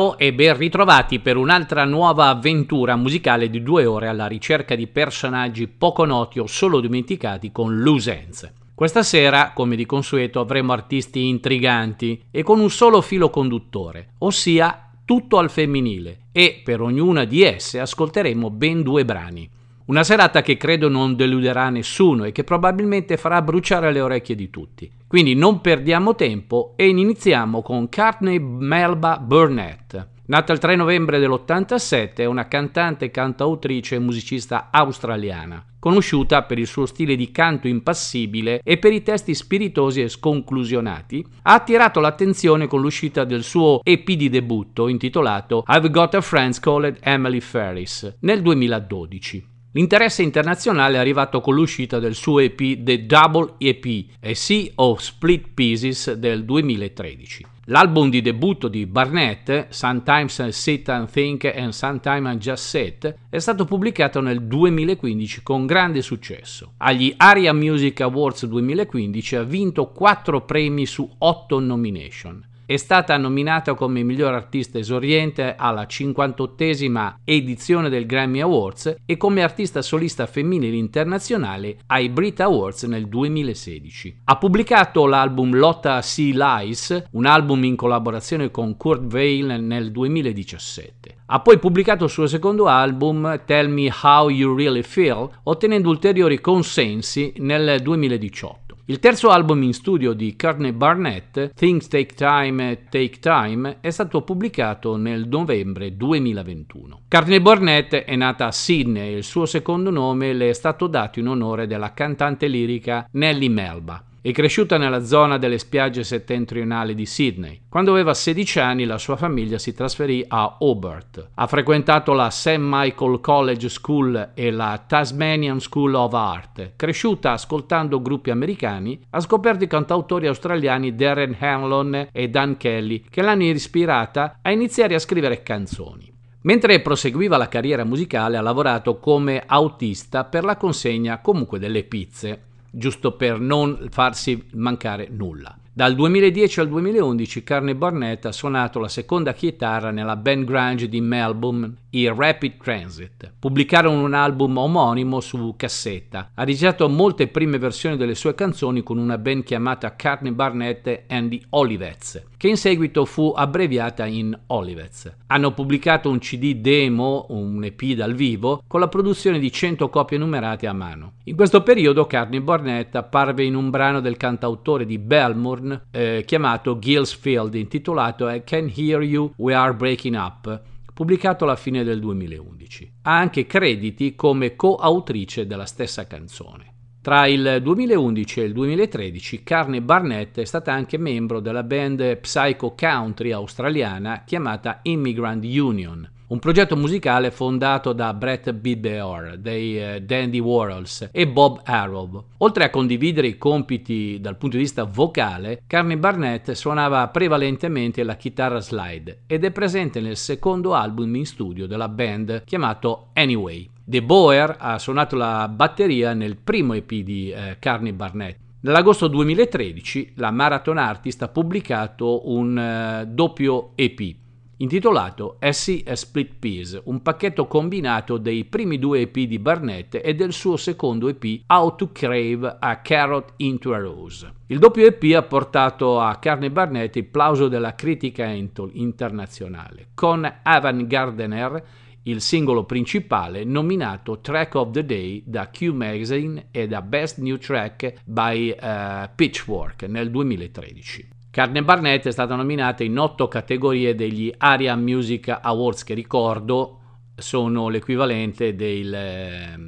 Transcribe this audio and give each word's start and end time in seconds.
Ciao 0.00 0.16
e 0.16 0.32
ben 0.32 0.56
ritrovati 0.56 1.18
per 1.18 1.36
un'altra 1.36 1.84
nuova 1.84 2.28
avventura 2.28 2.96
musicale 2.96 3.50
di 3.50 3.62
due 3.62 3.84
ore 3.84 4.08
alla 4.08 4.26
ricerca 4.26 4.74
di 4.74 4.86
personaggi 4.86 5.68
poco 5.68 6.06
noti 6.06 6.38
o 6.38 6.46
solo 6.46 6.80
dimenticati 6.80 7.52
con 7.52 7.84
ends. 8.06 8.50
Questa 8.74 9.02
sera, 9.02 9.52
come 9.52 9.76
di 9.76 9.84
consueto, 9.84 10.40
avremo 10.40 10.72
artisti 10.72 11.28
intriganti 11.28 12.18
e 12.30 12.42
con 12.42 12.60
un 12.60 12.70
solo 12.70 13.02
filo 13.02 13.28
conduttore, 13.28 14.12
ossia 14.20 14.90
tutto 15.04 15.36
al 15.36 15.50
femminile, 15.50 16.28
e 16.32 16.62
per 16.64 16.80
ognuna 16.80 17.26
di 17.26 17.42
esse 17.42 17.78
ascolteremo 17.78 18.48
ben 18.48 18.80
due 18.82 19.04
brani. 19.04 19.50
Una 19.90 20.04
serata 20.04 20.40
che 20.40 20.56
credo 20.56 20.88
non 20.88 21.16
deluderà 21.16 21.68
nessuno 21.68 22.22
e 22.22 22.30
che 22.30 22.44
probabilmente 22.44 23.16
farà 23.16 23.42
bruciare 23.42 23.90
le 23.90 24.00
orecchie 24.00 24.36
di 24.36 24.48
tutti. 24.48 24.88
Quindi 25.04 25.34
non 25.34 25.60
perdiamo 25.60 26.14
tempo 26.14 26.74
e 26.76 26.86
iniziamo 26.86 27.60
con 27.60 27.88
Courtney 27.88 28.38
Melba 28.38 29.18
Burnett. 29.18 30.06
Nata 30.26 30.52
il 30.52 30.60
3 30.60 30.76
novembre 30.76 31.18
dell'87, 31.18 32.14
è 32.14 32.24
una 32.24 32.46
cantante, 32.46 33.10
cantautrice 33.10 33.96
e 33.96 33.98
musicista 33.98 34.68
australiana, 34.70 35.64
conosciuta 35.80 36.44
per 36.44 36.60
il 36.60 36.68
suo 36.68 36.86
stile 36.86 37.16
di 37.16 37.32
canto 37.32 37.66
impassibile 37.66 38.60
e 38.62 38.78
per 38.78 38.92
i 38.92 39.02
testi 39.02 39.34
spiritosi 39.34 40.02
e 40.02 40.08
sconclusionati, 40.08 41.26
ha 41.42 41.54
attirato 41.54 41.98
l'attenzione 41.98 42.68
con 42.68 42.80
l'uscita 42.80 43.24
del 43.24 43.42
suo 43.42 43.80
EP 43.82 44.08
di 44.08 44.28
debutto 44.28 44.86
intitolato 44.86 45.64
I've 45.66 45.90
Got 45.90 46.14
a 46.14 46.20
Friend 46.20 46.56
Called 46.60 46.98
Emily 47.00 47.40
Ferris 47.40 48.18
nel 48.20 48.40
2012. 48.40 49.49
L'interesse 49.72 50.24
internazionale 50.24 50.96
è 50.96 50.98
arrivato 50.98 51.40
con 51.40 51.54
l'uscita 51.54 52.00
del 52.00 52.16
suo 52.16 52.40
EP 52.40 52.82
The 52.82 53.06
Double 53.06 53.54
EP, 53.58 54.04
A 54.20 54.34
Sea 54.34 54.68
of 54.74 54.98
Split 54.98 55.46
Pieces 55.54 56.12
del 56.14 56.44
2013. 56.44 57.46
L'album 57.66 58.10
di 58.10 58.20
debutto 58.20 58.66
di 58.66 58.84
Barnett, 58.86 59.68
Sometimes 59.68 60.38
I 60.38 60.50
Sit 60.50 60.88
and 60.88 61.08
Think 61.08 61.44
and 61.44 61.70
Sometimes 61.70 62.34
I 62.34 62.38
Just 62.38 62.64
Sit, 62.66 63.14
è 63.28 63.38
stato 63.38 63.64
pubblicato 63.64 64.20
nel 64.20 64.42
2015 64.42 65.42
con 65.44 65.66
grande 65.66 66.02
successo. 66.02 66.72
Agli 66.78 67.14
Aria 67.16 67.52
Music 67.52 68.00
Awards 68.00 68.46
2015 68.46 69.36
ha 69.36 69.44
vinto 69.44 69.86
4 69.92 70.44
premi 70.46 70.84
su 70.84 71.08
8 71.16 71.60
nomination. 71.60 72.44
È 72.70 72.76
stata 72.76 73.16
nominata 73.16 73.74
come 73.74 74.04
miglior 74.04 74.32
artista 74.32 74.78
esoriente 74.78 75.56
alla 75.58 75.88
58esima 75.90 77.14
edizione 77.24 77.88
del 77.88 78.06
Grammy 78.06 78.38
Awards 78.42 78.94
e 79.04 79.16
come 79.16 79.42
artista 79.42 79.82
solista 79.82 80.26
femminile 80.26 80.76
internazionale 80.76 81.78
ai 81.86 82.08
Brit 82.10 82.38
Awards 82.38 82.84
nel 82.84 83.08
2016. 83.08 84.20
Ha 84.22 84.36
pubblicato 84.36 85.06
l'album 85.06 85.56
Lotta 85.56 86.00
Sea 86.00 86.60
Lies, 86.60 87.06
un 87.10 87.26
album 87.26 87.64
in 87.64 87.74
collaborazione 87.74 88.52
con 88.52 88.76
Kurt 88.76 89.12
Weill 89.12 89.50
nel 89.66 89.90
2017. 89.90 91.16
Ha 91.26 91.40
poi 91.40 91.58
pubblicato 91.58 92.04
il 92.04 92.10
suo 92.10 92.28
secondo 92.28 92.68
album 92.68 93.42
Tell 93.46 93.68
Me 93.68 93.92
How 94.00 94.28
You 94.28 94.54
Really 94.54 94.84
Feel, 94.84 95.28
ottenendo 95.42 95.88
ulteriori 95.88 96.40
consensi 96.40 97.32
nel 97.38 97.80
2018. 97.82 98.59
Il 98.90 98.98
terzo 98.98 99.28
album 99.28 99.62
in 99.62 99.72
studio 99.72 100.14
di 100.14 100.34
Courtney 100.34 100.72
Barnett, 100.72 101.52
Things 101.54 101.86
Take 101.86 102.12
Time, 102.16 102.86
Take 102.90 103.20
Time, 103.20 103.76
è 103.80 103.90
stato 103.90 104.22
pubblicato 104.22 104.96
nel 104.96 105.28
novembre 105.28 105.96
2021. 105.96 107.02
Courtney 107.08 107.38
Barnett 107.38 107.94
è 107.94 108.16
nata 108.16 108.46
a 108.46 108.50
Sydney 108.50 109.14
e 109.14 109.18
il 109.18 109.22
suo 109.22 109.46
secondo 109.46 109.90
nome 109.90 110.32
le 110.32 110.48
è 110.48 110.52
stato 110.54 110.88
dato 110.88 111.20
in 111.20 111.28
onore 111.28 111.68
della 111.68 111.94
cantante 111.94 112.48
lirica 112.48 113.06
Nellie 113.12 113.48
Melba. 113.48 114.09
È 114.22 114.32
cresciuta 114.32 114.76
nella 114.76 115.02
zona 115.02 115.38
delle 115.38 115.56
spiagge 115.56 116.04
settentrionali 116.04 116.94
di 116.94 117.06
Sydney. 117.06 117.62
Quando 117.70 117.92
aveva 117.92 118.12
16 118.12 118.60
anni 118.60 118.84
la 118.84 118.98
sua 118.98 119.16
famiglia 119.16 119.56
si 119.56 119.72
trasferì 119.72 120.22
a 120.28 120.56
Hobart. 120.58 121.30
Ha 121.36 121.46
frequentato 121.46 122.12
la 122.12 122.28
St. 122.28 122.58
Michael 122.58 123.20
College 123.20 123.70
School 123.70 124.32
e 124.34 124.50
la 124.50 124.84
Tasmanian 124.86 125.58
School 125.58 125.94
of 125.94 126.12
Art. 126.12 126.72
Cresciuta 126.76 127.32
ascoltando 127.32 128.02
gruppi 128.02 128.28
americani, 128.28 129.00
ha 129.08 129.20
scoperto 129.20 129.64
i 129.64 129.68
cantautori 129.68 130.26
australiani 130.26 130.94
Darren 130.94 131.34
Hanlon 131.40 132.08
e 132.12 132.28
Dan 132.28 132.58
Kelly 132.58 133.04
che 133.08 133.22
l'hanno 133.22 133.44
ispirata 133.44 134.40
a 134.42 134.50
iniziare 134.50 134.94
a 134.94 134.98
scrivere 134.98 135.42
canzoni. 135.42 136.12
Mentre 136.42 136.80
proseguiva 136.80 137.38
la 137.38 137.48
carriera 137.48 137.84
musicale 137.84 138.36
ha 138.36 138.42
lavorato 138.42 138.98
come 138.98 139.44
autista 139.46 140.24
per 140.24 140.44
la 140.44 140.58
consegna 140.58 141.20
comunque 141.22 141.58
delle 141.58 141.84
pizze 141.84 142.48
giusto 142.70 143.12
per 143.16 143.38
non 143.40 143.88
farsi 143.90 144.46
mancare 144.52 145.08
nulla. 145.10 145.59
Dal 145.80 145.94
2010 145.94 146.60
al 146.60 146.68
2011 146.68 147.42
Carney 147.42 147.72
Barnett 147.72 148.26
ha 148.26 148.32
suonato 148.32 148.80
la 148.80 148.88
seconda 148.88 149.32
chitarra 149.32 149.90
nella 149.90 150.14
band 150.14 150.44
grunge 150.44 150.90
di 150.90 151.00
Melbourne, 151.00 151.72
i 151.92 152.06
Rapid 152.06 152.58
Transit. 152.62 153.32
Pubblicarono 153.38 154.04
un 154.04 154.12
album 154.12 154.58
omonimo 154.58 155.20
su 155.20 155.54
cassetta. 155.56 156.32
Ha 156.34 156.44
registrato 156.44 156.86
molte 156.90 157.28
prime 157.28 157.56
versioni 157.56 157.96
delle 157.96 158.14
sue 158.14 158.34
canzoni 158.34 158.82
con 158.82 158.98
una 158.98 159.16
band 159.16 159.42
chiamata 159.42 159.96
Carney 159.96 160.32
Barnett 160.32 161.04
and 161.08 161.30
the 161.30 161.40
Olivets, 161.48 162.26
che 162.36 162.48
in 162.48 162.58
seguito 162.58 163.06
fu 163.06 163.32
abbreviata 163.34 164.04
in 164.04 164.38
Olivets. 164.48 165.10
Hanno 165.28 165.52
pubblicato 165.52 166.10
un 166.10 166.18
CD 166.18 166.56
demo, 166.56 167.24
un 167.30 167.64
EP 167.64 167.82
dal 167.94 168.12
vivo, 168.12 168.62
con 168.66 168.80
la 168.80 168.88
produzione 168.88 169.38
di 169.38 169.50
100 169.50 169.88
copie 169.88 170.18
numerate 170.18 170.66
a 170.66 170.74
mano. 170.74 171.12
In 171.24 171.36
questo 171.36 171.62
periodo 171.62 172.06
Carney 172.06 172.40
Barnett 172.40 172.94
apparve 172.96 173.44
in 173.44 173.54
un 173.54 173.70
brano 173.70 174.00
del 174.00 174.18
cantautore 174.18 174.84
di 174.84 174.98
Belmore 174.98 175.69
eh, 175.90 176.24
chiamato 176.26 176.78
Gillsfield 176.78 177.54
intitolato 177.54 178.28
I 178.28 178.42
Can 178.44 178.70
Hear 178.74 179.02
You 179.02 179.32
We 179.36 179.54
Are 179.54 179.74
Breaking 179.74 180.16
Up 180.16 180.62
pubblicato 181.00 181.44
alla 181.44 181.56
fine 181.56 181.82
del 181.82 181.98
2011. 181.98 182.92
Ha 183.02 183.16
anche 183.16 183.46
crediti 183.46 184.14
come 184.14 184.54
coautrice 184.54 185.46
della 185.46 185.64
stessa 185.64 186.06
canzone. 186.06 186.74
Tra 187.00 187.26
il 187.26 187.60
2011 187.62 188.40
e 188.40 188.44
il 188.44 188.52
2013 188.52 189.42
Carney 189.42 189.80
Barnett 189.80 190.38
è 190.38 190.44
stata 190.44 190.74
anche 190.74 190.98
membro 190.98 191.40
della 191.40 191.62
band 191.62 192.18
psycho 192.18 192.74
country 192.78 193.30
australiana 193.30 194.24
chiamata 194.26 194.80
Immigrant 194.82 195.42
Union, 195.42 196.06
un 196.30 196.38
progetto 196.38 196.76
musicale 196.76 197.32
fondato 197.32 197.92
da 197.92 198.14
Brett 198.14 198.52
Bidbeor 198.52 199.36
dei 199.38 199.96
uh, 199.96 200.00
Dandy 200.00 200.38
Warhols 200.38 201.08
e 201.10 201.26
Bob 201.26 201.60
Arrow. 201.64 202.24
Oltre 202.38 202.64
a 202.64 202.70
condividere 202.70 203.26
i 203.26 203.36
compiti 203.36 204.18
dal 204.20 204.36
punto 204.36 204.56
di 204.56 204.62
vista 204.62 204.84
vocale, 204.84 205.62
Carney 205.66 205.96
Barnett 205.96 206.52
suonava 206.52 207.08
prevalentemente 207.08 208.04
la 208.04 208.14
chitarra 208.14 208.60
slide 208.60 209.22
ed 209.26 209.44
è 209.44 209.50
presente 209.50 210.00
nel 210.00 210.16
secondo 210.16 210.74
album 210.74 211.16
in 211.16 211.26
studio 211.26 211.66
della 211.66 211.88
band 211.88 212.44
chiamato 212.44 213.08
Anyway. 213.14 213.68
De 213.82 214.00
Boer 214.00 214.54
ha 214.60 214.78
suonato 214.78 215.16
la 215.16 215.48
batteria 215.48 216.14
nel 216.14 216.36
primo 216.36 216.74
EP 216.74 216.92
di 216.92 217.34
uh, 217.34 217.56
Carney 217.58 217.92
Barnett. 217.92 218.38
Nell'agosto 218.60 219.08
2013 219.08 220.12
la 220.16 220.30
Marathon 220.30 220.78
Artist 220.78 221.22
ha 221.22 221.28
pubblicato 221.28 222.30
un 222.30 222.56
uh, 222.56 223.12
doppio 223.12 223.72
EP 223.74 224.14
intitolato 224.60 225.36
Essie 225.38 225.82
a 225.86 225.96
Split 225.96 226.34
Peas, 226.38 226.80
un 226.84 227.00
pacchetto 227.02 227.46
combinato 227.46 228.18
dei 228.18 228.44
primi 228.44 228.78
due 228.78 229.00
EP 229.00 229.20
di 229.20 229.38
Barnett 229.38 230.00
e 230.02 230.14
del 230.14 230.32
suo 230.32 230.56
secondo 230.56 231.08
EP 231.08 231.42
How 231.46 231.74
to 231.76 231.90
Crave 231.92 232.56
a 232.58 232.80
Carrot 232.80 233.32
into 233.36 233.72
a 233.72 233.78
Rose. 233.78 234.32
Il 234.46 234.58
doppio 234.58 234.86
EP 234.86 235.14
ha 235.14 235.22
portato 235.22 236.00
a 236.00 236.16
Carne 236.16 236.50
Barnett 236.50 236.96
il 236.96 237.06
plauso 237.06 237.48
della 237.48 237.74
critica 237.74 238.26
internazionale, 238.26 239.88
con 239.94 240.30
Avan 240.42 240.86
Gardener 240.86 241.64
il 242.04 242.20
singolo 242.20 242.64
principale 242.64 243.44
nominato 243.44 244.20
Track 244.20 244.54
of 244.54 244.70
the 244.70 244.84
Day 244.84 245.22
da 245.24 245.50
Q 245.50 245.70
Magazine 245.72 246.46
e 246.50 246.66
da 246.66 246.80
Best 246.82 247.18
New 247.18 247.36
Track 247.36 248.02
by 248.04 248.56
uh, 248.58 249.08
Pitchfork 249.14 249.82
nel 249.82 250.10
2013. 250.10 251.19
Carne 251.32 251.62
Barnett 251.62 252.08
è 252.08 252.10
stata 252.10 252.34
nominata 252.34 252.82
in 252.82 252.98
otto 252.98 253.28
categorie 253.28 253.94
degli 253.94 254.34
Aria 254.36 254.74
Music 254.74 255.28
Awards 255.28 255.84
che 255.84 255.94
ricordo 255.94 256.78
sono 257.14 257.68
l'equivalente 257.68 258.56
del 258.56 258.92
eh, 258.92 259.58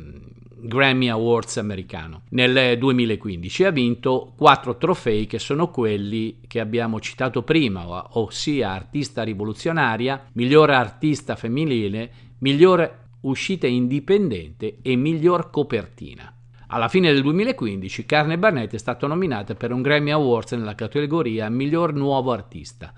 Grammy 0.56 1.09
Awards 1.09 1.59
americano. 1.59 2.23
Nel 2.31 2.76
2015 2.79 3.62
ha 3.62 3.70
vinto 3.70 4.32
quattro 4.37 4.76
trofei 4.76 5.29
che 5.29 5.38
sono 5.38 5.70
quelli 5.70 6.41
che 6.49 6.59
abbiamo 6.59 6.99
citato 6.99 7.44
prima, 7.44 8.19
ossia 8.19 8.73
artista 8.73 9.23
rivoluzionaria, 9.23 10.31
migliore 10.32 10.75
artista 10.75 11.37
femminile, 11.37 12.11
migliore 12.38 13.11
uscita 13.20 13.69
indipendente 13.69 14.79
e 14.82 14.97
miglior 14.97 15.49
copertina. 15.50 16.35
Alla 16.74 16.88
fine 16.88 17.12
del 17.12 17.20
2015 17.20 18.06
Carne 18.06 18.38
Barnett 18.38 18.72
è 18.72 18.78
stata 18.78 19.06
nominata 19.06 19.54
per 19.54 19.72
un 19.72 19.82
Grammy 19.82 20.10
Awards 20.10 20.52
nella 20.52 20.74
categoria 20.74 21.50
Miglior 21.50 21.92
Nuovo 21.92 22.32
Artista. 22.32 22.94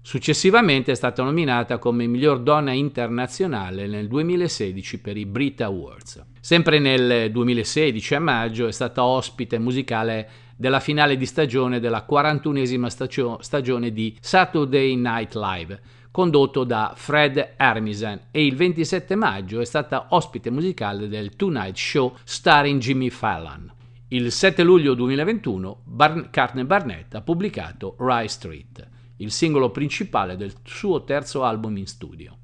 Successivamente 0.00 0.92
è 0.92 0.94
stata 0.94 1.24
nominata 1.24 1.78
come 1.78 2.06
miglior 2.06 2.38
donna 2.38 2.70
internazionale 2.70 3.88
nel 3.88 4.06
2016 4.06 5.00
per 5.00 5.16
i 5.16 5.26
Brit 5.26 5.62
Awards. 5.62 6.24
Sempre 6.38 6.78
nel 6.78 7.32
2016, 7.32 8.14
a 8.14 8.20
maggio, 8.20 8.68
è 8.68 8.72
stata 8.72 9.02
ospite 9.02 9.58
musicale 9.58 10.28
della 10.56 10.78
finale 10.78 11.16
di 11.16 11.26
stagione 11.26 11.80
della 11.80 12.06
41esima 12.08 13.40
stagione 13.40 13.92
di 13.92 14.16
Saturday 14.20 14.94
Night 14.94 15.34
Live, 15.34 15.80
condotto 16.18 16.64
da 16.64 16.94
Fred 16.96 17.52
Armisen 17.58 18.22
e 18.32 18.44
il 18.44 18.56
27 18.56 19.14
maggio 19.14 19.60
è 19.60 19.64
stata 19.64 20.06
ospite 20.08 20.50
musicale 20.50 21.06
del 21.06 21.36
Tonight 21.36 21.76
Show 21.76 22.16
starring 22.24 22.80
Jimmy 22.80 23.08
Fallon. 23.08 23.72
Il 24.08 24.32
7 24.32 24.64
luglio 24.64 24.94
2021 24.94 25.82
Bar- 25.84 26.28
Cartney 26.30 26.64
Barnett 26.64 27.14
ha 27.14 27.20
pubblicato 27.20 27.94
Rye 28.00 28.26
Street, 28.26 28.88
il 29.18 29.30
singolo 29.30 29.70
principale 29.70 30.36
del 30.36 30.54
suo 30.64 31.04
terzo 31.04 31.44
album 31.44 31.76
in 31.76 31.86
studio 31.86 32.36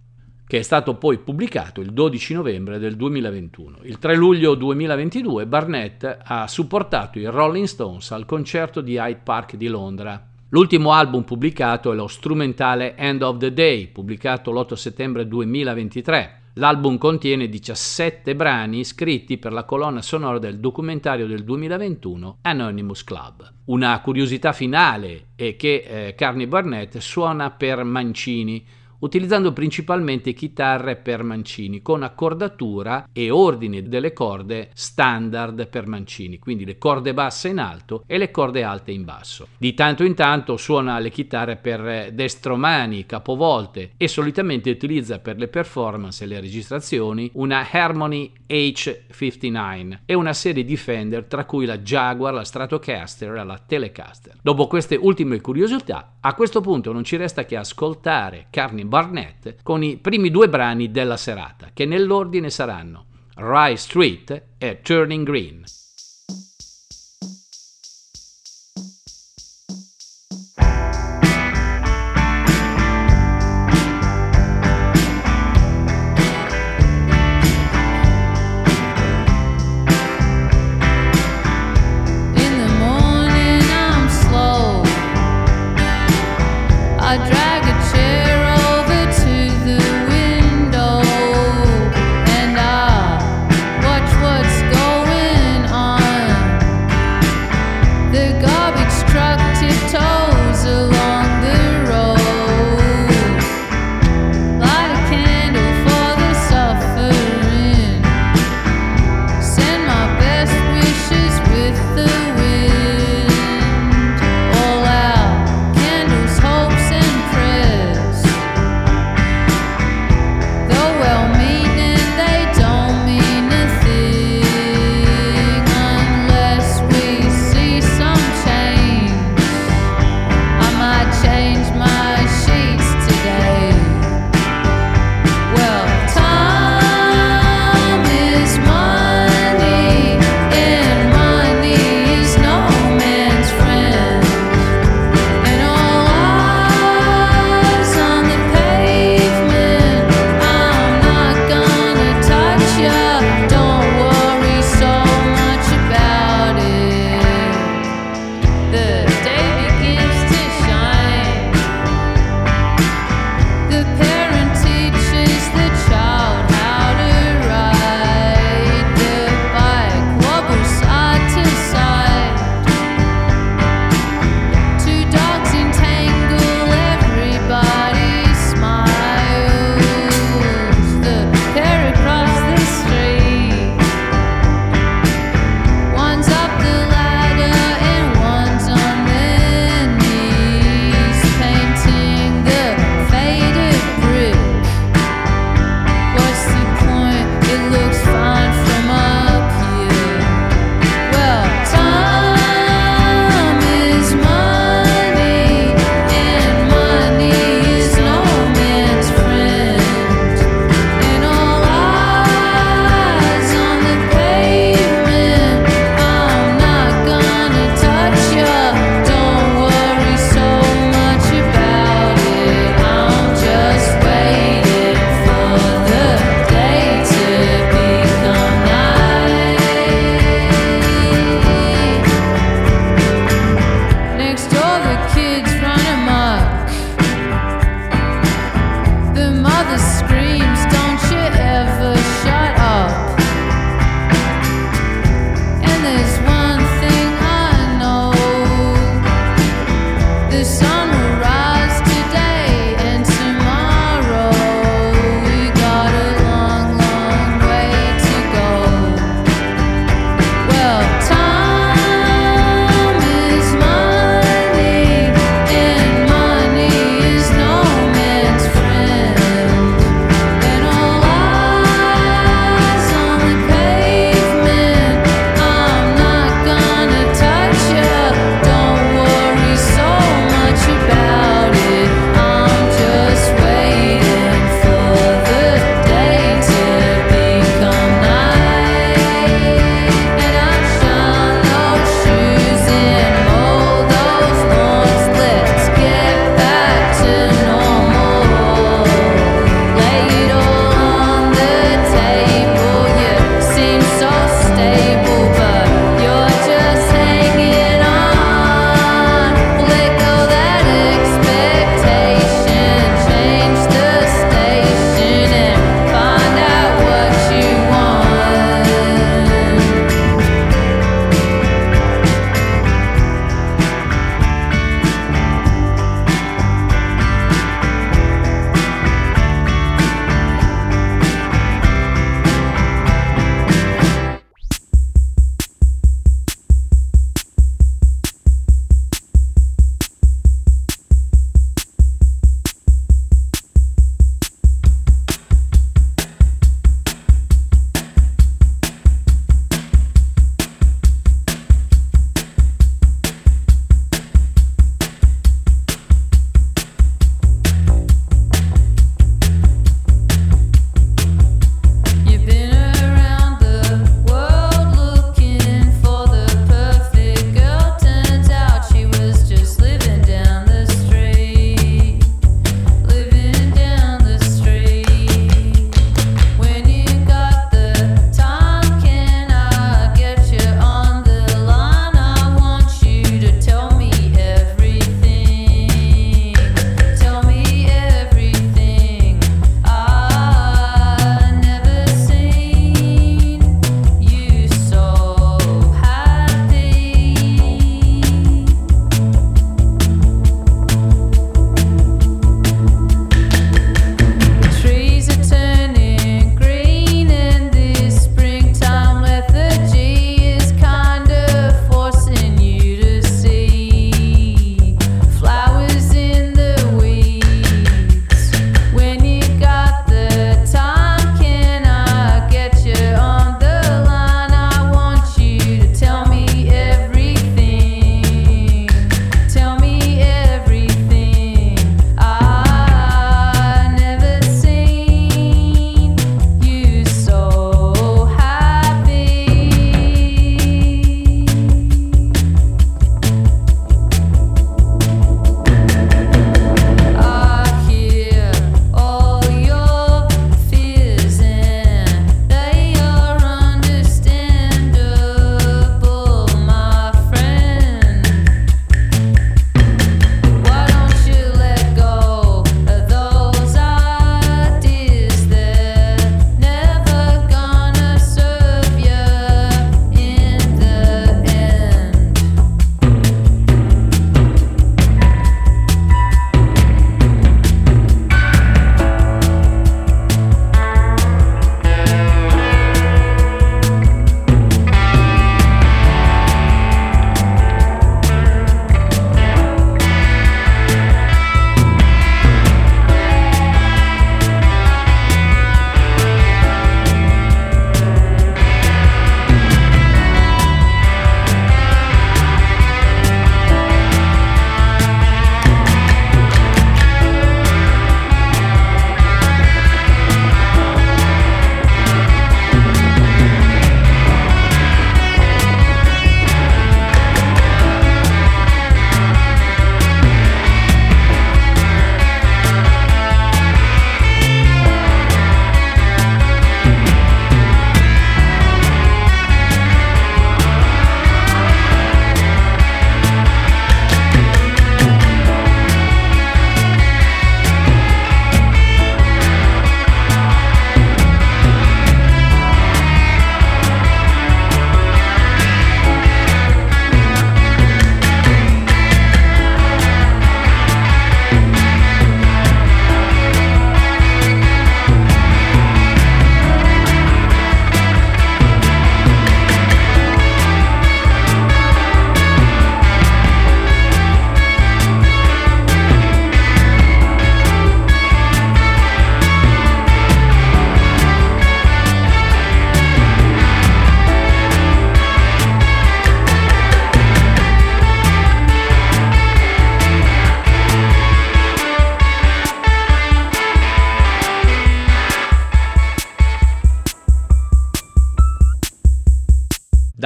che 0.46 0.58
è 0.58 0.62
stato 0.62 0.94
poi 0.94 1.18
pubblicato 1.18 1.80
il 1.80 1.92
12 1.92 2.34
novembre 2.34 2.78
del 2.78 2.94
2021. 2.94 3.78
Il 3.84 3.98
3 3.98 4.14
luglio 4.14 4.54
2022 4.54 5.46
Barnett 5.46 6.18
ha 6.22 6.46
supportato 6.46 7.18
i 7.18 7.24
Rolling 7.24 7.66
Stones 7.66 8.12
al 8.12 8.26
concerto 8.26 8.80
di 8.82 8.96
Hyde 8.96 9.20
Park 9.24 9.56
di 9.56 9.66
Londra. 9.66 10.28
L'ultimo 10.54 10.92
album 10.92 11.24
pubblicato 11.24 11.90
è 11.90 11.96
lo 11.96 12.06
strumentale 12.06 12.96
End 12.96 13.22
of 13.22 13.38
the 13.38 13.52
Day, 13.52 13.88
pubblicato 13.88 14.52
l'8 14.52 14.74
settembre 14.74 15.26
2023. 15.26 16.42
L'album 16.54 16.96
contiene 16.96 17.48
17 17.48 18.36
brani 18.36 18.84
scritti 18.84 19.36
per 19.36 19.52
la 19.52 19.64
colonna 19.64 20.00
sonora 20.00 20.38
del 20.38 20.60
documentario 20.60 21.26
del 21.26 21.42
2021 21.42 22.38
Anonymous 22.42 23.02
Club. 23.02 23.52
Una 23.64 24.00
curiosità 24.00 24.52
finale 24.52 25.30
è 25.34 25.56
che 25.56 25.86
eh, 25.88 26.14
Carney 26.14 26.46
Barnett 26.46 26.98
suona 26.98 27.50
per 27.50 27.82
Mancini, 27.82 28.64
utilizzando 29.04 29.52
principalmente 29.52 30.32
chitarre 30.32 30.96
per 30.96 31.22
mancini 31.22 31.82
con 31.82 32.02
accordatura 32.02 33.08
e 33.12 33.30
ordine 33.30 33.82
delle 33.82 34.14
corde 34.14 34.70
standard 34.72 35.68
per 35.68 35.86
mancini, 35.86 36.38
quindi 36.38 36.64
le 36.64 36.78
corde 36.78 37.12
basse 37.12 37.48
in 37.48 37.58
alto 37.58 38.04
e 38.06 38.16
le 38.16 38.30
corde 38.30 38.62
alte 38.62 38.92
in 38.92 39.04
basso. 39.04 39.48
Di 39.58 39.74
tanto 39.74 40.04
in 40.04 40.14
tanto 40.14 40.56
suona 40.56 40.98
le 40.98 41.10
chitarre 41.10 41.56
per 41.56 42.12
destromani, 42.12 43.04
capovolte 43.04 43.92
e 43.98 44.08
solitamente 44.08 44.70
utilizza 44.70 45.18
per 45.18 45.36
le 45.36 45.48
performance 45.48 46.24
e 46.24 46.26
le 46.26 46.40
registrazioni 46.40 47.30
una 47.34 47.66
Harmony 47.70 48.32
H59 48.48 49.98
e 50.06 50.14
una 50.14 50.32
serie 50.32 50.64
di 50.64 50.76
Fender 50.78 51.24
tra 51.24 51.44
cui 51.44 51.66
la 51.66 51.78
Jaguar, 51.78 52.32
la 52.32 52.44
Stratocaster 52.44 53.34
e 53.34 53.44
la 53.44 53.58
Telecaster. 53.58 54.36
Dopo 54.40 54.66
queste 54.66 54.96
ultime 54.96 55.42
curiosità, 55.42 56.14
a 56.20 56.34
questo 56.34 56.62
punto 56.62 56.92
non 56.92 57.04
ci 57.04 57.16
resta 57.16 57.44
che 57.44 57.56
ascoltare 57.56 58.46
Carney 58.48 58.84
Barnett 58.94 59.56
con 59.64 59.82
i 59.82 59.96
primi 59.96 60.30
due 60.30 60.48
brani 60.48 60.92
della 60.92 61.16
serata, 61.16 61.70
che 61.74 61.84
nell'ordine 61.84 62.48
saranno 62.48 63.06
Rye 63.34 63.74
Street 63.74 64.42
e 64.56 64.82
Turning 64.82 65.26
Green. 65.26 65.64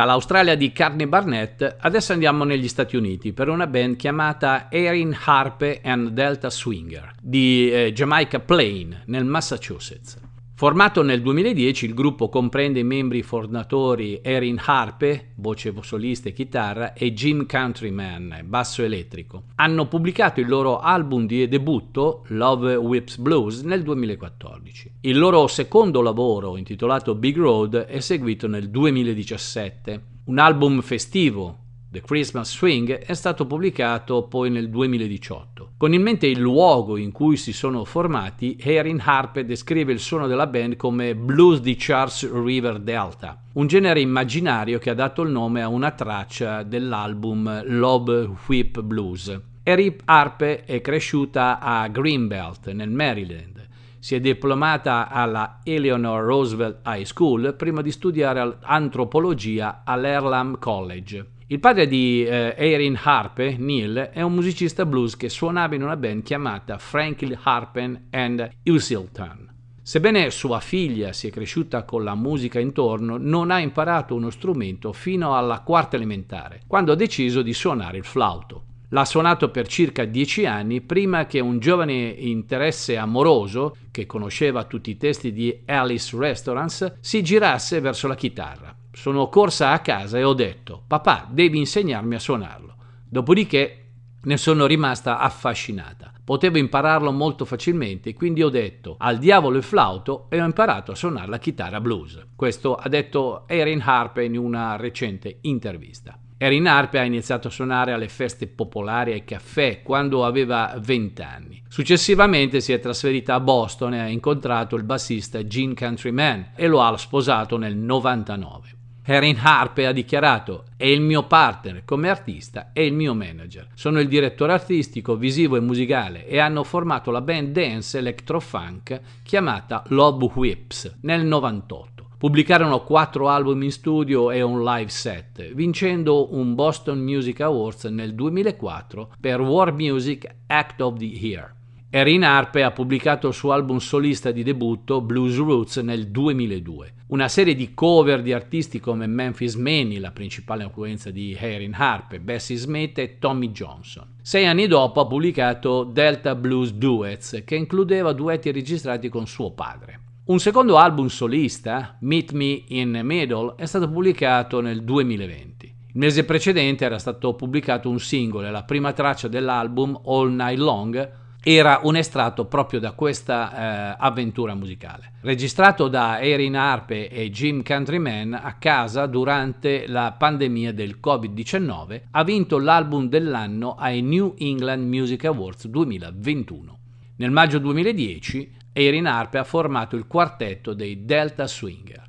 Dall'Australia 0.09 0.55
di 0.55 0.73
Carney 0.73 1.05
Barnett 1.05 1.77
adesso 1.81 2.15
andiamo 2.15 2.45
negli 2.45 2.67
Stati 2.67 2.97
Uniti 2.97 3.35
per 3.35 3.51
una 3.51 3.67
band 3.67 3.97
chiamata 3.97 4.69
Erin 4.71 5.15
Harpe 5.23 5.83
and 5.85 6.09
Delta 6.13 6.49
Swinger 6.49 7.13
di 7.21 7.71
eh, 7.71 7.93
Jamaica 7.93 8.41
Plain 8.41 9.03
nel 9.05 9.27
Massachusetts. 9.27 10.28
Formato 10.59 11.03
nel 11.03 11.23
2010, 11.23 11.85
il 11.85 11.95
gruppo 11.95 12.29
comprende 12.29 12.81
i 12.81 12.83
membri 12.83 13.23
fondatori 13.23 14.19
Erin 14.21 14.61
Harpe, 14.61 15.35
voce 15.37 15.73
solista 15.83 16.31
e 16.31 16.33
chitarra, 16.33 16.95
e 16.95 17.13
Jim 17.13 17.47
Countryman, 17.47 18.41
basso 18.45 18.83
elettrico. 18.83 19.45
Hanno 19.55 19.87
pubblicato 19.87 20.41
il 20.41 20.49
loro 20.49 20.81
album 20.81 21.27
di 21.27 21.47
debutto, 21.47 22.25
Love 22.31 22.75
Whips 22.75 23.19
Blues, 23.19 23.61
nel 23.61 23.85
2014. 23.85 24.95
Il 25.03 25.17
loro 25.17 25.47
secondo 25.47 26.03
lavoro, 26.03 26.57
intitolato 26.57 27.15
Big 27.15 27.37
Road, 27.37 27.77
è 27.77 28.01
seguito 28.01 28.49
nel 28.49 28.69
2017. 28.69 30.03
Un 30.25 30.39
album 30.41 30.81
festivo, 30.81 31.67
The 31.91 32.03
Christmas 32.03 32.55
Swing 32.55 32.99
è 32.99 33.15
stato 33.15 33.47
pubblicato 33.47 34.25
poi 34.25 34.51
nel 34.51 34.69
2018. 34.69 35.71
Con 35.79 35.95
in 35.95 36.03
mente 36.03 36.27
il 36.27 36.39
luogo 36.39 36.99
in 36.99 37.13
cui 37.13 37.39
si 37.39 37.55
sono 37.55 37.83
formati, 37.87 38.59
Erin 38.61 39.01
Harper 39.03 39.47
descrive 39.47 39.95
il 39.95 39.99
suono 39.99 40.27
della 40.27 40.47
band 40.47 40.77
come 40.77 41.15
blues 41.15 41.61
di 41.61 41.77
Charles 41.79 42.31
River 42.31 42.81
Delta, 42.81 43.41
un 43.55 43.67
genere 43.67 44.01
immaginario 44.01 44.79
che 44.79 44.91
ha 44.91 44.95
dato 44.95 45.23
il 45.23 45.31
nome 45.31 45.63
a 45.63 45.69
una 45.69 45.93
traccia 45.93 46.63
dell'album 46.63 47.63
Love 47.65 48.33
Whip 48.47 48.83
Blues. 48.83 49.41
Erin 49.63 49.97
Harper 50.05 50.65
è 50.65 50.83
cresciuta 50.83 51.59
a 51.59 51.89
Greenbelt, 51.89 52.71
nel 52.71 52.91
Maryland. 52.91 53.67
Si 53.99 54.15
è 54.15 54.21
diplomata 54.21 55.09
alla 55.09 55.61
Eleanor 55.65 56.23
Roosevelt 56.23 56.81
High 56.85 57.05
School 57.05 57.55
prima 57.57 57.81
di 57.81 57.91
studiare 57.91 58.59
antropologia 58.61 59.81
all'Erlam 59.85 60.59
College. 60.59 61.37
Il 61.51 61.61
padre 61.61 61.89
di 61.89 62.27
eh, 62.27 62.55
Erin 62.59 62.99
Harpe, 63.03 63.57
Neil, 63.59 64.11
è 64.13 64.21
un 64.21 64.35
musicista 64.35 64.85
blues 64.85 65.17
che 65.17 65.31
suonava 65.31 65.75
in 65.75 65.83
una 65.83 65.97
band 65.97 66.23
chiamata 66.23 66.77
Franklin 66.77 67.39
Harpen 67.43 68.09
and 68.11 68.51
Usilton. 68.65 69.49
Sebbene 69.81 70.31
sua 70.31 70.61
figlia 70.61 71.15
sia 71.15 71.31
cresciuta 71.31 71.85
con 71.85 72.05
la 72.05 72.15
musica 72.15 72.61
intorno, 72.61 73.17
non 73.17 73.51
ha 73.51 73.61
imparato 73.61 74.15
uno 74.15 74.29
strumento 74.29 74.93
fino 74.93 75.39
alla 75.39 75.61
quarta 75.61 75.97
elementare, 75.97 76.61
quando 76.67 76.93
ha 76.93 76.97
deciso 76.97 77.41
di 77.41 77.55
suonare 77.55 77.97
il 77.97 78.05
flauto. 78.05 78.65
L'ha 78.91 79.07
suonato 79.07 79.51
per 79.51 79.69
circa 79.69 80.05
dieci 80.05 80.45
anni 80.45 80.83
prima 80.83 81.25
che 81.25 81.41
un 81.41 81.61
giovane 81.61 82.09
interesse 82.09 82.99
amoroso, 82.99 83.75
che 83.91 84.05
conosceva 84.05 84.65
tutti 84.65 84.91
i 84.91 84.99
testi 84.99 85.33
di 85.33 85.63
Alice 85.65 86.15
Restaurants, 86.15 86.97
si 87.01 87.23
girasse 87.23 87.81
verso 87.81 88.07
la 88.07 88.17
chitarra. 88.17 88.78
Sono 88.99 89.29
corsa 89.29 89.71
a 89.71 89.79
casa 89.79 90.19
e 90.19 90.25
ho 90.25 90.33
detto, 90.33 90.83
papà, 90.85 91.29
devi 91.31 91.57
insegnarmi 91.57 92.17
a 92.17 92.19
suonarlo. 92.19 92.75
Dopodiché 93.09 93.91
ne 94.23 94.37
sono 94.37 94.67
rimasta 94.67 95.21
affascinata. 95.21 96.13
Potevo 96.25 96.59
impararlo 96.59 97.13
molto 97.13 97.45
facilmente, 97.45 98.13
quindi 98.13 98.43
ho 98.43 98.49
detto 98.49 98.97
al 98.99 99.19
diavolo 99.19 99.57
il 99.57 99.63
flauto 99.63 100.27
e 100.29 100.43
ho 100.43 100.45
imparato 100.45 100.91
a 100.91 100.97
suonare 100.97 101.29
la 101.29 101.39
chitarra 101.39 101.81
blues. 101.81 102.27
Questo 102.35 102.75
ha 102.75 102.89
detto 102.89 103.47
Erin 103.47 103.81
Harpe 103.85 104.25
in 104.25 104.37
una 104.37 104.75
recente 104.75 105.39
intervista. 105.43 106.19
Erin 106.37 106.67
Harpe 106.67 106.99
ha 106.99 107.05
iniziato 107.05 107.47
a 107.47 107.53
suonare 107.53 107.93
alle 107.93 108.09
feste 108.09 108.49
popolari 108.49 109.13
ai 109.13 109.25
caffè 109.25 109.81
quando 109.81 110.25
aveva 110.25 110.75
20 110.77 111.23
anni. 111.23 111.63
Successivamente 111.69 112.61
si 112.61 112.73
è 112.73 112.81
trasferita 112.81 113.35
a 113.35 113.41
Boston 113.41 113.95
e 113.95 114.01
ha 114.01 114.09
incontrato 114.09 114.75
il 114.75 114.83
bassista 114.83 115.47
Gene 115.47 115.75
Countryman 115.75 116.51
e 116.57 116.67
lo 116.67 116.83
ha 116.83 116.97
sposato 116.97 117.57
nel 117.57 117.77
99. 117.77 118.78
Erin 119.11 119.39
Harpe 119.41 119.87
ha 119.87 119.93
dichiarato 119.93 120.65
è 120.77 120.85
il 120.85 121.01
mio 121.01 121.23
partner 121.23 121.83
come 121.87 122.11
artista 122.11 122.73
e 122.75 122.85
il 122.85 122.93
mio 122.93 123.15
manager. 123.15 123.69
Sono 123.73 124.01
il 124.01 124.07
direttore 124.07 124.53
artistico, 124.53 125.17
visivo 125.17 125.57
e 125.57 125.61
musicale 125.61 126.27
e 126.27 126.39
hanno 126.39 126.63
formato 126.63 127.11
la 127.11 127.23
band 127.23 127.49
dance 127.49 127.97
electro-funk 127.97 129.01
chiamata 129.23 129.83
Love 129.87 130.31
Whips 130.35 130.99
nel 131.01 131.25
98. 131.25 132.09
Pubblicarono 132.19 132.83
quattro 132.83 133.31
album 133.31 133.63
in 133.63 133.73
studio 133.73 134.31
e 134.31 134.43
un 134.43 134.63
live 134.63 134.91
set, 134.91 135.55
vincendo 135.55 136.35
un 136.35 136.55
Boston 136.55 136.99
Music 136.99 137.41
Awards 137.41 137.85
nel 137.85 138.15
2004 138.15 139.15
per 139.19 139.41
War 139.41 139.73
Music 139.73 140.29
Act 140.49 140.83
of 140.83 140.99
the 140.99 141.07
Year. 141.07 141.57
Erin 141.91 142.23
Harpe 142.23 142.65
ha 142.65 142.71
pubblicato 142.71 143.29
il 143.29 143.35
suo 143.35 143.53
album 143.53 143.79
solista 143.79 144.31
di 144.31 144.43
debutto 144.43 145.01
Blues 145.01 145.39
Roots 145.39 145.79
nel 145.79 146.09
2002. 146.09 146.93
Una 147.07 147.29
serie 147.29 147.55
di 147.55 147.73
cover 147.73 148.21
di 148.21 148.35
artisti 148.35 148.79
come 148.79 149.07
Memphis 149.07 149.55
Manny, 149.55 149.97
la 149.99 150.11
principale 150.11 150.65
influenza 150.65 151.11
di 151.11 151.35
Erin 151.35 151.73
Harpe, 151.73 152.21
Bessie 152.21 152.57
Smith 152.57 152.99
e 152.99 153.19
Tommy 153.19 153.53
Johnson. 153.53 154.07
Sei 154.21 154.45
anni 154.45 154.67
dopo 154.67 155.01
ha 155.01 155.07
pubblicato 155.07 155.85
Delta 155.85 156.35
Blues 156.35 156.73
Duets, 156.73 157.43
che 157.47 157.57
includeva 157.57 158.13
duetti 158.13 158.53
registrati 158.53 159.09
con 159.09 159.27
suo 159.27 159.53
padre. 159.53 160.01
Un 160.27 160.41
secondo 160.41 160.77
album 160.77 161.07
solista, 161.07 161.97
Meet 162.01 162.33
Me 162.33 162.65
in 162.69 162.93
the 162.93 163.03
Middle, 163.03 163.55
è 163.57 163.65
stato 163.65 163.89
pubblicato 163.89 164.61
nel 164.61 164.85
2020. 164.85 165.65
Il 165.65 165.75
mese 165.95 166.27
precedente 166.27 166.85
era 166.85 166.99
stato 166.99 167.33
pubblicato 167.33 167.89
un 167.89 167.99
singolo 167.99 168.47
e 168.47 168.51
la 168.51 168.65
prima 168.65 168.93
traccia 168.93 169.27
dell'album 169.27 169.99
All 170.05 170.35
Night 170.35 170.59
Long 170.59 171.27
era 171.57 171.81
un 171.85 171.97
estratto 171.97 172.45
proprio 172.45 172.79
da 172.79 172.93
questa 172.93 173.95
eh, 173.95 173.97
avventura 173.99 174.55
musicale. 174.55 175.13
Registrato 175.23 175.89
da 175.89 176.21
Erin 176.21 176.55
Harpe 176.55 177.09
e 177.09 177.31
Jim 177.31 177.63
Countryman 177.63 178.35
a 178.35 178.57
casa 178.59 179.07
durante 179.07 179.87
la 179.87 180.13
pandemia 180.13 180.75
del 180.75 180.99
Covid-19, 181.03 182.03
ha 182.11 182.23
vinto 182.23 182.59
l'album 182.59 183.09
dell'anno 183.09 183.77
ai 183.77 184.03
New 184.03 184.35
England 184.37 184.87
Music 184.87 185.25
Awards 185.25 185.69
2021. 185.69 186.79
Nel 187.17 187.31
maggio 187.31 187.59
2010 187.59 188.57
Erin 188.75 189.07
Harpe 189.07 189.39
ha 189.39 189.45
formato 189.45 189.97
il 189.97 190.07
quartetto 190.07 190.75
dei 190.75 191.07
Delta 191.07 191.47
Swinger. 191.47 192.08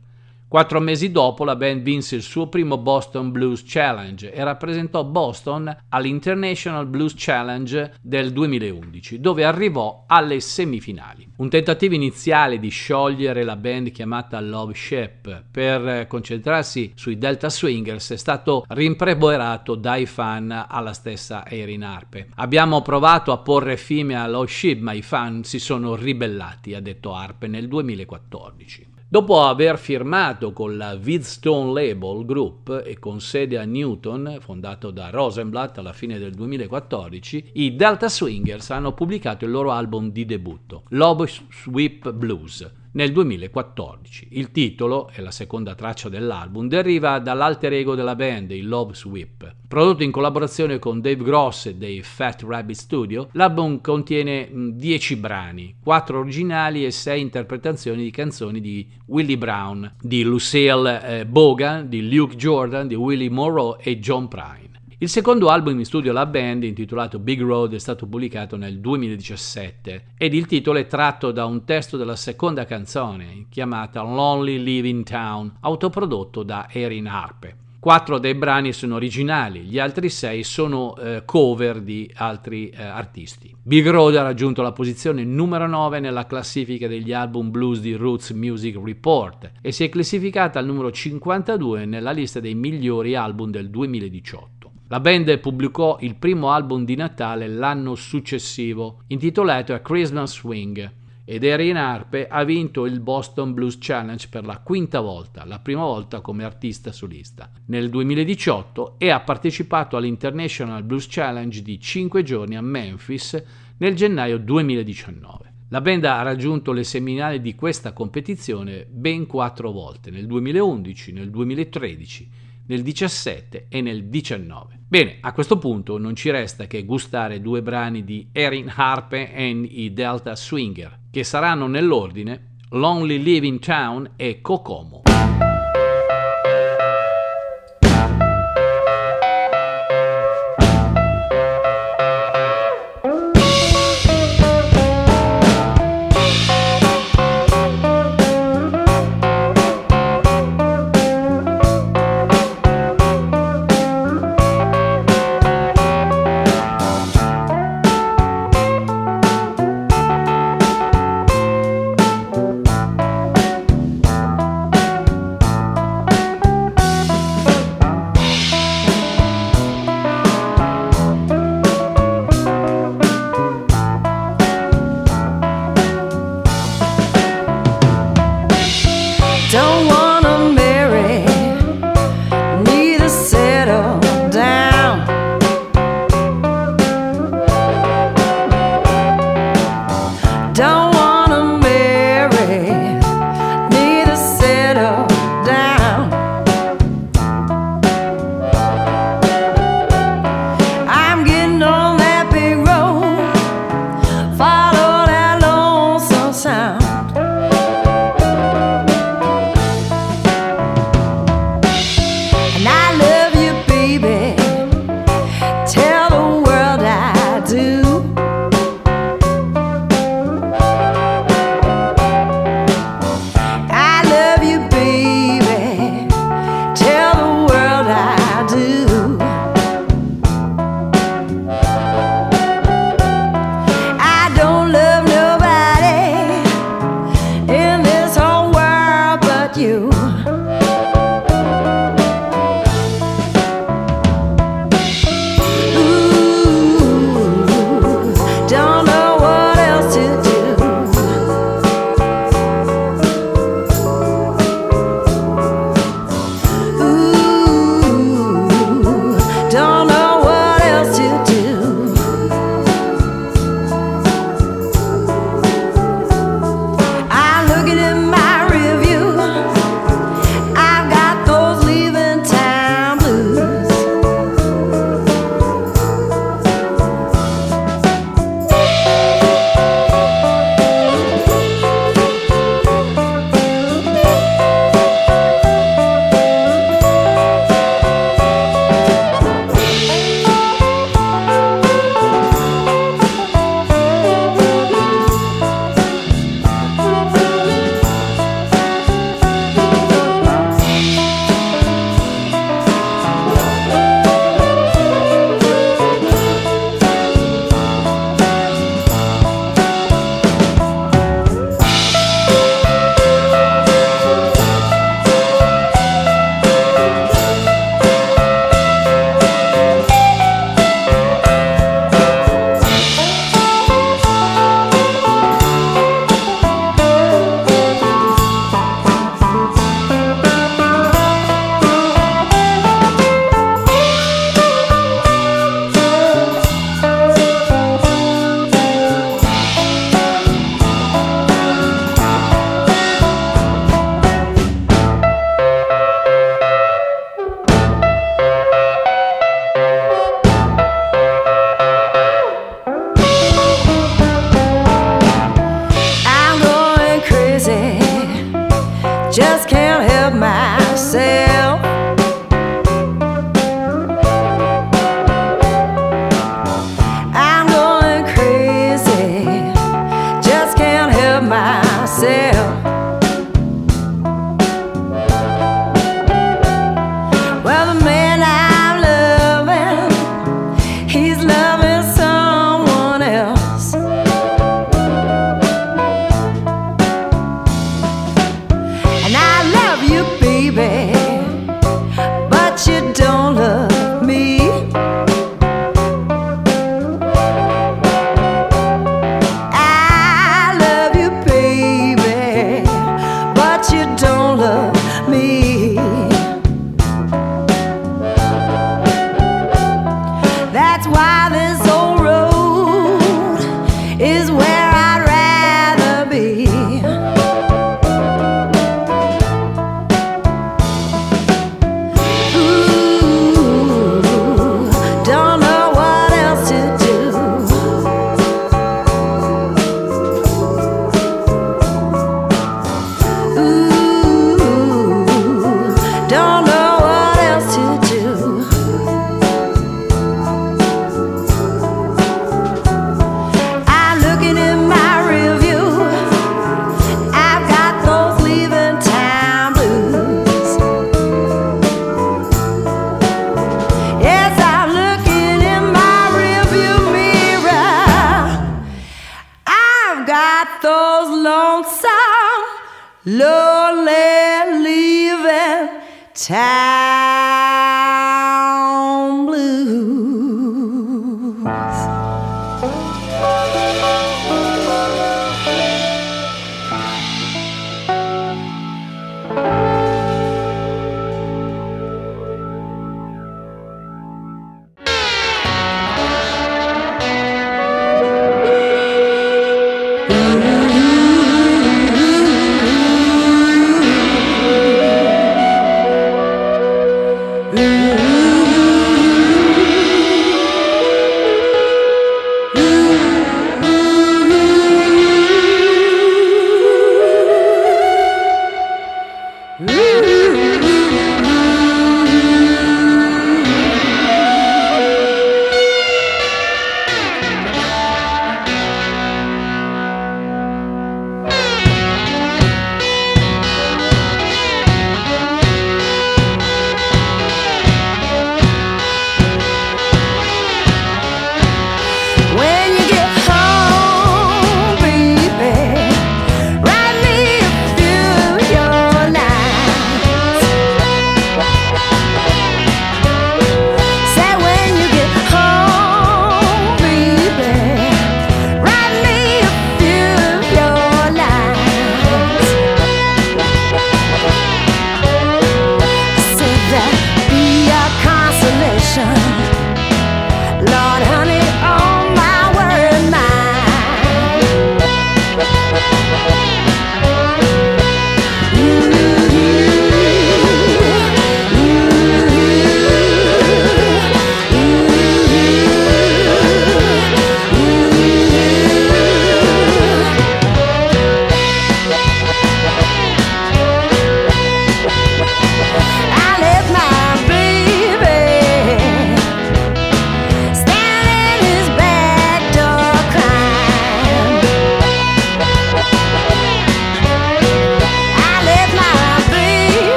Quattro 0.49 0.79
mesi 0.79 1.11
dopo 1.11 1.43
la 1.43 1.55
band 1.55 1.83
vinse 1.83 2.15
il 2.15 2.23
suo 2.23 2.47
primo 2.47 2.79
Boston 2.79 3.29
Blues 3.29 3.61
Challenge 3.63 4.33
e 4.33 4.43
rappresentò 4.43 5.03
Boston 5.03 5.71
all'International 5.89 6.87
Blues 6.87 7.13
Challenge 7.15 7.93
del 8.01 8.33
2011, 8.33 9.19
dove 9.19 9.43
arrivò 9.43 10.05
alle 10.07 10.39
semifinali. 10.39 11.33
Un 11.35 11.49
tentativo 11.49 11.93
iniziale 11.93 12.57
di 12.57 12.69
sciogliere 12.69 13.43
la 13.43 13.55
band 13.57 13.91
chiamata 13.91 14.41
Love 14.41 14.73
Ship 14.73 15.43
per 15.51 16.07
concentrarsi 16.07 16.93
sui 16.95 17.19
Delta 17.19 17.51
Swingers 17.51 18.09
è 18.13 18.17
stato 18.17 18.65
rimproverato 18.69 19.75
dai 19.75 20.07
fan 20.07 20.65
alla 20.67 20.93
stessa 20.93 21.47
Erin 21.47 21.83
Harpe. 21.83 22.29
Abbiamo 22.37 22.81
provato 22.81 23.31
a 23.31 23.37
porre 23.37 23.77
fine 23.77 24.15
a 24.15 24.25
Love 24.25 24.47
Ship, 24.47 24.79
ma 24.79 24.93
i 24.93 25.03
fan 25.03 25.43
si 25.43 25.59
sono 25.59 25.93
ribellati, 25.93 26.73
ha 26.73 26.81
detto 26.81 27.13
Harpe 27.13 27.45
nel 27.45 27.67
2014. 27.67 28.88
Dopo 29.11 29.41
aver 29.41 29.79
firmato 29.79 30.53
con 30.53 30.77
la 30.77 30.95
Vidstone 30.95 31.73
Label 31.73 32.23
Group 32.25 32.83
e 32.85 32.99
con 32.99 33.19
sede 33.19 33.57
a 33.57 33.63
Newton, 33.63 34.37
fondato 34.39 34.91
da 34.91 35.09
Rosenblatt 35.09 35.79
alla 35.79 35.93
fine 35.93 36.19
del 36.19 36.35
2014, 36.35 37.53
i 37.53 37.75
Delta 37.75 38.07
Swingers 38.07 38.69
hanno 38.69 38.93
pubblicato 38.93 39.45
il 39.45 39.51
loro 39.51 39.71
album 39.71 40.11
di 40.11 40.25
debutto, 40.25 40.83
Love 40.89 41.27
Sweep 41.49 42.11
Blues, 42.11 42.71
nel 42.91 43.11
2014. 43.11 44.27
Il 44.31 44.51
titolo, 44.51 45.09
e 45.13 45.21
la 45.21 45.31
seconda 45.31 45.75
traccia 45.75 46.09
dell'album, 46.09 46.67
deriva 46.67 47.19
dall'alter 47.19 47.73
ego 47.73 47.95
della 47.95 48.15
band, 48.15 48.51
il 48.51 48.67
Love 48.67 48.93
Sweep. 48.93 49.55
Prodotto 49.67 50.03
in 50.03 50.11
collaborazione 50.11 50.79
con 50.79 51.01
Dave 51.01 51.23
Gross 51.23 51.69
dei 51.69 52.01
Fat 52.01 52.43
Rabbit 52.43 52.75
Studio, 52.75 53.29
l'album 53.33 53.81
contiene 53.81 54.49
10 54.51 55.15
brani, 55.17 55.75
4 55.83 56.19
originali 56.19 56.85
e 56.85 56.91
6 56.91 57.21
interpretazioni 57.21 58.03
di 58.03 58.11
canzoni 58.11 58.61
di 58.61 58.87
Willie 59.07 59.37
Brown, 59.37 59.95
di 60.01 60.23
Lucille 60.23 61.19
eh, 61.19 61.25
Bogan, 61.25 61.87
di 61.87 62.09
Luke 62.09 62.35
Jordan, 62.35 62.87
di 62.87 62.95
Willie 62.95 63.29
Monroe 63.29 63.77
e 63.81 63.99
John 63.99 64.27
Prine. 64.27 64.68
Il 65.01 65.07
secondo 65.07 65.47
album 65.47 65.79
in 65.79 65.85
studio 65.85 66.11
alla 66.11 66.25
band, 66.25 66.63
intitolato 66.63 67.19
Big 67.19 67.39
Road, 67.39 67.73
è 67.73 67.79
stato 67.79 68.05
pubblicato 68.05 68.57
nel 68.57 68.81
2017 68.81 70.07
ed 70.17 70.33
il 70.33 70.45
titolo 70.45 70.77
è 70.77 70.87
tratto 70.87 71.31
da 71.31 71.45
un 71.45 71.63
testo 71.63 71.95
della 71.95 72.17
seconda 72.17 72.65
canzone, 72.65 73.45
chiamata 73.47 74.01
Lonely 74.01 74.61
Living 74.61 75.05
Town, 75.05 75.55
autoprodotto 75.61 76.43
da 76.43 76.67
Erin 76.69 77.07
Harpe. 77.07 77.55
Quattro 77.79 78.19
dei 78.19 78.35
brani 78.35 78.73
sono 78.73 78.95
originali, 78.95 79.61
gli 79.61 79.79
altri 79.79 80.09
sei 80.09 80.43
sono 80.43 80.97
eh, 80.97 81.21
cover 81.23 81.79
di 81.79 82.11
altri 82.15 82.67
eh, 82.67 82.83
artisti. 82.83 83.55
Big 83.63 83.87
Road 83.87 84.17
ha 84.17 84.21
raggiunto 84.21 84.61
la 84.61 84.73
posizione 84.73 85.23
numero 85.23 85.65
9 85.65 86.01
nella 86.01 86.25
classifica 86.25 86.89
degli 86.89 87.13
album 87.13 87.51
blues 87.51 87.79
di 87.79 87.93
Roots 87.93 88.31
Music 88.31 88.77
Report 88.83 89.49
e 89.61 89.71
si 89.71 89.85
è 89.85 89.87
classificata 89.87 90.59
al 90.59 90.65
numero 90.65 90.91
52 90.91 91.85
nella 91.85 92.11
lista 92.11 92.41
dei 92.41 92.53
migliori 92.53 93.15
album 93.15 93.49
del 93.49 93.69
2018. 93.69 94.58
La 94.91 94.99
band 94.99 95.37
pubblicò 95.37 95.99
il 96.01 96.15
primo 96.15 96.49
album 96.49 96.83
di 96.83 96.95
Natale 96.95 97.47
l'anno 97.47 97.93
successivo, 97.93 99.03
intitolato 99.09 99.75
A 99.75 99.81
Christmas 99.81 100.39
Swing, 100.39 100.91
ed 101.25 101.43
Erin 101.43 101.77
Harpe 101.77 102.25
ha 102.27 102.43
vinto 102.43 102.87
il 102.87 102.99
Boston 102.99 103.53
Blues 103.53 103.77
Challenge 103.79 104.27
per 104.29 104.47
la 104.47 104.57
quinta 104.57 104.99
volta, 104.99 105.45
la 105.45 105.59
prima 105.59 105.83
volta 105.83 106.21
come 106.21 106.43
artista 106.43 106.91
solista, 106.91 107.51
nel 107.67 107.91
2018 107.91 108.95
e 108.97 109.11
ha 109.11 109.19
partecipato 109.19 109.95
all'International 109.95 110.81
Blues 110.81 111.05
Challenge 111.07 111.61
di 111.61 111.79
5 111.79 112.23
giorni 112.23 112.57
a 112.57 112.61
Memphis 112.61 113.43
nel 113.77 113.93
gennaio 113.93 114.39
2019. 114.39 115.53
La 115.69 115.81
band 115.81 116.03
ha 116.05 116.23
raggiunto 116.23 116.71
le 116.71 116.83
seminali 116.83 117.41
di 117.41 117.53
questa 117.53 117.93
competizione 117.93 118.87
ben 118.89 119.27
quattro 119.27 119.69
volte, 119.69 120.09
nel 120.09 120.25
2011, 120.25 121.11
nel 121.11 121.29
2013, 121.29 122.38
nel 122.69 122.81
2017 122.81 123.65
e 123.69 123.81
nel 123.81 124.03
2019. 124.03 124.79
Bene, 124.87 125.17
a 125.21 125.33
questo 125.33 125.57
punto 125.57 125.97
non 125.97 126.15
ci 126.15 126.29
resta 126.31 126.65
che 126.65 126.85
gustare 126.85 127.41
due 127.41 127.61
brani 127.61 128.03
di 128.03 128.29
Erin 128.31 128.71
Harpe 128.73 129.33
e 129.33 129.49
i 129.49 129.93
Delta 129.93 130.35
Swinger, 130.35 130.99
che 131.11 131.23
saranno 131.23 131.67
nell'ordine 131.67 132.55
Lonely 132.69 133.21
Living 133.21 133.59
Town 133.59 134.11
e 134.15 134.41
Kokomo. 134.41 135.01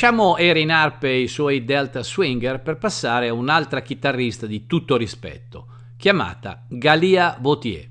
Lasciamo 0.00 0.36
Erin 0.36 0.70
Harpe 0.70 1.08
e 1.08 1.22
i 1.22 1.26
suoi 1.26 1.64
Delta 1.64 2.04
Swinger 2.04 2.60
per 2.60 2.78
passare 2.78 3.26
a 3.26 3.32
un'altra 3.32 3.82
chitarrista 3.82 4.46
di 4.46 4.64
tutto 4.64 4.96
rispetto, 4.96 5.66
chiamata 5.96 6.62
Galia 6.68 7.36
Vautier. 7.40 7.88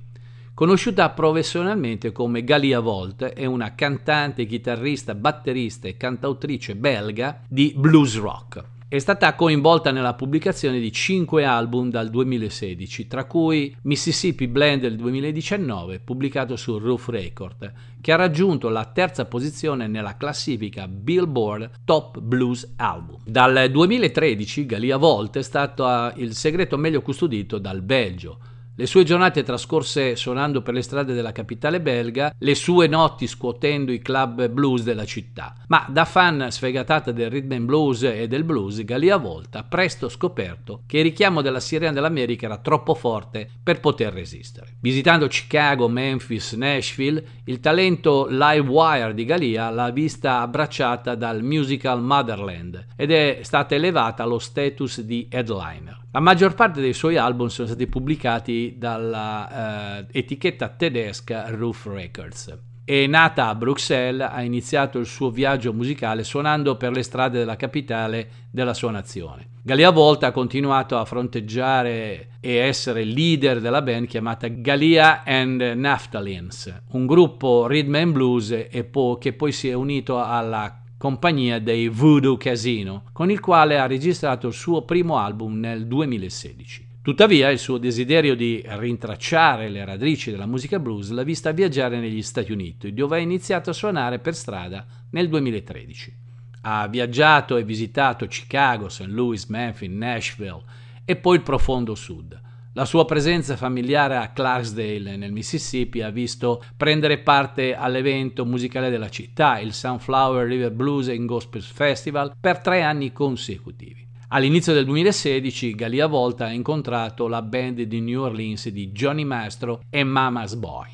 Conosciuta 0.54 1.10
professionalmente 1.10 2.14
come 2.14 2.46
Galia 2.46 2.80
Volt, 2.80 3.26
è 3.26 3.44
una 3.44 3.76
cantante, 3.76 4.46
chitarrista, 4.46 5.16
batterista 5.16 5.90
e 5.90 5.98
cantautrice 5.98 6.78
belga 6.78 7.42
di 7.46 7.74
blues 7.76 8.18
rock. 8.18 8.64
È 8.88 9.00
stata 9.00 9.36
coinvolta 9.36 9.92
nella 9.92 10.14
pubblicazione 10.14 10.80
di 10.80 10.94
5 10.94 11.44
album 11.44 11.90
dal 11.90 12.10
2016, 12.10 13.08
tra 13.08 13.26
cui 13.26 13.76
Mississippi 13.82 14.48
Blend 14.48 14.80
del 14.80 14.96
2019, 14.96 16.00
pubblicato 16.00 16.56
su 16.56 16.78
Roof 16.78 17.10
Record, 17.10 17.74
che 18.08 18.14
ha 18.14 18.16
raggiunto 18.16 18.70
la 18.70 18.86
terza 18.86 19.26
posizione 19.26 19.86
nella 19.88 20.16
classifica 20.16 20.88
Billboard 20.88 21.82
Top 21.84 22.22
Blues 22.22 22.76
Album. 22.78 23.20
Dal 23.26 23.70
2013 23.70 24.66
Galia 24.66 24.96
Volt 24.96 25.38
è 25.38 25.42
stato 25.42 26.14
il 26.16 26.34
segreto 26.34 26.78
meglio 26.78 27.02
custodito 27.02 27.58
dal 27.58 27.82
Belgio, 27.82 28.40
le 28.80 28.86
sue 28.86 29.04
giornate 29.04 29.42
trascorse 29.42 30.16
suonando 30.16 30.62
per 30.62 30.76
le 30.76 30.84
strade 30.84 31.16
della 31.16 31.32
capitale 31.32 31.82
belga, 31.82 32.32
le 32.38 32.54
sue 32.54 32.86
notti 32.86 33.26
scuotendo 33.26 33.92
i 33.92 33.98
club 33.98 34.48
blues 34.50 34.84
della 34.84 35.04
città. 35.04 35.56
Ma 35.68 35.88
da 35.90 36.06
fan 36.06 36.46
sfegatata 36.52 37.12
del 37.12 37.32
rhythm 37.32 37.54
and 37.54 37.66
blues 37.66 38.04
e 38.04 38.28
del 38.28 38.44
blues, 38.44 38.84
Galia 38.84 39.18
Volta 39.18 39.60
ha 39.60 39.64
presto 39.64 40.10
scoperto 40.10 40.84
che 40.86 41.00
il 41.00 41.06
richiamo 41.06 41.42
della 41.42 41.60
sirena 41.60 41.92
dell'America 41.92 42.46
era 42.46 42.60
troppo 42.60 42.94
forte 42.94 43.50
per 43.64 43.80
poter 43.80 44.14
resistere. 44.14 44.76
Visitando 44.80 45.26
Chicago, 45.26 45.88
Memphis, 45.88 46.54
Nashville, 46.54 47.24
il 47.46 47.60
talento 47.60 48.28
live 48.30 48.68
wire 48.68 49.16
di 49.16 49.26
Galia 49.26 49.72
l'ha 49.72 49.90
vista 49.90 50.42
abbracciata 50.42 51.16
dal 51.16 51.42
musical 51.42 52.04
Motherland 52.04 52.90
ed 52.96 53.10
è 53.10 53.40
stata 53.42 53.74
elevata 53.74 54.22
allo 54.22 54.38
status 54.38 55.02
di 55.02 55.28
headliner. 55.32 56.06
La 56.18 56.24
maggior 56.24 56.56
parte 56.56 56.82
dei 56.82 56.94
suoi 56.94 57.16
album 57.16 57.46
sono 57.46 57.68
stati 57.68 57.86
pubblicati 57.86 58.74
dalla 58.76 60.00
eh, 60.00 60.06
etichetta 60.14 60.68
tedesca 60.70 61.48
Roof 61.52 61.86
Records. 61.86 62.58
È 62.84 63.06
nata 63.06 63.50
a 63.50 63.54
Bruxelles, 63.54 64.28
ha 64.28 64.42
iniziato 64.42 64.98
il 64.98 65.06
suo 65.06 65.30
viaggio 65.30 65.74
musicale 65.74 66.24
suonando 66.24 66.76
per 66.76 66.92
le 66.92 67.04
strade 67.04 67.38
della 67.38 67.56
capitale 67.56 68.30
della 68.50 68.74
sua 68.74 68.90
nazione. 68.90 69.50
Galia 69.62 69.92
Volta 69.92 70.26
ha 70.26 70.32
continuato 70.32 70.98
a 70.98 71.06
fronteggiare 71.06 72.30
e 72.40 72.56
essere 72.56 73.04
leader 73.04 73.62
della 73.62 73.84
band 73.84 74.08
chiamata 74.08 74.48
Galia 74.48 75.22
and 75.24 75.62
Naphthalians, 75.62 76.82
un 76.94 77.06
gruppo 77.06 77.68
rhythm 77.68 77.94
and 77.94 78.14
blues 78.14 78.68
po- 78.90 79.20
che 79.20 79.34
poi 79.34 79.52
si 79.52 79.70
è 79.70 79.74
unito 79.74 80.20
alla 80.20 80.82
compagnia 80.98 81.60
dei 81.60 81.88
Voodoo 81.88 82.38
Casino, 82.38 83.04
con 83.14 83.30
il 83.30 83.40
quale 83.40 83.78
ha 83.78 83.86
registrato 83.86 84.48
il 84.48 84.54
suo 84.54 84.82
primo 84.82 85.18
album 85.18 85.60
nel 85.60 85.86
2016. 85.86 86.86
Tuttavia 87.04 87.50
il 87.52 87.60
suo 87.60 87.78
desiderio 87.78 88.36
di 88.36 88.62
rintracciare 88.66 89.70
le 89.70 89.86
radici 89.86 90.32
della 90.32 90.46
musica 90.46 90.80
blues 90.80 91.12
l'ha 91.12 91.24
vista 91.24 91.52
viaggiare 91.52 92.00
negli 92.00 92.22
Stati 92.22 92.52
Uniti, 92.52 92.94
dove 92.94 93.16
ha 93.16 93.20
iniziato 93.20 93.70
a 93.70 93.74
suonare 93.74 94.20
per 94.20 94.36
strada 94.36 94.86
nel 95.12 95.30
2013. 95.30 96.14
Ha 96.62 96.88
viaggiato 96.88 97.56
e 97.56 97.64
visitato 97.64 98.26
Chicago, 98.26 98.90
St. 98.90 99.06
Louis, 99.06 99.46
Memphis, 99.46 99.90
Nashville 99.90 100.64
e 101.06 101.16
poi 101.16 101.38
il 101.38 101.44
profondo 101.44 101.96
sud. 101.96 102.38
La 102.78 102.86
sua 102.86 103.06
presenza 103.06 103.58
familiare 103.58 104.18
a 104.18 104.28
Clarksdale 104.28 105.18
nel 105.18 105.32
Mississippi 105.32 106.04
ha 106.04 106.12
visto 106.12 106.64
prendere 106.78 107.18
parte 107.18 107.74
all'evento 107.74 108.46
musicale 108.46 108.92
della 108.92 109.10
città, 109.10 109.58
il 109.58 109.74
Sunflower 109.74 110.46
River 110.48 110.72
Blues 110.72 111.08
and 111.08 111.26
Gospel 111.26 111.64
Festival, 111.64 112.34
per 112.40 112.60
tre 112.60 112.84
anni 112.84 113.12
consecutivi. 113.12 114.08
All'inizio 114.28 114.74
del 114.74 114.86
2016 114.86 115.74
Galia 115.74 116.06
Volta 116.06 116.46
ha 116.46 116.52
incontrato 116.52 117.28
la 117.28 117.42
band 117.42 117.82
di 117.82 118.00
New 118.00 118.22
Orleans 118.22 118.70
di 118.70 118.92
Johnny 118.92 119.24
Mastro 119.24 119.82
e 119.90 120.04
Mama's 120.04 120.54
Boy. 120.54 120.90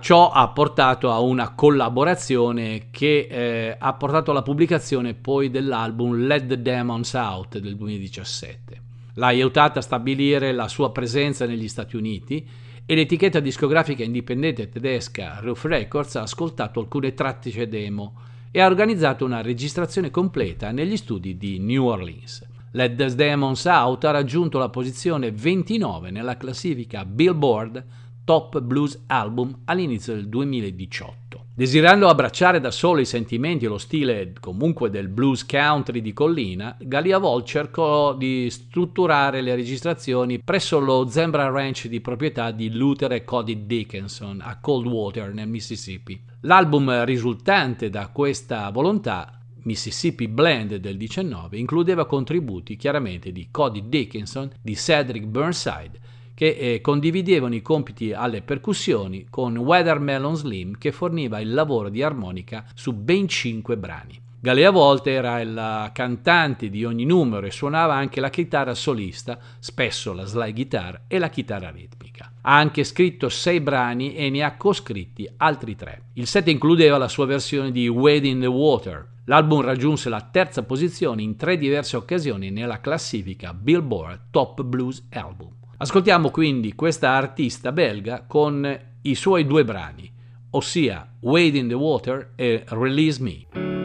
Ciò 0.00 0.32
ha 0.32 0.48
portato 0.48 1.12
a 1.12 1.20
una 1.20 1.54
collaborazione 1.54 2.88
che 2.90 3.28
eh, 3.30 3.76
ha 3.78 3.94
portato 3.94 4.32
alla 4.32 4.42
pubblicazione 4.42 5.14
poi 5.14 5.50
dell'album 5.50 6.26
Let 6.26 6.48
the 6.48 6.60
Demons 6.60 7.12
Out 7.12 7.58
del 7.58 7.76
2017 7.76 8.86
l'ha 9.18 9.26
aiutata 9.26 9.80
a 9.80 9.82
stabilire 9.82 10.52
la 10.52 10.68
sua 10.68 10.92
presenza 10.92 11.44
negli 11.44 11.66
Stati 11.66 11.96
Uniti 11.96 12.46
e 12.86 12.94
l'etichetta 12.94 13.40
discografica 13.40 14.04
indipendente 14.04 14.68
tedesca 14.68 15.40
Roof 15.40 15.64
Records 15.64 16.14
ha 16.14 16.22
ascoltato 16.22 16.78
alcune 16.78 17.12
tracce 17.14 17.68
demo 17.68 18.14
e 18.52 18.60
ha 18.60 18.66
organizzato 18.66 19.24
una 19.24 19.42
registrazione 19.42 20.10
completa 20.10 20.70
negli 20.70 20.96
studi 20.96 21.36
di 21.36 21.58
New 21.58 21.84
Orleans. 21.84 22.46
Let 22.72 22.94
the 22.94 23.14
Demons 23.14 23.64
Out 23.64 24.04
ha 24.04 24.12
raggiunto 24.12 24.58
la 24.58 24.68
posizione 24.68 25.32
29 25.32 26.10
nella 26.10 26.36
classifica 26.36 27.04
Billboard 27.04 27.84
Top 28.24 28.60
Blues 28.60 29.02
Album 29.08 29.62
all'inizio 29.64 30.14
del 30.14 30.28
2018. 30.28 31.47
Desiderando 31.58 32.06
abbracciare 32.06 32.60
da 32.60 32.70
solo 32.70 33.00
i 33.00 33.04
sentimenti 33.04 33.64
e 33.64 33.68
lo 33.68 33.78
stile 33.78 34.32
comunque 34.38 34.90
del 34.90 35.08
blues 35.08 35.44
country 35.44 36.00
di 36.00 36.12
collina, 36.12 36.76
Galia 36.78 37.18
Vol 37.18 37.42
cercò 37.42 38.14
di 38.14 38.48
strutturare 38.48 39.40
le 39.40 39.56
registrazioni 39.56 40.38
presso 40.38 40.78
lo 40.78 41.08
Zembra 41.08 41.48
Ranch 41.48 41.88
di 41.88 42.00
proprietà 42.00 42.52
di 42.52 42.72
Luther 42.72 43.10
e 43.10 43.24
Cody 43.24 43.66
Dickinson 43.66 44.40
a 44.40 44.60
Coldwater 44.60 45.34
nel 45.34 45.48
Mississippi. 45.48 46.22
L'album 46.42 47.02
risultante 47.02 47.90
da 47.90 48.06
questa 48.06 48.70
volontà 48.70 49.40
Mississippi 49.64 50.28
Blend 50.28 50.76
del 50.76 50.96
19 50.96 51.58
includeva 51.58 52.06
contributi 52.06 52.76
chiaramente 52.76 53.32
di 53.32 53.48
Cody 53.50 53.88
Dickinson, 53.88 54.48
di 54.62 54.76
Cedric 54.76 55.24
Burnside, 55.24 55.98
che 56.38 56.50
eh, 56.56 56.80
condividevano 56.80 57.56
i 57.56 57.62
compiti 57.62 58.12
alle 58.12 58.42
percussioni 58.42 59.26
con 59.28 59.56
Weathermelon 59.56 60.36
Slim 60.36 60.78
che 60.78 60.92
forniva 60.92 61.40
il 61.40 61.52
lavoro 61.52 61.88
di 61.88 62.00
armonica 62.00 62.64
su 62.74 62.92
ben 62.92 63.26
cinque 63.26 63.76
brani. 63.76 64.20
Galea 64.38 64.70
Volte 64.70 65.10
era 65.10 65.40
il 65.40 65.90
cantante 65.92 66.70
di 66.70 66.84
ogni 66.84 67.04
numero 67.04 67.44
e 67.44 67.50
suonava 67.50 67.94
anche 67.94 68.20
la 68.20 68.30
chitarra 68.30 68.74
solista, 68.74 69.36
spesso 69.58 70.12
la 70.12 70.26
slide 70.26 70.52
guitar 70.52 71.00
e 71.08 71.18
la 71.18 71.28
chitarra 71.28 71.70
ritmica. 71.70 72.30
Ha 72.42 72.56
anche 72.56 72.84
scritto 72.84 73.28
sei 73.28 73.58
brani 73.58 74.14
e 74.14 74.30
ne 74.30 74.44
ha 74.44 74.54
coscritti 74.54 75.28
altri 75.38 75.74
tre. 75.74 76.02
Il 76.12 76.28
set 76.28 76.46
includeva 76.46 76.98
la 76.98 77.08
sua 77.08 77.26
versione 77.26 77.72
di 77.72 77.88
Wade 77.88 78.38
the 78.38 78.46
Water. 78.46 79.08
L'album 79.24 79.62
raggiunse 79.62 80.08
la 80.08 80.20
terza 80.20 80.62
posizione 80.62 81.20
in 81.20 81.34
tre 81.34 81.58
diverse 81.58 81.96
occasioni 81.96 82.52
nella 82.52 82.80
classifica 82.80 83.52
Billboard 83.52 84.26
Top 84.30 84.62
Blues 84.62 85.04
Album. 85.10 85.57
Ascoltiamo 85.80 86.30
quindi 86.30 86.74
questa 86.74 87.10
artista 87.10 87.70
belga 87.70 88.24
con 88.26 88.78
i 89.02 89.14
suoi 89.14 89.46
due 89.46 89.64
brani, 89.64 90.10
ossia 90.50 91.08
Wade 91.20 91.56
in 91.56 91.68
the 91.68 91.74
Water 91.74 92.32
e 92.34 92.64
Release 92.70 93.22
Me. 93.22 93.77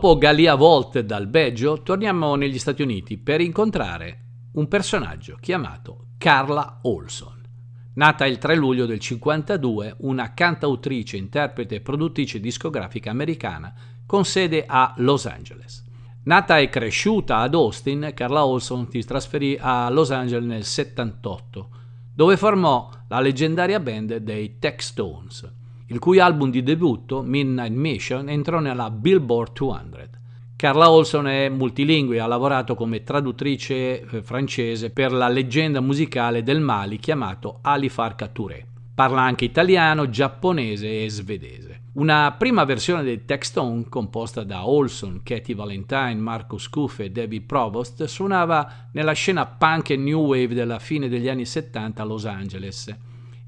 Dopo 0.00 0.16
Galia 0.16 0.54
Volt 0.54 1.00
dal 1.00 1.26
Belgio, 1.26 1.82
torniamo 1.82 2.36
negli 2.36 2.60
Stati 2.60 2.82
Uniti 2.82 3.18
per 3.18 3.40
incontrare 3.40 4.26
un 4.52 4.68
personaggio 4.68 5.36
chiamato 5.40 6.10
Carla 6.18 6.78
Olson. 6.82 7.42
Nata 7.94 8.24
il 8.24 8.38
3 8.38 8.54
luglio 8.54 8.86
del 8.86 9.00
52, 9.00 9.96
una 10.02 10.34
cantautrice, 10.34 11.16
interprete 11.16 11.74
e 11.74 11.80
produttrice 11.80 12.38
discografica 12.38 13.10
americana 13.10 13.74
con 14.06 14.24
sede 14.24 14.62
a 14.68 14.94
Los 14.98 15.26
Angeles. 15.26 15.84
Nata 16.22 16.58
e 16.58 16.68
cresciuta 16.68 17.38
ad 17.38 17.54
Austin, 17.54 18.12
Carla 18.14 18.44
Olson 18.46 18.88
si 18.88 19.02
trasferì 19.04 19.58
a 19.60 19.90
Los 19.90 20.12
Angeles 20.12 20.46
nel 20.46 20.64
78, 20.64 21.70
dove 22.14 22.36
formò 22.36 22.88
la 23.08 23.18
leggendaria 23.18 23.80
band 23.80 24.18
dei 24.18 24.60
Tech 24.60 24.80
Stones 24.80 25.56
il 25.90 25.98
cui 25.98 26.18
album 26.18 26.50
di 26.50 26.62
debutto, 26.62 27.22
Midnight 27.22 27.72
Mission, 27.72 28.28
entrò 28.28 28.60
nella 28.60 28.90
Billboard 28.90 29.52
200. 29.52 29.98
Carla 30.54 30.90
Olson 30.90 31.28
è 31.28 31.48
multilingue, 31.48 32.16
e 32.16 32.18
ha 32.18 32.26
lavorato 32.26 32.74
come 32.74 33.04
traduttrice 33.04 34.02
eh, 34.02 34.22
francese 34.22 34.90
per 34.90 35.12
la 35.12 35.28
leggenda 35.28 35.80
musicale 35.80 36.42
del 36.42 36.60
Mali 36.60 36.98
chiamato 36.98 37.60
Ali 37.62 37.88
Farka 37.88 38.26
Touré. 38.26 38.66
Parla 38.92 39.22
anche 39.22 39.46
italiano, 39.46 40.10
giapponese 40.10 41.04
e 41.04 41.08
svedese. 41.08 41.82
Una 41.92 42.34
prima 42.36 42.64
versione 42.64 43.02
dei 43.02 43.24
Textone, 43.24 43.86
composta 43.88 44.42
da 44.42 44.66
Olson, 44.66 45.20
Katie 45.22 45.54
Valentine, 45.54 46.16
Marco 46.16 46.58
Scuffe 46.58 47.04
e 47.04 47.10
Debbie 47.10 47.40
Provost, 47.40 48.04
suonava 48.04 48.88
nella 48.92 49.12
scena 49.12 49.46
punk 49.46 49.90
e 49.90 49.96
new 49.96 50.26
wave 50.26 50.54
della 50.54 50.80
fine 50.80 51.08
degli 51.08 51.28
anni 51.28 51.46
70 51.46 52.02
a 52.02 52.04
Los 52.04 52.26
Angeles 52.26 52.94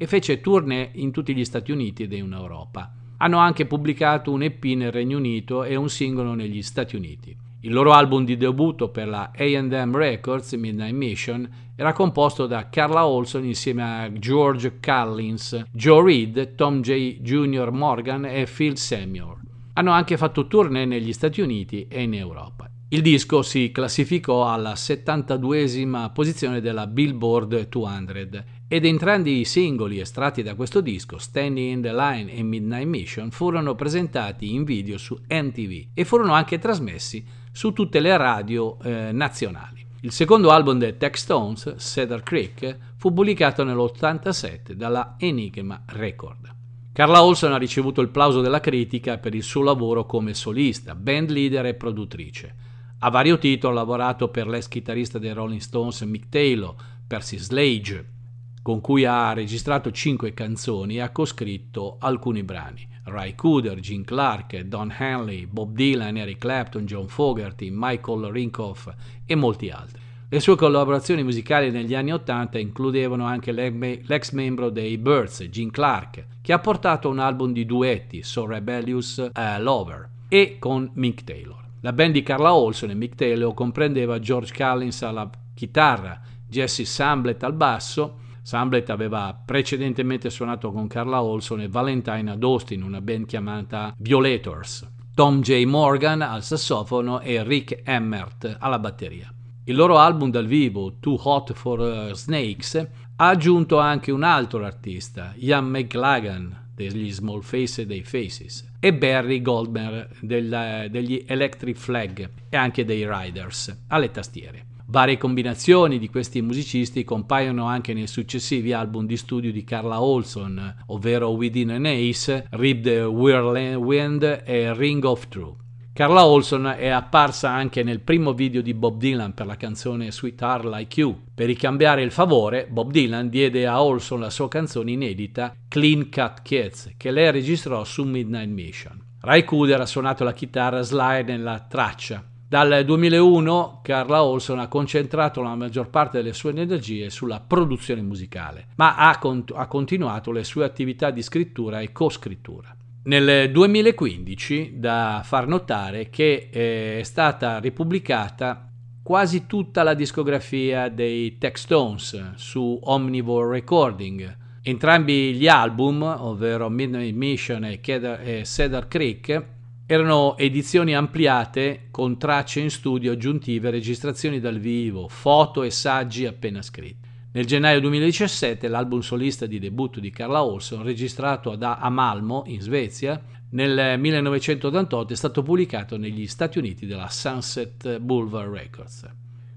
e 0.02 0.06
fece 0.06 0.40
tournée 0.40 0.92
in 0.94 1.10
tutti 1.10 1.34
gli 1.34 1.44
Stati 1.44 1.72
Uniti 1.72 2.04
ed 2.04 2.12
in 2.14 2.32
Europa. 2.32 2.90
Hanno 3.18 3.36
anche 3.36 3.66
pubblicato 3.66 4.32
un 4.32 4.42
EP 4.42 4.64
nel 4.64 4.90
Regno 4.90 5.18
Unito 5.18 5.62
e 5.62 5.76
un 5.76 5.90
singolo 5.90 6.32
negli 6.32 6.62
Stati 6.62 6.96
Uniti. 6.96 7.36
Il 7.60 7.74
loro 7.74 7.92
album 7.92 8.24
di 8.24 8.38
debutto 8.38 8.88
per 8.88 9.08
la 9.08 9.30
AM 9.36 9.94
Records, 9.94 10.54
Midnight 10.54 10.94
Mission, 10.94 11.46
era 11.76 11.92
composto 11.92 12.46
da 12.46 12.70
Carla 12.70 13.04
Olson 13.04 13.44
insieme 13.44 13.82
a 13.82 14.10
George 14.10 14.78
Carlins, 14.80 15.66
Joe 15.70 16.02
Reed, 16.02 16.54
Tom 16.54 16.80
J. 16.80 17.18
Jr. 17.20 17.70
Morgan 17.70 18.24
e 18.24 18.46
Phil 18.46 18.78
Samuel. 18.78 19.36
Hanno 19.74 19.90
anche 19.90 20.16
fatto 20.16 20.46
tournée 20.46 20.86
negli 20.86 21.12
Stati 21.12 21.42
Uniti 21.42 21.86
e 21.88 22.00
in 22.00 22.14
Europa. 22.14 22.70
Il 22.88 23.02
disco 23.02 23.42
si 23.42 23.70
classificò 23.70 24.50
alla 24.50 24.72
72esima 24.72 26.10
posizione 26.10 26.62
della 26.62 26.86
Billboard 26.86 27.68
200 27.68 28.44
ed 28.72 28.84
entrambi 28.84 29.40
i 29.40 29.44
singoli 29.44 29.98
estratti 29.98 30.44
da 30.44 30.54
questo 30.54 30.80
disco, 30.80 31.18
Standing 31.18 31.72
in 31.72 31.82
the 31.82 31.92
Line 31.92 32.32
e 32.32 32.44
Midnight 32.44 32.86
Mission, 32.86 33.32
furono 33.32 33.74
presentati 33.74 34.54
in 34.54 34.62
video 34.62 34.96
su 34.96 35.18
MTV 35.28 35.88
e 35.92 36.04
furono 36.04 36.34
anche 36.34 36.60
trasmessi 36.60 37.26
su 37.50 37.72
tutte 37.72 37.98
le 37.98 38.16
radio 38.16 38.78
eh, 38.78 39.10
nazionali. 39.10 39.84
Il 40.02 40.12
secondo 40.12 40.52
album 40.52 40.78
dei 40.78 40.96
Tech 40.96 41.18
Stones, 41.18 41.74
Cedar 41.78 42.22
Creek, 42.22 42.78
fu 42.96 43.12
pubblicato 43.12 43.64
nell'87 43.64 44.70
dalla 44.74 45.16
Enigma 45.18 45.82
Record. 45.86 46.54
Carla 46.92 47.24
Olson 47.24 47.52
ha 47.52 47.58
ricevuto 47.58 48.00
il 48.00 48.10
plauso 48.10 48.40
della 48.40 48.60
critica 48.60 49.18
per 49.18 49.34
il 49.34 49.42
suo 49.42 49.64
lavoro 49.64 50.06
come 50.06 50.32
solista, 50.32 50.94
band 50.94 51.30
leader 51.30 51.66
e 51.66 51.74
produttrice. 51.74 52.54
A 53.00 53.10
vario 53.10 53.36
titolo 53.36 53.72
ha 53.72 53.80
lavorato 53.80 54.28
per 54.28 54.46
l'ex 54.46 54.68
chitarrista 54.68 55.18
dei 55.18 55.32
Rolling 55.32 55.60
Stones 55.60 56.02
Mick 56.02 56.28
Taylor, 56.28 56.72
Percy 57.08 57.36
Slade, 57.36 58.18
con 58.62 58.80
cui 58.80 59.04
ha 59.04 59.32
registrato 59.32 59.90
cinque 59.90 60.34
canzoni 60.34 60.96
e 60.96 61.00
ha 61.00 61.10
coscritto 61.10 61.96
alcuni 61.98 62.42
brani. 62.42 62.88
Ray 63.04 63.34
Cooder, 63.34 63.80
Gene 63.80 64.04
Clark, 64.04 64.60
Don 64.60 64.94
Henley, 64.96 65.46
Bob 65.46 65.74
Dylan, 65.74 66.16
Eric 66.16 66.38
Clapton, 66.38 66.84
John 66.84 67.08
Fogerty, 67.08 67.70
Michael 67.72 68.30
Rinkoff 68.30 68.88
e 69.24 69.34
molti 69.34 69.70
altri. 69.70 70.00
Le 70.28 70.38
sue 70.38 70.54
collaborazioni 70.54 71.24
musicali 71.24 71.72
negli 71.72 71.94
anni 71.94 72.12
Ottanta 72.12 72.58
includevano 72.58 73.24
anche 73.24 73.50
l'ex 73.50 74.30
membro 74.30 74.70
dei 74.70 74.96
Birds, 74.96 75.48
Gene 75.48 75.72
Clark, 75.72 76.26
che 76.40 76.52
ha 76.52 76.60
portato 76.60 77.08
un 77.08 77.18
album 77.18 77.52
di 77.52 77.66
duetti, 77.66 78.22
So 78.22 78.46
Rebellious 78.46 79.30
uh, 79.34 79.60
Lover, 79.60 80.08
e 80.28 80.58
con 80.60 80.88
Mick 80.94 81.24
Taylor. 81.24 81.58
La 81.80 81.92
band 81.92 82.12
di 82.12 82.22
Carla 82.22 82.54
Olson 82.54 82.90
e 82.90 82.94
Mick 82.94 83.16
Taylor 83.16 83.52
comprendeva 83.54 84.20
George 84.20 84.52
Collins 84.54 85.02
alla 85.02 85.28
chitarra, 85.54 86.20
Jesse 86.46 86.84
Samblett 86.84 87.42
al 87.42 87.54
basso. 87.54 88.18
Samblett 88.42 88.90
aveva 88.90 89.38
precedentemente 89.44 90.30
suonato 90.30 90.72
con 90.72 90.86
Carla 90.86 91.22
Olson 91.22 91.60
e 91.60 91.68
Valentine 91.68 92.30
ad 92.30 92.42
Austin, 92.42 92.82
una 92.82 93.00
band 93.00 93.26
chiamata 93.26 93.94
Violators. 93.98 94.88
Tom 95.14 95.40
J. 95.40 95.64
Morgan 95.64 96.22
al 96.22 96.42
sassofono 96.42 97.20
e 97.20 97.42
Rick 97.42 97.82
Emmert 97.84 98.56
alla 98.58 98.78
batteria. 98.78 99.32
Il 99.64 99.76
loro 99.76 99.98
album 99.98 100.30
dal 100.30 100.46
vivo, 100.46 100.96
Too 100.98 101.18
Hot 101.22 101.52
for 101.52 101.78
uh, 101.78 102.14
Snakes, 102.14 102.74
ha 103.16 103.28
aggiunto 103.28 103.78
anche 103.78 104.10
un 104.10 104.22
altro 104.22 104.64
artista, 104.64 105.34
Ian 105.36 105.66
McLagan, 105.66 106.68
degli 106.74 107.12
Small 107.12 107.42
Face 107.42 107.82
e 107.82 107.86
dei 107.86 108.02
Faces, 108.02 108.66
e 108.80 108.94
Barry 108.94 109.42
Goldmer 109.42 110.08
degli 110.20 111.24
Electric 111.26 111.76
Flag 111.76 112.30
e 112.48 112.56
anche 112.56 112.86
dei 112.86 113.06
Riders 113.06 113.84
alle 113.88 114.10
tastiere. 114.10 114.69
Varie 114.90 115.18
combinazioni 115.18 116.00
di 116.00 116.10
questi 116.10 116.42
musicisti 116.42 117.04
compaiono 117.04 117.66
anche 117.66 117.94
nei 117.94 118.08
successivi 118.08 118.72
album 118.72 119.06
di 119.06 119.16
studio 119.16 119.52
di 119.52 119.62
Carla 119.62 120.02
Olson, 120.02 120.82
ovvero 120.86 121.28
Within 121.28 121.70
an 121.70 121.84
Ace, 121.84 122.46
Rip 122.50 122.82
the 122.82 123.02
Whirlwind 123.02 124.42
e 124.44 124.74
Ring 124.74 125.04
of 125.04 125.28
True. 125.28 125.54
Carla 125.92 126.26
Olson 126.26 126.74
è 126.76 126.88
apparsa 126.88 127.50
anche 127.50 127.84
nel 127.84 128.00
primo 128.00 128.32
video 128.32 128.62
di 128.62 128.74
Bob 128.74 128.98
Dylan 128.98 129.32
per 129.32 129.46
la 129.46 129.56
canzone 129.56 130.10
Sweetheart 130.10 130.64
Like 130.64 130.98
You. 130.98 131.16
Per 131.32 131.46
ricambiare 131.46 132.02
il 132.02 132.10
favore, 132.10 132.66
Bob 132.68 132.90
Dylan 132.90 133.28
diede 133.28 133.68
a 133.68 133.80
Olson 133.80 134.18
la 134.18 134.30
sua 134.30 134.48
canzone 134.48 134.90
inedita 134.90 135.54
Clean 135.68 136.10
Cut 136.10 136.42
Kids, 136.42 136.94
che 136.96 137.12
lei 137.12 137.30
registrò 137.30 137.84
su 137.84 138.02
Midnight 138.02 138.50
Mission. 138.50 139.00
Ray 139.20 139.44
Cooder 139.44 139.82
ha 139.82 139.86
suonato 139.86 140.24
la 140.24 140.32
chitarra 140.32 140.82
slide 140.82 141.30
nella 141.30 141.60
traccia. 141.60 142.24
Dal 142.50 142.84
2001 142.84 143.78
Carla 143.80 144.24
Olson 144.24 144.58
ha 144.58 144.66
concentrato 144.66 145.40
la 145.40 145.54
maggior 145.54 145.88
parte 145.88 146.16
delle 146.16 146.32
sue 146.32 146.50
energie 146.50 147.08
sulla 147.08 147.38
produzione 147.38 148.02
musicale, 148.02 148.70
ma 148.74 148.96
ha, 148.96 149.16
cont- 149.18 149.52
ha 149.54 149.68
continuato 149.68 150.32
le 150.32 150.42
sue 150.42 150.64
attività 150.64 151.12
di 151.12 151.22
scrittura 151.22 151.78
e 151.78 151.92
co-scrittura. 151.92 152.74
Nel 153.04 153.52
2015 153.52 154.72
da 154.78 155.20
far 155.22 155.46
notare 155.46 156.10
che 156.10 156.48
eh, 156.50 156.98
è 156.98 157.02
stata 157.04 157.60
ripubblicata 157.60 158.68
quasi 159.00 159.46
tutta 159.46 159.84
la 159.84 159.94
discografia 159.94 160.88
dei 160.88 161.38
Tech 161.38 161.56
Stones 161.56 162.32
su 162.34 162.80
Omnivore 162.82 163.48
Recording. 163.48 164.38
Entrambi 164.62 165.34
gli 165.34 165.46
album, 165.46 166.02
ovvero 166.02 166.68
Midnight 166.68 167.14
Mission 167.14 167.64
e 167.64 168.42
Cedar 168.44 168.88
Creek, 168.88 169.58
erano 169.92 170.36
edizioni 170.36 170.94
ampliate 170.94 171.88
con 171.90 172.16
tracce 172.16 172.60
in 172.60 172.70
studio 172.70 173.10
aggiuntive, 173.10 173.70
registrazioni 173.70 174.38
dal 174.38 174.60
vivo, 174.60 175.08
foto 175.08 175.64
e 175.64 175.70
saggi 175.70 176.26
appena 176.26 176.62
scritti. 176.62 177.08
Nel 177.32 177.44
gennaio 177.44 177.80
2017 177.80 178.68
l'album 178.68 179.00
solista 179.00 179.46
di 179.46 179.58
debutto 179.58 179.98
di 179.98 180.10
Carla 180.10 180.44
Olson, 180.44 180.84
registrato 180.84 181.50
a 181.58 181.90
Malmo, 181.90 182.44
in 182.46 182.60
Svezia, 182.60 183.20
nel 183.50 183.98
1988 183.98 185.12
è 185.12 185.16
stato 185.16 185.42
pubblicato 185.42 185.96
negli 185.96 186.28
Stati 186.28 186.58
Uniti 186.58 186.86
dalla 186.86 187.08
Sunset 187.08 187.98
Boulevard 187.98 188.52
Records. 188.52 189.08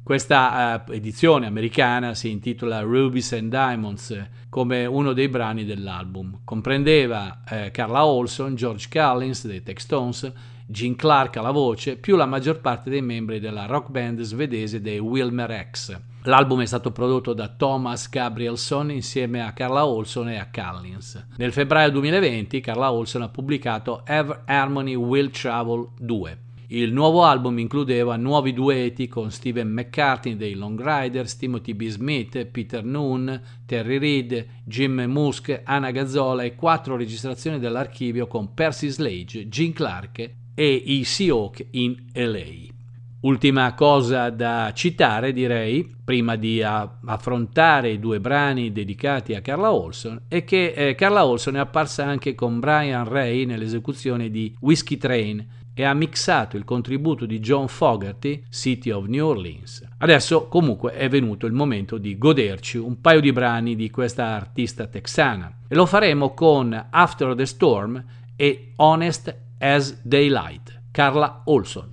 Questa 0.03 0.83
uh, 0.85 0.91
edizione 0.91 1.45
americana 1.45 2.13
si 2.13 2.29
intitola 2.29 2.81
Rubies 2.81 3.31
and 3.31 3.49
Diamonds 3.49 4.27
come 4.49 4.85
uno 4.85 5.13
dei 5.13 5.29
brani 5.29 5.63
dell'album. 5.63 6.41
Comprendeva 6.43 7.39
uh, 7.49 7.55
Carla 7.71 8.05
Olson, 8.05 8.55
George 8.55 8.89
Collins 8.91 9.47
dei 9.47 9.63
Textones, 9.63 10.29
Gene 10.65 10.97
Clark 10.97 11.37
alla 11.37 11.51
voce, 11.51 11.95
più 11.95 12.17
la 12.17 12.25
maggior 12.25 12.59
parte 12.59 12.89
dei 12.89 13.01
membri 13.01 13.39
della 13.39 13.65
rock 13.65 13.91
band 13.91 14.19
svedese 14.23 14.81
dei 14.81 14.99
Wilmer 14.99 15.69
X. 15.71 15.97
L'album 16.23 16.61
è 16.61 16.65
stato 16.65 16.91
prodotto 16.91 17.31
da 17.31 17.47
Thomas 17.47 18.09
Gabrielson 18.09 18.91
insieme 18.91 19.41
a 19.41 19.53
Carla 19.53 19.85
Olson 19.85 20.27
e 20.27 20.37
a 20.37 20.49
Collins. 20.51 21.27
Nel 21.37 21.53
febbraio 21.53 21.91
2020 21.91 22.59
Carla 22.59 22.91
Olson 22.91 23.21
ha 23.21 23.29
pubblicato 23.29 24.03
Ever 24.05 24.41
Harmony 24.47 24.95
Will 24.95 25.29
Travel 25.29 25.87
2. 25.97 26.42
Il 26.73 26.91
nuovo 26.91 27.23
album 27.23 27.59
includeva 27.59 28.15
nuovi 28.15 28.51
duetti 28.51 29.07
con 29.07 29.29
Steven 29.29 29.69
McCartney 29.69 30.35
dei 30.35 30.55
Long 30.55 30.81
Riders, 30.83 31.37
Timothy 31.37 31.75
B. 31.75 31.85
Smith, 31.87 32.45
Peter 32.45 32.83
Noon, 32.83 33.39
Terry 33.67 33.99
Reid, 33.99 34.47
Jim 34.63 34.99
Musk, 35.01 35.61
Anna 35.65 35.91
Gazzola 35.91 36.41
e 36.41 36.55
quattro 36.55 36.95
registrazioni 36.95 37.59
dell'archivio 37.59 38.25
con 38.25 38.55
Percy 38.55 38.89
Slade, 38.89 39.49
Gene 39.49 39.73
Clark 39.73 40.31
e 40.55 40.73
i 40.73 41.03
Seahawk 41.03 41.63
in 41.73 41.95
LA. 42.11 42.71
Ultima 43.19 43.71
cosa 43.75 44.31
da 44.31 44.71
citare, 44.73 45.31
direi, 45.31 45.87
prima 46.03 46.35
di 46.35 46.63
affrontare 46.63 47.91
i 47.91 47.99
due 47.99 48.19
brani 48.19 48.71
dedicati 48.71 49.35
a 49.35 49.41
Carla 49.41 49.71
Olson, 49.71 50.23
è 50.27 50.43
che 50.43 50.73
eh, 50.75 50.95
Carla 50.95 51.23
Olson 51.23 51.55
è 51.55 51.59
apparsa 51.59 52.03
anche 52.03 52.33
con 52.33 52.59
Brian 52.59 53.07
Ray 53.07 53.45
nell'esecuzione 53.45 54.31
di 54.31 54.55
Whiskey 54.59 54.97
Train 54.97 55.61
e 55.73 55.83
ha 55.83 55.93
mixato 55.93 56.57
il 56.57 56.63
contributo 56.63 57.25
di 57.25 57.39
John 57.39 57.67
Fogerty, 57.67 58.43
City 58.49 58.91
of 58.91 59.07
New 59.07 59.25
Orleans. 59.25 59.87
Adesso 59.97 60.47
comunque 60.47 60.93
è 60.93 61.09
venuto 61.09 61.45
il 61.45 61.53
momento 61.53 61.97
di 61.97 62.17
goderci 62.17 62.77
un 62.77 63.01
paio 63.01 63.19
di 63.19 63.31
brani 63.31 63.75
di 63.75 63.89
questa 63.89 64.25
artista 64.27 64.87
texana 64.87 65.51
e 65.67 65.75
lo 65.75 65.85
faremo 65.85 66.33
con 66.33 66.87
After 66.89 67.35
the 67.35 67.45
Storm 67.45 68.03
e 68.35 68.73
Honest 68.77 69.35
as 69.59 69.99
Daylight, 70.03 70.81
Carla 70.91 71.41
Olson. 71.45 71.92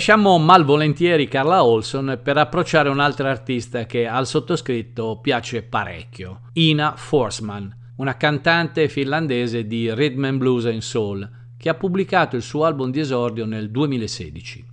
Lasciamo 0.00 0.38
malvolentieri 0.38 1.28
Carla 1.28 1.62
Olson 1.62 2.20
per 2.22 2.38
approcciare 2.38 2.88
un'altra 2.88 3.28
artista 3.28 3.84
che 3.84 4.06
al 4.06 4.26
sottoscritto 4.26 5.18
piace 5.20 5.62
parecchio, 5.62 6.40
Ina 6.54 6.94
Forsman, 6.96 7.92
una 7.96 8.16
cantante 8.16 8.88
finlandese 8.88 9.66
di 9.66 9.92
rhythm 9.92 10.24
and 10.24 10.38
blues 10.38 10.64
and 10.64 10.80
soul, 10.80 11.30
che 11.58 11.68
ha 11.68 11.74
pubblicato 11.74 12.34
il 12.34 12.40
suo 12.40 12.64
album 12.64 12.90
di 12.90 13.00
esordio 13.00 13.44
nel 13.44 13.70
2016. 13.70 14.64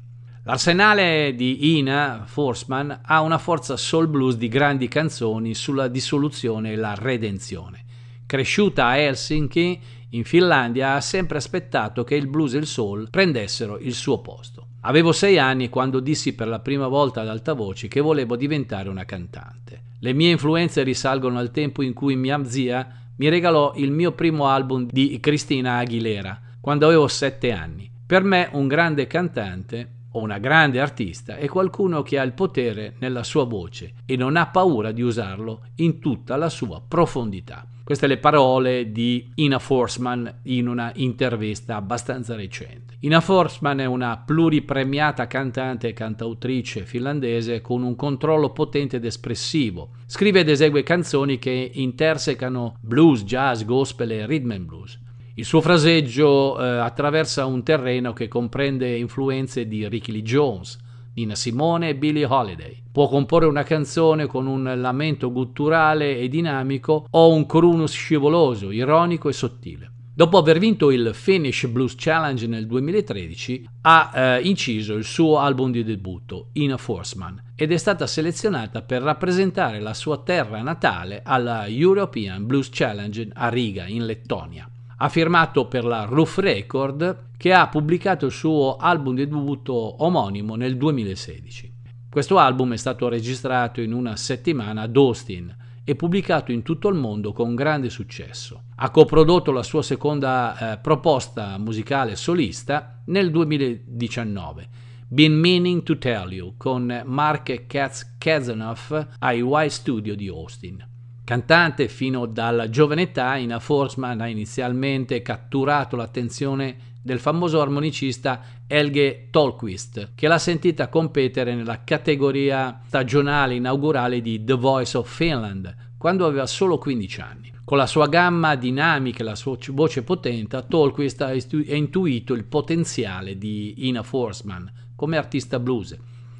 L'arsenale 0.45 1.33
di 1.35 1.77
Ina 1.77 2.23
Forsman 2.25 3.01
ha 3.03 3.19
una 3.19 3.37
forza 3.37 3.75
soul 3.75 4.07
blues 4.07 4.37
di 4.37 4.47
grandi 4.47 4.87
canzoni 4.87 5.53
sulla 5.53 5.89
dissoluzione 5.89 6.71
e 6.71 6.75
la 6.77 6.95
redenzione. 6.97 7.83
Cresciuta 8.25 8.85
a 8.85 8.97
Helsinki, 8.97 9.77
in 10.11 10.23
Finlandia 10.23 10.93
ha 10.93 11.01
sempre 11.01 11.35
aspettato 11.35 12.05
che 12.05 12.15
il 12.15 12.27
blues 12.27 12.53
e 12.53 12.59
il 12.59 12.65
soul 12.65 13.09
prendessero 13.09 13.77
il 13.77 13.93
suo 13.93 14.21
posto. 14.21 14.66
Avevo 14.81 15.11
sei 15.11 15.39
anni 15.39 15.69
quando 15.69 15.99
dissi 15.99 16.33
per 16.33 16.47
la 16.47 16.59
prima 16.59 16.87
volta 16.87 17.21
ad 17.21 17.27
alta 17.27 17.53
voce 17.53 17.87
che 17.87 17.99
volevo 17.99 18.35
diventare 18.35 18.89
una 18.89 19.05
cantante. 19.05 19.81
Le 19.99 20.13
mie 20.13 20.31
influenze 20.31 20.83
risalgono 20.83 21.39
al 21.39 21.51
tempo 21.51 21.81
in 21.81 21.93
cui 21.93 22.15
mia 22.15 22.43
zia 22.45 22.87
mi 23.15 23.29
regalò 23.29 23.73
il 23.75 23.91
mio 23.91 24.11
primo 24.11 24.47
album 24.47 24.87
di 24.91 25.19
Cristina 25.19 25.77
Aguilera, 25.77 26.39
quando 26.61 26.85
avevo 26.85 27.07
sette 27.07 27.51
anni. 27.51 27.89
Per 28.05 28.23
me 28.23 28.49
un 28.53 28.67
grande 28.67 29.07
cantante 29.07 29.95
o 30.11 30.21
una 30.21 30.37
grande 30.37 30.79
artista 30.79 31.35
è 31.37 31.47
qualcuno 31.47 32.03
che 32.03 32.19
ha 32.19 32.23
il 32.23 32.33
potere 32.33 32.95
nella 32.99 33.23
sua 33.23 33.45
voce 33.45 33.93
e 34.05 34.15
non 34.15 34.37
ha 34.37 34.47
paura 34.47 34.91
di 34.91 35.01
usarlo 35.01 35.63
in 35.75 35.99
tutta 35.99 36.35
la 36.37 36.49
sua 36.49 36.81
profondità. 36.87 37.65
Queste 37.87 38.07
le 38.07 38.17
parole 38.17 38.91
di 38.91 39.31
Ina 39.35 39.59
Forsman 39.59 40.39
in 40.43 40.67
una 40.67 40.91
intervista 40.95 41.77
abbastanza 41.77 42.35
recente. 42.35 42.95
Ina 42.99 43.21
Forsman 43.21 43.79
è 43.79 43.85
una 43.85 44.21
pluripremiata 44.25 45.25
cantante 45.27 45.87
e 45.87 45.93
cantautrice 45.93 46.83
finlandese 46.83 47.61
con 47.61 47.83
un 47.83 47.95
controllo 47.95 48.51
potente 48.51 48.97
ed 48.97 49.05
espressivo. 49.05 49.91
Scrive 50.05 50.41
ed 50.41 50.49
esegue 50.49 50.83
canzoni 50.83 51.39
che 51.39 51.71
intersecano 51.75 52.75
blues, 52.81 53.23
jazz, 53.23 53.63
gospel 53.63 54.11
e 54.11 54.25
rhythm 54.25 54.51
and 54.51 54.65
blues. 54.65 54.99
Il 55.35 55.45
suo 55.45 55.61
fraseggio 55.61 56.59
eh, 56.59 56.67
attraversa 56.67 57.45
un 57.45 57.63
terreno 57.63 58.11
che 58.11 58.27
comprende 58.27 58.97
influenze 58.97 59.65
di 59.65 59.87
Ricky 59.87 60.11
Lee 60.11 60.23
Jones, 60.23 60.77
Nina 61.17 61.33
Simone 61.33 61.89
e 61.89 61.95
Billie 61.95 62.25
Holiday. 62.25 62.83
Può 62.91 63.09
comporre 63.09 63.47
una 63.47 63.63
canzone 63.63 64.27
con 64.27 64.45
un 64.45 64.71
lamento 64.75 65.31
gutturale 65.31 66.19
e 66.19 66.27
dinamico 66.29 67.07
o 67.09 67.33
un 67.33 67.47
crunus 67.47 67.91
scivoloso, 67.91 68.69
ironico 68.69 69.27
e 69.27 69.33
sottile. 69.33 69.91
Dopo 70.13 70.37
aver 70.37 70.59
vinto 70.59 70.91
il 70.91 71.11
Finnish 71.13 71.65
Blues 71.67 71.95
Challenge 71.97 72.45
nel 72.45 72.67
2013, 72.67 73.67
ha 73.81 74.11
eh, 74.13 74.41
inciso 74.41 74.93
il 74.93 75.03
suo 75.03 75.39
album 75.39 75.71
di 75.71 75.83
debutto, 75.83 76.49
Ina 76.53 76.77
Forsman, 76.77 77.53
ed 77.55 77.71
è 77.71 77.77
stata 77.77 78.05
selezionata 78.05 78.83
per 78.83 79.01
rappresentare 79.01 79.79
la 79.79 79.95
sua 79.95 80.19
terra 80.19 80.61
natale 80.61 81.21
alla 81.23 81.67
European 81.67 82.45
Blues 82.45 82.69
Challenge 82.71 83.27
a 83.33 83.49
Riga, 83.49 83.87
in 83.87 84.05
Lettonia. 84.05 84.69
Ha 84.99 85.09
firmato 85.09 85.67
per 85.67 85.85
la 85.85 86.05
Roof 86.05 86.39
Record 86.39 87.25
che 87.37 87.53
ha 87.53 87.67
pubblicato 87.67 88.25
il 88.25 88.31
suo 88.31 88.77
album 88.77 89.13
di 89.13 89.27
debutto 89.27 90.03
omonimo 90.03 90.55
nel 90.55 90.75
2016. 90.75 91.75
Questo 92.09 92.39
album 92.39 92.73
è 92.73 92.77
stato 92.77 93.07
registrato 93.07 93.79
in 93.79 93.93
una 93.93 94.15
settimana 94.15 94.81
ad 94.81 94.95
Austin 94.95 95.55
e 95.83 95.95
pubblicato 95.95 96.51
in 96.51 96.63
tutto 96.63 96.87
il 96.87 96.95
mondo 96.95 97.31
con 97.31 97.53
grande 97.53 97.91
successo. 97.91 98.63
Ha 98.75 98.89
coprodotto 98.89 99.51
la 99.51 99.61
sua 99.61 99.83
seconda 99.83 100.73
eh, 100.73 100.77
proposta 100.79 101.59
musicale 101.59 102.15
solista 102.15 103.03
nel 103.05 103.29
2019, 103.29 104.69
Been 105.07 105.33
Meaning 105.33 105.83
to 105.83 105.99
Tell 105.99 106.31
You, 106.31 106.55
con 106.57 107.03
Mark 107.05 107.67
Katz 107.67 108.15
Kazanoff 108.17 109.07
ai 109.19 109.41
Y 109.41 109.69
Studio 109.69 110.15
di 110.15 110.27
Austin. 110.27 110.95
Cantante 111.27 111.89
fino 111.89 112.25
dalla 112.25 112.69
giovane 112.69 113.01
età, 113.01 113.35
Ina 113.35 113.59
Forsman 113.59 114.21
ha 114.21 114.29
inizialmente 114.29 115.21
catturato 115.21 115.97
l'attenzione 115.97 116.77
del 117.01 117.19
famoso 117.19 117.59
armonicista 117.59 118.41
Helge 118.65 119.27
Tolquist, 119.29 120.11
che 120.15 120.29
l'ha 120.29 120.37
sentita 120.37 120.87
competere 120.87 121.53
nella 121.53 121.83
categoria 121.83 122.79
stagionale 122.85 123.55
inaugurale 123.55 124.21
di 124.21 124.41
The 124.45 124.53
Voice 124.53 124.95
of 124.95 125.13
Finland, 125.13 125.75
quando 125.97 126.25
aveva 126.25 126.45
solo 126.45 126.77
15 126.77 127.19
anni. 127.19 127.51
Con 127.65 127.77
la 127.77 127.87
sua 127.87 128.07
gamma 128.07 128.55
dinamica 128.55 129.19
e 129.19 129.25
la 129.25 129.35
sua 129.35 129.57
voce 129.71 130.03
potente, 130.03 130.63
Tolquist 130.65 131.19
ha 131.23 131.33
intuito 131.33 132.33
il 132.35 132.45
potenziale 132.45 133.37
di 133.37 133.85
Ina 133.89 134.01
Forsman 134.01 134.71
come 134.95 135.17
artista 135.17 135.59
blues 135.59 135.93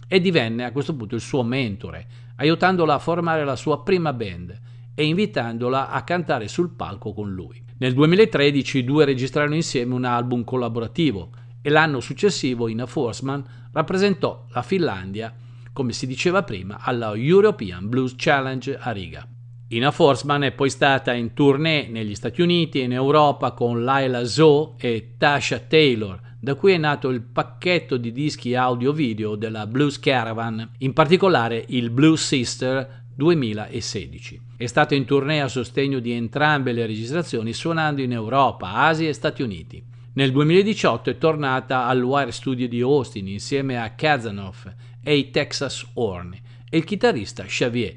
e 0.08 0.22
divenne 0.22 0.64
a 0.64 0.72
questo 0.72 0.96
punto 0.96 1.16
il 1.16 1.20
suo 1.20 1.44
mentore, 1.44 2.08
aiutandola 2.38 2.94
a 2.94 3.00
formare 3.00 3.44
la 3.44 3.58
sua 3.58 3.84
prima 3.84 4.14
band 4.14 4.62
e 5.00 5.06
invitandola 5.06 5.92
a 5.92 6.02
cantare 6.02 6.48
sul 6.48 6.72
palco 6.72 7.14
con 7.14 7.32
lui. 7.32 7.64
Nel 7.78 7.94
2013 7.94 8.80
i 8.80 8.84
due 8.84 9.06
registrarono 9.06 9.54
insieme 9.54 9.94
un 9.94 10.06
album 10.06 10.44
collaborativo 10.44 11.30
e 11.62 11.70
l'anno 11.70 12.00
successivo 12.00 12.68
Ina 12.68 12.88
Forsman 12.88 13.44
rappresentò 13.74 14.48
la 14.50 14.64
Finlandia, 14.64 15.32
come 15.72 15.92
si 15.94 16.08
diceva 16.08 16.42
prima, 16.42 16.80
alla 16.82 17.16
European 17.16 17.88
Blues 17.88 18.16
Challenge 18.18 18.76
a 18.76 18.90
Riga. 18.90 19.28
Ina 19.68 19.92
Forsman 19.92 20.42
è 20.42 20.52
poi 20.54 20.72
stata 20.72 21.14
in 21.14 21.34
tournée 21.34 21.90
negli 21.90 22.16
Stati 22.16 22.42
Uniti 22.42 22.80
e 22.80 22.86
in 22.86 22.94
Europa 22.94 23.52
con 23.52 23.84
Laila 23.84 24.26
Zoe 24.26 24.72
e 24.78 25.14
Tasha 25.20 25.60
Taylor, 25.60 26.20
da 26.40 26.56
cui 26.56 26.72
è 26.72 26.78
nato 26.78 27.10
il 27.10 27.22
pacchetto 27.22 27.98
di 27.98 28.12
dischi 28.12 28.56
audio-video 28.56 29.36
della 29.36 29.68
Blues 29.68 30.00
Caravan, 30.00 30.72
in 30.80 30.94
particolare 30.94 31.64
il 31.68 31.92
Blues 31.92 32.26
Sister 32.26 33.06
2016. 33.18 34.42
È 34.58 34.66
stato 34.68 34.94
in 34.94 35.06
tournée 35.06 35.42
a 35.42 35.48
sostegno 35.48 35.98
di 35.98 36.12
entrambe 36.12 36.72
le 36.72 36.86
registrazioni 36.86 37.52
suonando 37.52 38.04
in 38.04 38.12
Europa, 38.12 38.74
Asia 38.74 39.10
e 39.10 39.14
Stati 39.14 39.42
Uniti. 39.42 39.84
Nel 40.14 40.32
2018 40.32 41.10
è 41.10 41.18
tornata 41.18 41.88
al 41.88 42.02
Wire 42.02 42.32
Studio 42.32 42.68
di 42.68 42.80
Austin 42.82 43.28
insieme 43.28 43.82
a 43.82 43.90
Kazanoff 43.96 44.68
e 45.04 45.16
i 45.16 45.32
Texas 45.32 45.86
Horn 45.94 46.34
e 46.70 46.78
il 46.78 46.84
chitarrista 46.84 47.44
Xavier 47.44 47.96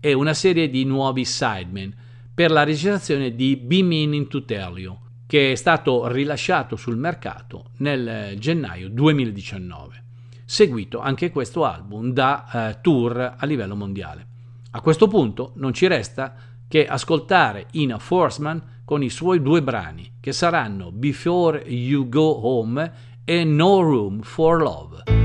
e 0.00 0.12
una 0.14 0.34
serie 0.34 0.70
di 0.70 0.84
nuovi 0.84 1.26
sidemen 1.26 1.94
per 2.34 2.50
la 2.50 2.64
registrazione 2.64 3.34
di 3.34 3.56
Be 3.56 3.82
Meaning 3.82 4.28
to 4.28 4.44
Tell 4.44 4.78
You, 4.78 4.98
che 5.26 5.52
è 5.52 5.54
stato 5.54 6.06
rilasciato 6.08 6.76
sul 6.76 6.96
mercato 6.96 7.70
nel 7.78 8.34
gennaio 8.38 8.88
2019. 8.88 10.02
Seguito 10.46 11.00
anche 11.00 11.30
questo 11.30 11.64
album 11.64 12.12
da 12.12 12.46
uh, 12.76 12.80
tour 12.82 13.34
a 13.38 13.46
livello 13.46 13.76
mondiale. 13.76 14.32
A 14.76 14.80
questo 14.80 15.06
punto 15.06 15.52
non 15.56 15.72
ci 15.72 15.86
resta 15.86 16.34
che 16.66 16.84
ascoltare 16.84 17.68
Ina 17.72 18.00
Forsman 18.00 18.82
con 18.84 19.04
i 19.04 19.08
suoi 19.08 19.40
due 19.40 19.62
brani, 19.62 20.16
che 20.18 20.32
saranno 20.32 20.90
Before 20.90 21.60
You 21.60 22.08
Go 22.08 22.44
Home 22.44 22.92
e 23.24 23.44
No 23.44 23.80
Room 23.82 24.20
for 24.22 24.60
Love. 24.60 25.23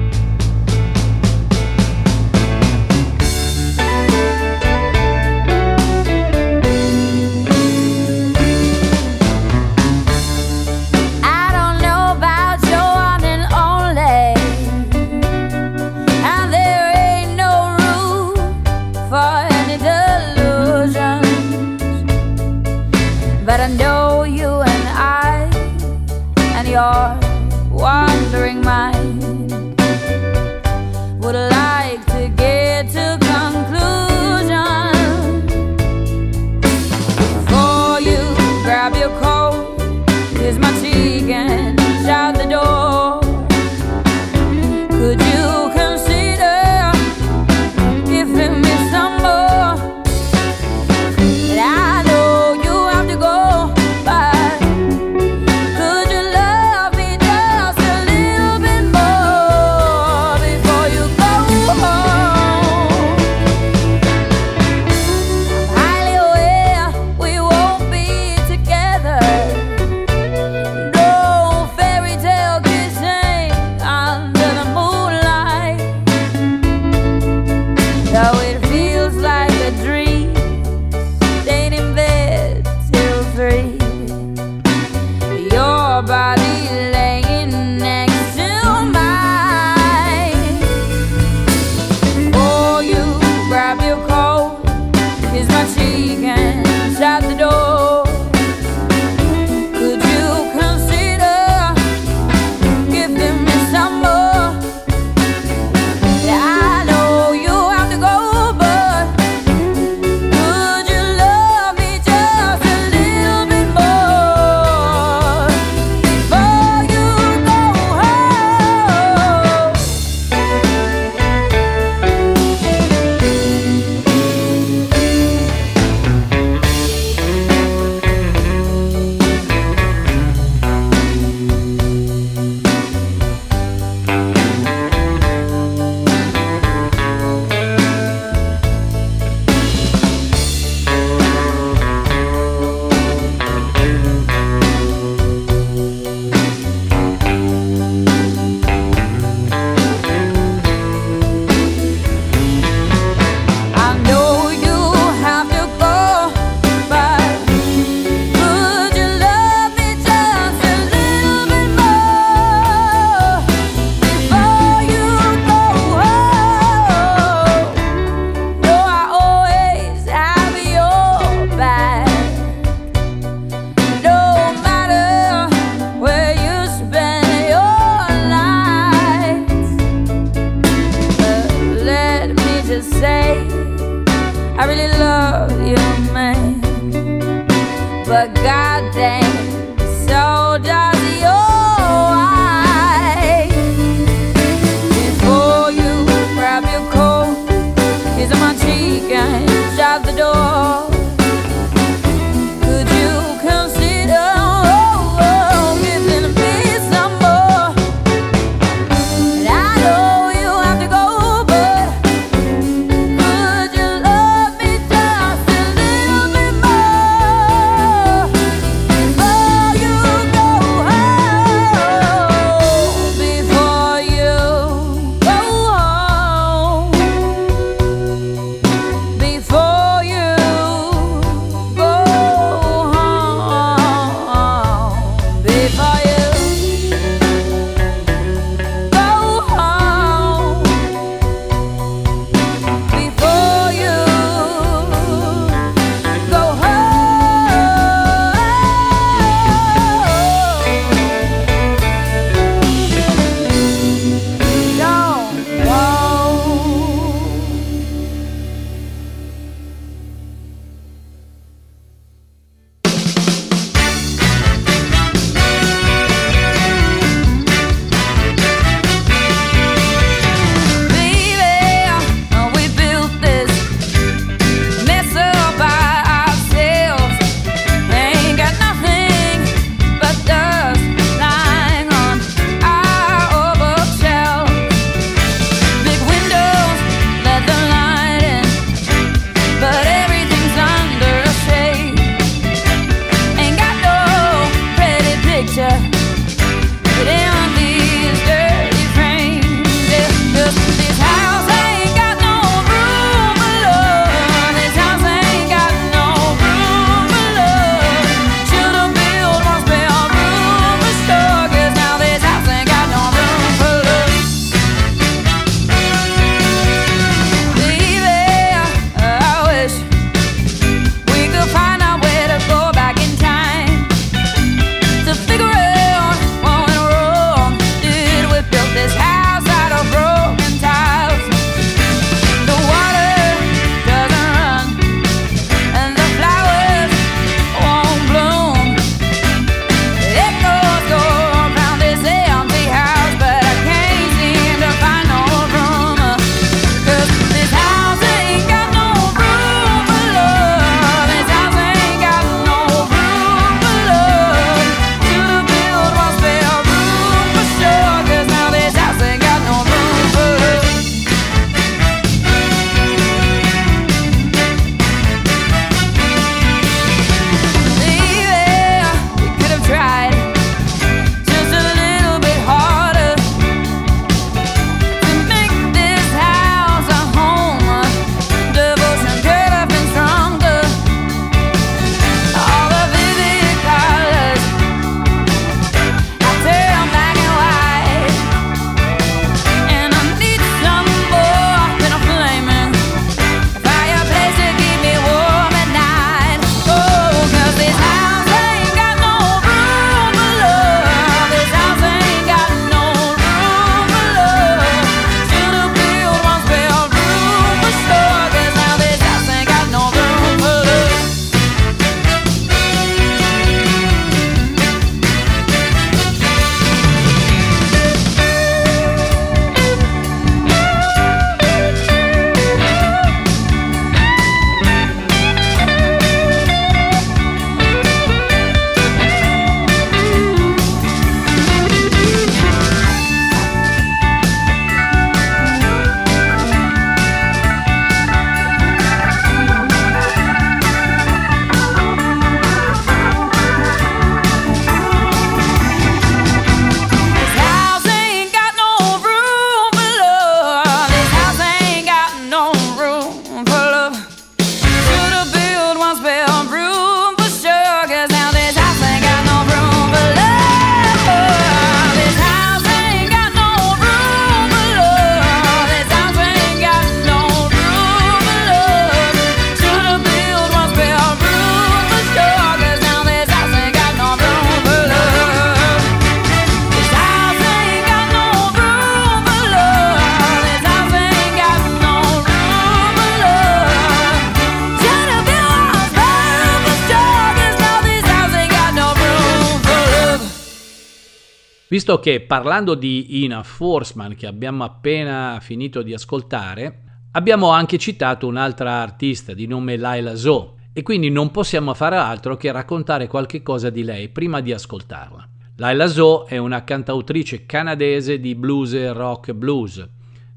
Visto 491.72 492.00
che 492.00 492.22
parlando 492.22 492.74
di 492.74 493.24
Ina 493.24 493.44
Forsman, 493.44 494.16
che 494.16 494.26
abbiamo 494.26 494.64
appena 494.64 495.38
finito 495.40 495.84
di 495.84 495.94
ascoltare, 495.94 497.02
abbiamo 497.12 497.50
anche 497.50 497.78
citato 497.78 498.26
un'altra 498.26 498.82
artista 498.82 499.36
di 499.36 499.46
nome 499.46 499.78
Laila 499.78 500.16
Zoe 500.16 500.54
e 500.74 500.82
quindi 500.82 501.12
non 501.12 501.30
possiamo 501.30 501.76
fare 501.76 501.96
altro 501.96 502.38
che 502.38 502.52
raccontare 502.52 503.06
qualche 503.06 503.44
cosa 503.44 503.70
di 503.70 503.84
lei 503.84 504.10
prima 504.10 504.42
di 504.42 504.52
ascoltarla. 504.52 505.30
Laila 505.58 505.86
Zoe 505.86 506.26
è 506.30 506.38
una 506.38 506.64
cantautrice 506.64 507.46
canadese 507.46 508.20
di 508.20 508.34
blues 508.34 508.74
e 508.74 508.92
rock 508.92 509.34
blues. 509.34 509.88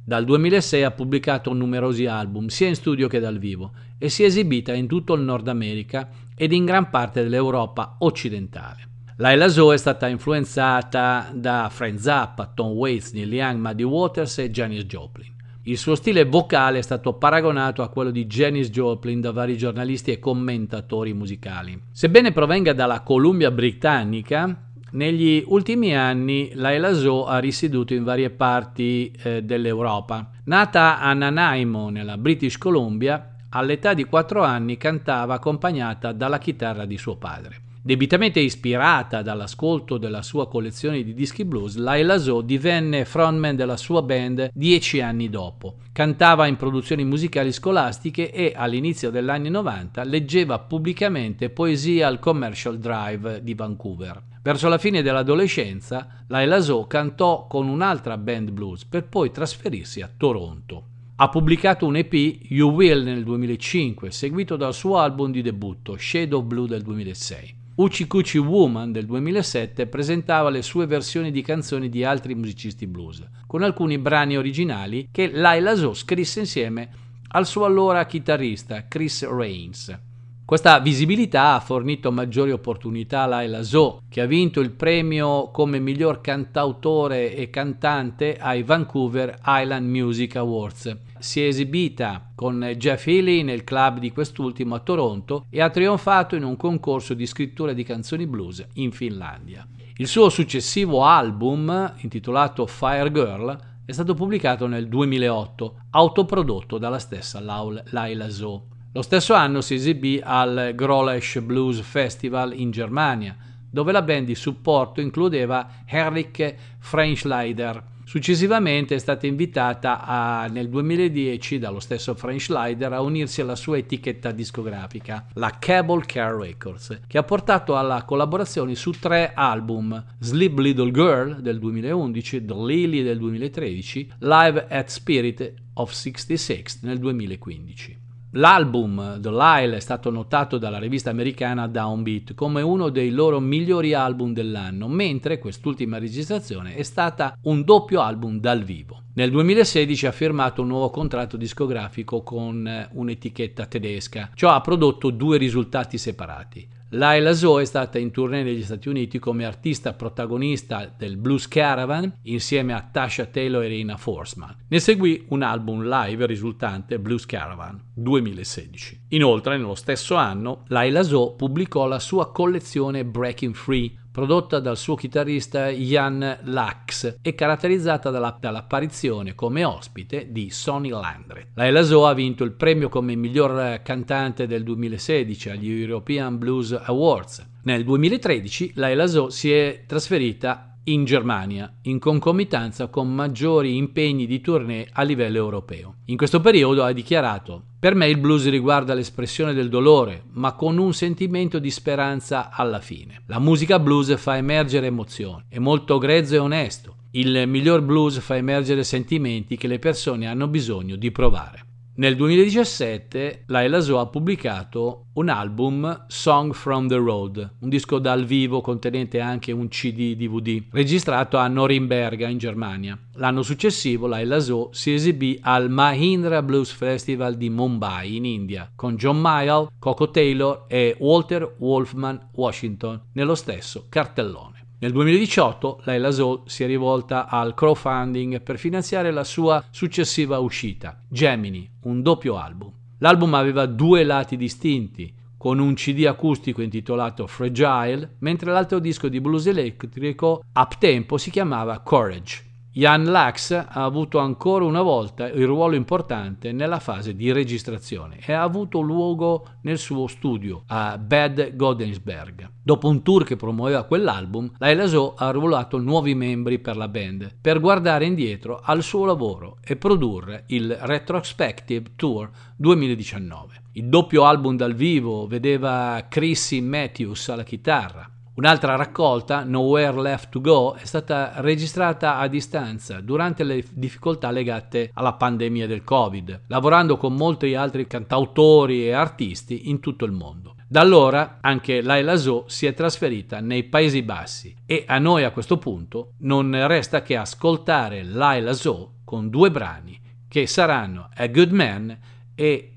Dal 0.04 0.26
2006 0.26 0.82
ha 0.82 0.90
pubblicato 0.90 1.54
numerosi 1.54 2.04
album, 2.04 2.48
sia 2.48 2.68
in 2.68 2.74
studio 2.74 3.08
che 3.08 3.20
dal 3.20 3.38
vivo, 3.38 3.72
e 3.96 4.10
si 4.10 4.22
è 4.22 4.26
esibita 4.26 4.74
in 4.74 4.86
tutto 4.86 5.14
il 5.14 5.22
Nord 5.22 5.48
America 5.48 6.10
ed 6.36 6.52
in 6.52 6.66
gran 6.66 6.90
parte 6.90 7.22
dell'Europa 7.22 7.96
occidentale. 8.00 8.90
Laila 9.16 9.48
Zoe 9.48 9.74
è 9.74 9.78
stata 9.78 10.08
influenzata 10.08 11.30
da 11.34 11.68
Frank 11.70 12.00
Zappa, 12.00 12.50
Tom 12.54 12.70
Waits, 12.72 13.12
Neil 13.12 13.32
Young, 13.32 13.60
Muddy 13.60 13.82
Waters 13.82 14.38
e 14.38 14.50
Janis 14.50 14.84
Joplin. 14.84 15.30
Il 15.64 15.76
suo 15.76 15.94
stile 15.94 16.24
vocale 16.24 16.78
è 16.78 16.82
stato 16.82 17.12
paragonato 17.12 17.82
a 17.82 17.88
quello 17.88 18.10
di 18.10 18.24
Janis 18.24 18.70
Joplin 18.70 19.20
da 19.20 19.30
vari 19.30 19.58
giornalisti 19.58 20.12
e 20.12 20.18
commentatori 20.18 21.12
musicali. 21.12 21.78
Sebbene 21.92 22.32
provenga 22.32 22.72
dalla 22.72 23.00
Columbia 23.02 23.50
Britannica, 23.50 24.70
negli 24.92 25.44
ultimi 25.46 25.94
anni 25.94 26.52
Laila 26.54 26.94
Zoe 26.94 27.28
ha 27.28 27.38
risieduto 27.38 27.92
in 27.92 28.04
varie 28.04 28.30
parti 28.30 29.12
eh, 29.22 29.42
dell'Europa. 29.42 30.30
Nata 30.44 31.00
a 31.00 31.12
Nanaimo, 31.12 31.90
nella 31.90 32.16
British 32.16 32.56
Columbia, 32.56 33.36
all'età 33.50 33.92
di 33.92 34.04
4 34.04 34.42
anni 34.42 34.78
cantava 34.78 35.34
accompagnata 35.34 36.12
dalla 36.12 36.38
chitarra 36.38 36.86
di 36.86 36.96
suo 36.96 37.16
padre. 37.16 37.70
Debitamente 37.84 38.38
ispirata 38.38 39.22
dall'ascolto 39.22 39.98
della 39.98 40.22
sua 40.22 40.46
collezione 40.46 41.02
di 41.02 41.14
dischi 41.14 41.44
blues, 41.44 41.74
Laila 41.74 42.16
Zoe 42.18 42.44
divenne 42.44 43.04
frontman 43.04 43.56
della 43.56 43.76
sua 43.76 44.02
band 44.02 44.52
dieci 44.54 45.00
anni 45.00 45.28
dopo. 45.28 45.78
Cantava 45.90 46.46
in 46.46 46.54
produzioni 46.54 47.02
musicali 47.02 47.50
scolastiche 47.50 48.30
e 48.30 48.52
all'inizio 48.54 49.10
degli 49.10 49.28
anni 49.28 49.50
90 49.50 50.04
leggeva 50.04 50.60
pubblicamente 50.60 51.50
poesia 51.50 52.06
al 52.06 52.20
Commercial 52.20 52.78
Drive 52.78 53.42
di 53.42 53.54
Vancouver. 53.54 54.22
Verso 54.40 54.68
la 54.68 54.78
fine 54.78 55.02
dell'adolescenza, 55.02 56.24
Laila 56.28 56.60
Zoe 56.60 56.86
cantò 56.86 57.48
con 57.48 57.66
un'altra 57.66 58.16
band 58.16 58.52
blues 58.52 58.84
per 58.84 59.08
poi 59.08 59.32
trasferirsi 59.32 60.00
a 60.02 60.10
Toronto. 60.16 60.84
Ha 61.16 61.28
pubblicato 61.28 61.84
un 61.86 61.96
EP, 61.96 62.12
You 62.48 62.70
Will, 62.70 63.02
nel 63.02 63.24
2005, 63.24 64.12
seguito 64.12 64.54
dal 64.54 64.72
suo 64.72 64.98
album 64.98 65.32
di 65.32 65.42
debutto, 65.42 65.96
Shadow 65.96 66.42
Blue 66.42 66.68
del 66.68 66.82
2006. 66.82 67.60
Uchi 67.74 68.06
Woman 68.36 68.92
del 68.92 69.06
2007 69.06 69.86
presentava 69.86 70.50
le 70.50 70.60
sue 70.60 70.84
versioni 70.84 71.30
di 71.30 71.40
canzoni 71.40 71.88
di 71.88 72.04
altri 72.04 72.34
musicisti 72.34 72.86
blues, 72.86 73.26
con 73.46 73.62
alcuni 73.62 73.96
brani 73.96 74.36
originali 74.36 75.08
che 75.10 75.30
Laila 75.32 75.74
Zoe 75.74 75.94
scrisse 75.94 76.40
insieme 76.40 76.90
al 77.28 77.46
suo 77.46 77.64
allora 77.64 78.04
chitarrista 78.04 78.86
Chris 78.88 79.26
Rains. 79.26 79.98
Questa 80.44 80.80
visibilità 80.80 81.54
ha 81.54 81.60
fornito 81.60 82.12
maggiori 82.12 82.50
opportunità 82.50 83.22
a 83.22 83.26
Laila 83.26 83.62
Zoe, 83.62 84.00
che 84.08 84.20
ha 84.20 84.26
vinto 84.26 84.60
il 84.60 84.72
premio 84.72 85.50
come 85.50 85.78
miglior 85.78 86.20
cantautore 86.20 87.34
e 87.34 87.48
cantante 87.48 88.36
ai 88.36 88.62
Vancouver 88.62 89.38
Island 89.46 89.88
Music 89.88 90.36
Awards. 90.36 90.94
Si 91.18 91.40
è 91.40 91.46
esibita 91.46 92.32
con 92.34 92.74
Jeff 92.76 93.06
Healy 93.06 93.42
nel 93.42 93.64
club 93.64 93.98
di 93.98 94.10
quest'ultimo 94.10 94.74
a 94.74 94.80
Toronto 94.80 95.46
e 95.48 95.62
ha 95.62 95.70
trionfato 95.70 96.34
in 96.34 96.42
un 96.42 96.56
concorso 96.56 97.14
di 97.14 97.24
scrittura 97.24 97.72
di 97.72 97.84
canzoni 97.84 98.26
blues 98.26 98.66
in 98.74 98.90
Finlandia. 98.90 99.66
Il 99.96 100.08
suo 100.08 100.28
successivo 100.28 101.04
album, 101.04 101.94
intitolato 101.98 102.66
Fire 102.66 103.10
Girl, 103.12 103.56
è 103.84 103.92
stato 103.92 104.14
pubblicato 104.14 104.66
nel 104.66 104.88
2008, 104.88 105.76
autoprodotto 105.90 106.78
dalla 106.78 106.98
stessa 106.98 107.40
Laila 107.40 108.28
Zoe. 108.28 108.70
Lo 108.94 109.00
stesso 109.00 109.32
anno 109.32 109.62
si 109.62 109.72
esibì 109.72 110.20
al 110.22 110.72
Grolesch 110.74 111.40
Blues 111.40 111.80
Festival 111.80 112.52
in 112.52 112.70
Germania, 112.70 113.34
dove 113.70 113.90
la 113.90 114.02
band 114.02 114.26
di 114.26 114.34
supporto 114.34 115.00
includeva 115.00 115.66
Henrik 115.86 116.54
Frenschleider. 116.78 117.82
Successivamente 118.04 118.94
è 118.94 118.98
stata 118.98 119.26
invitata 119.26 120.04
a, 120.04 120.46
nel 120.48 120.68
2010 120.68 121.58
dallo 121.58 121.80
stesso 121.80 122.14
Frenschleider 122.14 122.92
a 122.92 123.00
unirsi 123.00 123.40
alla 123.40 123.56
sua 123.56 123.78
etichetta 123.78 124.30
discografica, 124.30 125.26
la 125.34 125.56
Cable 125.58 126.04
Car 126.04 126.34
Records, 126.34 127.00
che 127.06 127.16
ha 127.16 127.22
portato 127.22 127.78
alla 127.78 128.04
collaborazione 128.04 128.74
su 128.74 128.90
tre 128.90 129.32
album, 129.34 130.04
Sleep 130.18 130.58
Little 130.58 130.90
Girl 130.90 131.40
del 131.40 131.58
2011, 131.58 132.44
The 132.44 132.54
Lily 132.54 133.02
del 133.02 133.16
2013, 133.16 134.12
Live 134.18 134.66
at 134.68 134.90
Spirit 134.90 135.54
of 135.72 135.90
66 135.90 136.80
nel 136.82 136.98
2015. 136.98 138.01
L'album 138.36 139.20
The 139.20 139.30
Lyle 139.30 139.76
è 139.76 139.80
stato 139.80 140.08
notato 140.08 140.56
dalla 140.56 140.78
rivista 140.78 141.10
americana 141.10 141.66
Downbeat 141.66 142.32
come 142.32 142.62
uno 142.62 142.88
dei 142.88 143.10
loro 143.10 143.40
migliori 143.40 143.92
album 143.92 144.32
dell'anno, 144.32 144.88
mentre 144.88 145.38
quest'ultima 145.38 145.98
registrazione 145.98 146.74
è 146.74 146.82
stata 146.82 147.36
un 147.42 147.62
doppio 147.62 148.00
album 148.00 148.40
dal 148.40 148.62
vivo. 148.62 149.02
Nel 149.14 149.30
2016 149.30 150.06
ha 150.06 150.12
firmato 150.12 150.62
un 150.62 150.68
nuovo 150.68 150.88
contratto 150.88 151.36
discografico 151.36 152.22
con 152.22 152.66
eh, 152.66 152.88
un'etichetta 152.92 153.66
tedesca. 153.66 154.30
Ciò 154.32 154.48
ha 154.48 154.62
prodotto 154.62 155.10
due 155.10 155.36
risultati 155.36 155.98
separati. 155.98 156.66
Laila 156.94 157.32
Zoe 157.32 157.62
è 157.62 157.64
stata 157.64 157.98
in 157.98 158.10
tournée 158.10 158.42
negli 158.42 158.62
Stati 158.62 158.90
Uniti 158.90 159.18
come 159.18 159.46
artista 159.46 159.94
protagonista 159.94 160.92
del 160.94 161.16
Blues 161.16 161.48
Caravan 161.48 162.18
insieme 162.24 162.74
a 162.74 162.82
Tasha 162.82 163.24
Taylor 163.24 163.62
e 163.62 163.68
Rina 163.68 163.96
Forsman. 163.96 164.54
Ne 164.68 164.78
seguì 164.78 165.24
un 165.28 165.40
album 165.40 165.88
live 165.88 166.26
risultante 166.26 166.98
Blues 166.98 167.24
Caravan 167.24 167.80
2016. 167.94 169.04
Inoltre, 169.08 169.56
nello 169.56 169.74
stesso 169.74 170.16
anno, 170.16 170.64
Laila 170.66 171.02
Zoe 171.02 171.32
pubblicò 171.34 171.86
la 171.86 171.98
sua 171.98 172.30
collezione 172.30 173.06
Breaking 173.06 173.54
Free 173.54 173.90
prodotta 174.12 174.60
dal 174.60 174.76
suo 174.76 174.94
chitarrista 174.94 175.68
Jan 175.68 176.38
Lax 176.44 177.16
e 177.22 177.34
caratterizzata 177.34 178.10
dalla, 178.10 178.36
dall'apparizione 178.38 179.34
come 179.34 179.64
ospite 179.64 180.30
di 180.30 180.50
Sonny 180.50 180.90
Landry. 180.90 181.46
La 181.54 181.66
Elaso 181.66 182.06
ha 182.06 182.12
vinto 182.12 182.44
il 182.44 182.52
premio 182.52 182.88
come 182.88 183.16
miglior 183.16 183.80
cantante 183.82 184.46
del 184.46 184.62
2016 184.62 185.50
agli 185.50 185.70
European 185.70 186.38
Blues 186.38 186.72
Awards. 186.72 187.48
Nel 187.64 187.84
2013 187.84 188.72
la 188.74 188.90
Elaso 188.90 189.30
si 189.30 189.50
è 189.50 189.84
trasferita 189.86 190.71
in 190.84 191.04
Germania, 191.04 191.72
in 191.82 191.98
concomitanza 191.98 192.88
con 192.88 193.12
maggiori 193.12 193.76
impegni 193.76 194.26
di 194.26 194.40
tournée 194.40 194.88
a 194.92 195.02
livello 195.02 195.36
europeo. 195.36 195.96
In 196.06 196.16
questo 196.16 196.40
periodo 196.40 196.82
ha 196.82 196.92
dichiarato 196.92 197.62
per 197.78 197.94
me 197.94 198.08
il 198.08 198.18
blues 198.18 198.48
riguarda 198.48 198.94
l'espressione 198.94 199.52
del 199.52 199.68
dolore, 199.68 200.24
ma 200.34 200.52
con 200.54 200.78
un 200.78 200.94
sentimento 200.94 201.58
di 201.58 201.70
speranza 201.70 202.50
alla 202.50 202.78
fine. 202.78 203.22
La 203.26 203.40
musica 203.40 203.78
blues 203.80 204.16
fa 204.18 204.36
emergere 204.36 204.86
emozioni, 204.86 205.44
è 205.48 205.58
molto 205.58 205.98
grezzo 205.98 206.34
e 206.34 206.38
onesto. 206.38 206.94
Il 207.10 207.46
miglior 207.48 207.82
blues 207.82 208.20
fa 208.20 208.36
emergere 208.36 208.84
sentimenti 208.84 209.56
che 209.56 209.66
le 209.66 209.80
persone 209.80 210.26
hanno 210.26 210.46
bisogno 210.46 210.96
di 210.96 211.10
provare. 211.10 211.66
Nel 211.94 212.16
2017 212.16 213.42
Laila 213.48 213.80
Zoe 213.80 214.00
ha 214.00 214.06
pubblicato 214.06 215.08
un 215.12 215.28
album 215.28 216.06
Song 216.08 216.54
from 216.54 216.88
the 216.88 216.96
Road, 216.96 217.56
un 217.58 217.68
disco 217.68 217.98
dal 217.98 218.24
vivo 218.24 218.62
contenente 218.62 219.20
anche 219.20 219.52
un 219.52 219.68
CD 219.68 220.16
DVD, 220.16 220.62
registrato 220.70 221.36
a 221.36 221.46
Norimberga 221.48 222.28
in 222.28 222.38
Germania. 222.38 222.98
L'anno 223.16 223.42
successivo 223.42 224.06
Laila 224.06 224.38
Zoe 224.38 224.68
si 224.70 224.94
esibì 224.94 225.38
al 225.42 225.68
Mahindra 225.68 226.40
Blues 226.40 226.70
Festival 226.70 227.36
di 227.36 227.50
Mumbai 227.50 228.16
in 228.16 228.24
India 228.24 228.72
con 228.74 228.96
John 228.96 229.20
Mayall, 229.20 229.68
Coco 229.78 230.10
Taylor 230.10 230.64
e 230.68 230.96
Walter 230.98 231.56
Wolfman 231.58 232.30
Washington 232.32 233.02
nello 233.12 233.34
stesso 233.34 233.84
cartellone. 233.90 234.61
Nel 234.82 234.90
2018 234.90 235.82
Laila 235.84 236.10
Zoe 236.10 236.40
si 236.46 236.64
è 236.64 236.66
rivolta 236.66 237.28
al 237.28 237.54
crowdfunding 237.54 238.42
per 238.42 238.58
finanziare 238.58 239.12
la 239.12 239.22
sua 239.22 239.62
successiva 239.70 240.40
uscita, 240.40 240.98
Gemini, 241.08 241.70
un 241.82 242.02
doppio 242.02 242.36
album. 242.36 242.72
L'album 242.98 243.32
aveva 243.34 243.66
due 243.66 244.02
lati 244.02 244.36
distinti, 244.36 245.14
con 245.38 245.60
un 245.60 245.74
CD 245.74 246.04
acustico 246.06 246.62
intitolato 246.62 247.28
Fragile, 247.28 248.16
mentre 248.18 248.50
l'altro 248.50 248.80
disco 248.80 249.06
di 249.06 249.20
blues 249.20 249.46
elettrico 249.46 250.42
up 250.52 250.76
tempo 250.78 251.16
si 251.16 251.30
chiamava 251.30 251.78
Courage. 251.78 252.51
Jan 252.74 253.04
Lax 253.04 253.50
ha 253.52 253.84
avuto 253.84 254.18
ancora 254.18 254.64
una 254.64 254.80
volta 254.80 255.28
il 255.28 255.44
ruolo 255.44 255.74
importante 255.74 256.52
nella 256.52 256.78
fase 256.78 257.14
di 257.14 257.30
registrazione 257.30 258.18
e 258.24 258.32
ha 258.32 258.40
avuto 258.40 258.80
luogo 258.80 259.46
nel 259.60 259.76
suo 259.76 260.06
studio 260.06 260.62
a 260.68 260.96
Bad 260.96 261.54
Godensberg. 261.54 262.50
Dopo 262.62 262.88
un 262.88 263.02
tour 263.02 263.24
che 263.24 263.36
promuoveva 263.36 263.82
quell'album, 263.82 264.52
Laila 264.56 264.86
Zoe 264.86 265.12
ha 265.16 265.26
arruolato 265.26 265.76
nuovi 265.76 266.14
membri 266.14 266.60
per 266.60 266.78
la 266.78 266.88
band 266.88 267.34
per 267.42 267.60
guardare 267.60 268.06
indietro 268.06 268.58
al 268.62 268.82
suo 268.82 269.04
lavoro 269.04 269.58
e 269.62 269.76
produrre 269.76 270.44
il 270.46 270.74
Retrospective 270.74 271.92
Tour 271.94 272.30
2019. 272.56 273.60
Il 273.72 273.88
doppio 273.88 274.24
album 274.24 274.56
dal 274.56 274.74
vivo 274.74 275.26
vedeva 275.26 276.06
Chrissy 276.08 276.60
Matthews 276.60 277.28
alla 277.28 277.42
chitarra, 277.42 278.10
Un'altra 278.34 278.76
raccolta, 278.76 279.44
Nowhere 279.44 280.00
Left 280.00 280.30
to 280.30 280.40
Go, 280.40 280.72
è 280.74 280.86
stata 280.86 281.34
registrata 281.36 282.16
a 282.16 282.28
distanza 282.28 283.00
durante 283.00 283.44
le 283.44 283.62
difficoltà 283.72 284.30
legate 284.30 284.90
alla 284.94 285.12
pandemia 285.12 285.66
del 285.66 285.84
Covid, 285.84 286.44
lavorando 286.46 286.96
con 286.96 287.14
molti 287.14 287.54
altri 287.54 287.86
cantautori 287.86 288.86
e 288.86 288.92
artisti 288.92 289.68
in 289.68 289.80
tutto 289.80 290.06
il 290.06 290.12
mondo. 290.12 290.56
Da 290.66 290.80
allora 290.80 291.36
anche 291.42 291.82
Laila 291.82 292.16
Zo 292.16 292.44
si 292.46 292.64
è 292.64 292.72
trasferita 292.72 293.40
nei 293.40 293.64
Paesi 293.64 294.00
Bassi 294.00 294.56
e 294.64 294.84
a 294.86 294.98
noi 294.98 295.24
a 295.24 295.30
questo 295.30 295.58
punto 295.58 296.12
non 296.20 296.66
resta 296.66 297.02
che 297.02 297.18
ascoltare 297.18 298.02
Laila 298.02 298.54
Zo 298.54 299.00
con 299.04 299.28
due 299.28 299.50
brani 299.50 300.00
che 300.26 300.46
saranno 300.46 301.10
A 301.14 301.26
Good 301.26 301.50
Man 301.50 301.98
e 302.34 302.76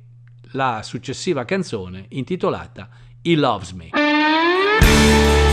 la 0.52 0.82
successiva 0.84 1.46
canzone 1.46 2.08
intitolata 2.10 2.90
He 3.22 3.38
Loves 3.38 3.72
Me. 3.72 5.45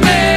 man. 0.00 0.31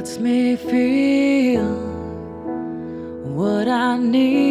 Lets 0.00 0.18
me 0.18 0.56
feel 0.56 1.74
what 3.36 3.68
I 3.68 3.98
need 3.98 4.49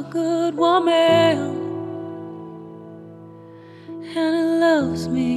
a 0.00 0.08
good 0.08 0.54
woman 0.56 1.38
and 4.16 4.34
it 4.34 4.58
loves 4.58 5.06
me. 5.06 5.28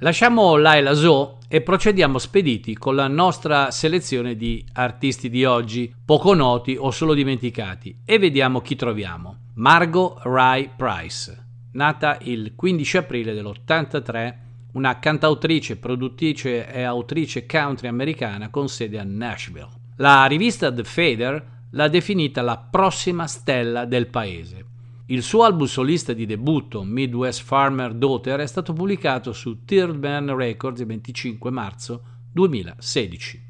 Lasciamo 0.00 0.56
Laila 0.56 0.92
Zoo 0.92 1.38
e 1.48 1.62
procediamo 1.62 2.18
spediti 2.18 2.76
con 2.76 2.94
la 2.94 3.08
nostra 3.08 3.70
selezione 3.70 4.36
di 4.36 4.62
artisti 4.74 5.30
di 5.30 5.44
oggi, 5.44 5.94
poco 6.04 6.34
noti 6.34 6.76
o 6.78 6.90
solo 6.90 7.14
dimenticati, 7.14 8.02
e 8.04 8.18
vediamo 8.18 8.60
chi 8.60 8.76
troviamo. 8.76 9.52
Margot 9.54 10.20
Rye 10.22 10.70
Price, 10.76 11.46
nata 11.72 12.18
il 12.22 12.54
15 12.54 12.96
aprile 12.98 13.32
dell'83 13.32 14.44
una 14.76 14.98
cantautrice, 14.98 15.78
produttrice 15.78 16.70
e 16.70 16.82
autrice 16.82 17.46
country 17.46 17.88
americana 17.88 18.50
con 18.50 18.68
sede 18.68 18.98
a 18.98 19.04
Nashville. 19.04 19.70
La 19.96 20.26
rivista 20.26 20.70
The 20.70 20.84
Fader 20.84 21.46
l'ha 21.70 21.88
definita 21.88 22.42
la 22.42 22.58
prossima 22.58 23.26
stella 23.26 23.86
del 23.86 24.08
paese. 24.08 24.64
Il 25.06 25.22
suo 25.22 25.44
album 25.44 25.66
solista 25.66 26.12
di 26.12 26.26
debutto, 26.26 26.82
Midwest 26.82 27.42
Farmer 27.42 27.94
Daughter, 27.94 28.38
è 28.40 28.46
stato 28.46 28.74
pubblicato 28.74 29.32
su 29.32 29.64
Third 29.64 29.96
Man 29.96 30.36
Records 30.36 30.80
il 30.80 30.86
25 30.86 31.50
marzo 31.50 32.02
2016. 32.32 33.44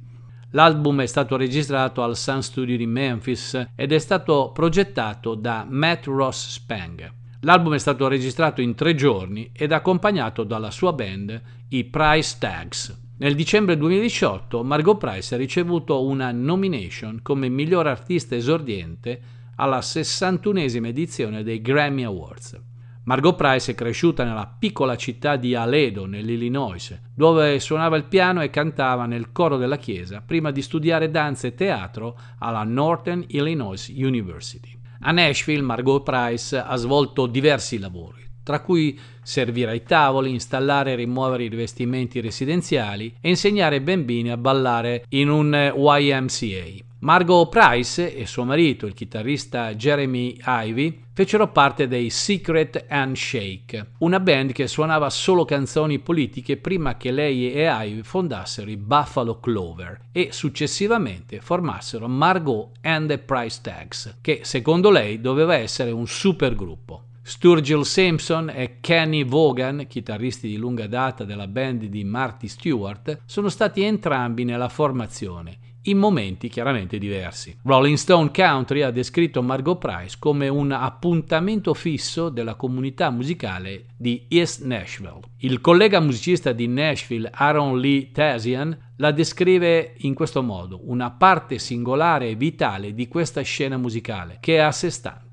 L'album 0.51 1.01
è 1.01 1.07
stato 1.07 1.36
registrato 1.36 2.05
al 2.05 2.16
Sun 2.16 2.43
Studio 2.43 2.77
di 2.77 2.86
Memphis 2.86 3.70
ed 3.74 3.90
è 3.90 3.98
stato 3.98 4.53
progettato 4.53 5.35
da 5.35 5.66
Matt 5.69 6.07
Ross 6.07 6.51
Spang. 6.51 7.24
L'album 7.47 7.74
è 7.74 7.78
stato 7.78 8.09
registrato 8.09 8.60
in 8.60 8.74
tre 8.74 8.97
giorni 8.97 9.51
ed 9.52 9.70
accompagnato 9.70 10.43
dalla 10.43 10.73
sua 10.73 10.93
band, 10.93 11.40
i 11.68 11.85
Price 11.85 12.39
Tags. 12.40 13.02
Nel 13.18 13.36
dicembre 13.36 13.77
2018 13.77 14.64
Margot 14.64 14.98
Price 14.98 15.32
ha 15.32 15.39
ricevuto 15.39 16.05
una 16.05 16.32
nomination 16.32 17.20
come 17.23 17.48
miglior 17.48 17.86
artista 17.86 18.35
esordiente 18.35 19.20
alla 19.55 19.78
61esima 19.78 20.86
edizione 20.86 21.44
dei 21.44 21.62
Grammy 21.62 22.02
Awards. 22.02 22.60
Margot 23.05 23.36
Price 23.36 23.70
è 23.70 23.74
cresciuta 23.77 24.24
nella 24.24 24.52
piccola 24.59 24.97
città 24.97 25.36
di 25.36 25.55
Aledo, 25.55 26.05
nell'Illinois, 26.05 27.01
dove 27.14 27.60
suonava 27.60 27.97
il 27.97 28.06
piano 28.06 28.43
e 28.43 28.51
cantava 28.51 29.06
nel 29.06 29.31
coro 29.31 29.56
della 29.56 29.78
chiesa 29.78 30.20
prima 30.20 30.51
di 30.51 30.62
studiare 30.62 31.12
danza 31.12 31.47
e 31.47 31.55
teatro 31.55 32.18
alla 32.40 32.64
Northern 32.64 33.23
Illinois 33.28 33.86
University. 33.86 34.76
A 35.01 35.12
Nashville 35.12 35.62
Margot 35.62 36.02
Price 36.02 36.56
ha 36.56 36.77
svolto 36.77 37.27
diversi 37.27 37.78
lavori, 37.78 38.24
tra 38.43 38.60
cui 38.60 38.98
servire 39.23 39.73
ai 39.73 39.82
tavoli, 39.82 40.31
installare 40.31 40.93
e 40.93 40.97
rimuovere 40.97 41.44
i 41.44 41.48
rivestimenti 41.48 42.20
residenziali 42.20 43.14
e 43.20 43.28
insegnare 43.28 43.77
ai 43.77 43.82
bambini 43.82 44.31
a 44.31 44.36
ballare 44.36 45.05
in 45.10 45.28
un 45.28 45.73
YMCA. 45.74 46.85
Margot 47.01 47.51
Price 47.51 48.16
e 48.16 48.24
suo 48.24 48.44
marito, 48.44 48.86
il 48.86 48.94
chitarrista 48.94 49.74
Jeremy 49.74 50.35
Ivy, 50.43 51.02
fecero 51.12 51.52
parte 51.52 51.89
dei 51.89 52.09
Secret 52.09 52.86
Handshake, 52.89 53.90
una 53.98 54.18
band 54.18 54.52
che 54.52 54.66
suonava 54.66 55.10
solo 55.10 55.44
canzoni 55.44 55.98
politiche 55.98 56.56
prima 56.56 56.97
che 56.97 57.10
lei 57.10 57.52
e 57.52 57.68
Ivy 57.68 58.02
fondassero 58.02 58.70
i 58.70 58.78
Buffalo 58.78 59.39
Clover 59.40 60.06
e 60.10 60.28
successivamente 60.32 61.43
formassero 61.43 62.09
Margot 62.09 62.70
and 62.81 63.09
the 63.09 63.18
Price 63.18 63.59
Tags, 63.60 64.16
che 64.23 64.40
secondo 64.44 64.89
lei 64.90 65.20
doveva 65.20 65.55
essere 65.55 65.90
un 65.90 66.06
supergruppo. 66.06 67.02
Sturgill 67.20 67.82
Simpson 67.82 68.48
e 68.48 68.78
Kenny 68.81 69.23
Vaughan, 69.23 69.86
chitarristi 69.86 70.48
di 70.48 70.56
lunga 70.56 70.86
data 70.86 71.24
della 71.24 71.47
band 71.47 71.85
di 71.85 72.05
Marty 72.05 72.48
Stewart, 72.48 73.20
sono 73.27 73.51
stati 73.51 73.82
entrambi 73.82 74.44
nella 74.44 74.70
formazione 74.70 75.66
in 75.87 75.99
momenti 75.99 76.49
chiaramente 76.49 76.99
diversi. 76.99 77.57
Rolling 77.63 77.97
Stone 77.97 78.31
Country 78.33 78.83
ha 78.83 78.91
descritto 78.91 79.43
Margot 79.43 79.79
Price 79.79 80.17
come 80.19 80.49
un 80.49 80.73
appuntamento 80.73 81.75
fisso 81.75 82.29
della 82.29 82.55
comunità 82.55 83.11
musicale 83.11 83.87
di 83.97 84.27
East 84.29 84.63
Nashville. 84.63 85.21
Il 85.39 85.61
collega 85.61 86.01
musicista 86.01 86.53
di 86.53 86.67
Nashville 86.69 87.31
Aaron 87.33 87.79
Lee 87.79 88.11
Tazian 88.13 88.77
la 88.97 89.11
descrive 89.11 89.95
in 89.99 90.15
questo 90.15 90.43
modo, 90.43 90.81
una 90.85 91.11
parte 91.11 91.59
singolare 91.59 92.29
e 92.31 92.35
vitale 92.35 92.95
di 92.95 93.09
questa 93.09 93.43
scena 93.43 93.77
musicale 93.77 94.39
che 94.41 94.57
è 94.57 94.59
a 94.59 94.73
sé 94.73 94.91
stante. 94.91 95.26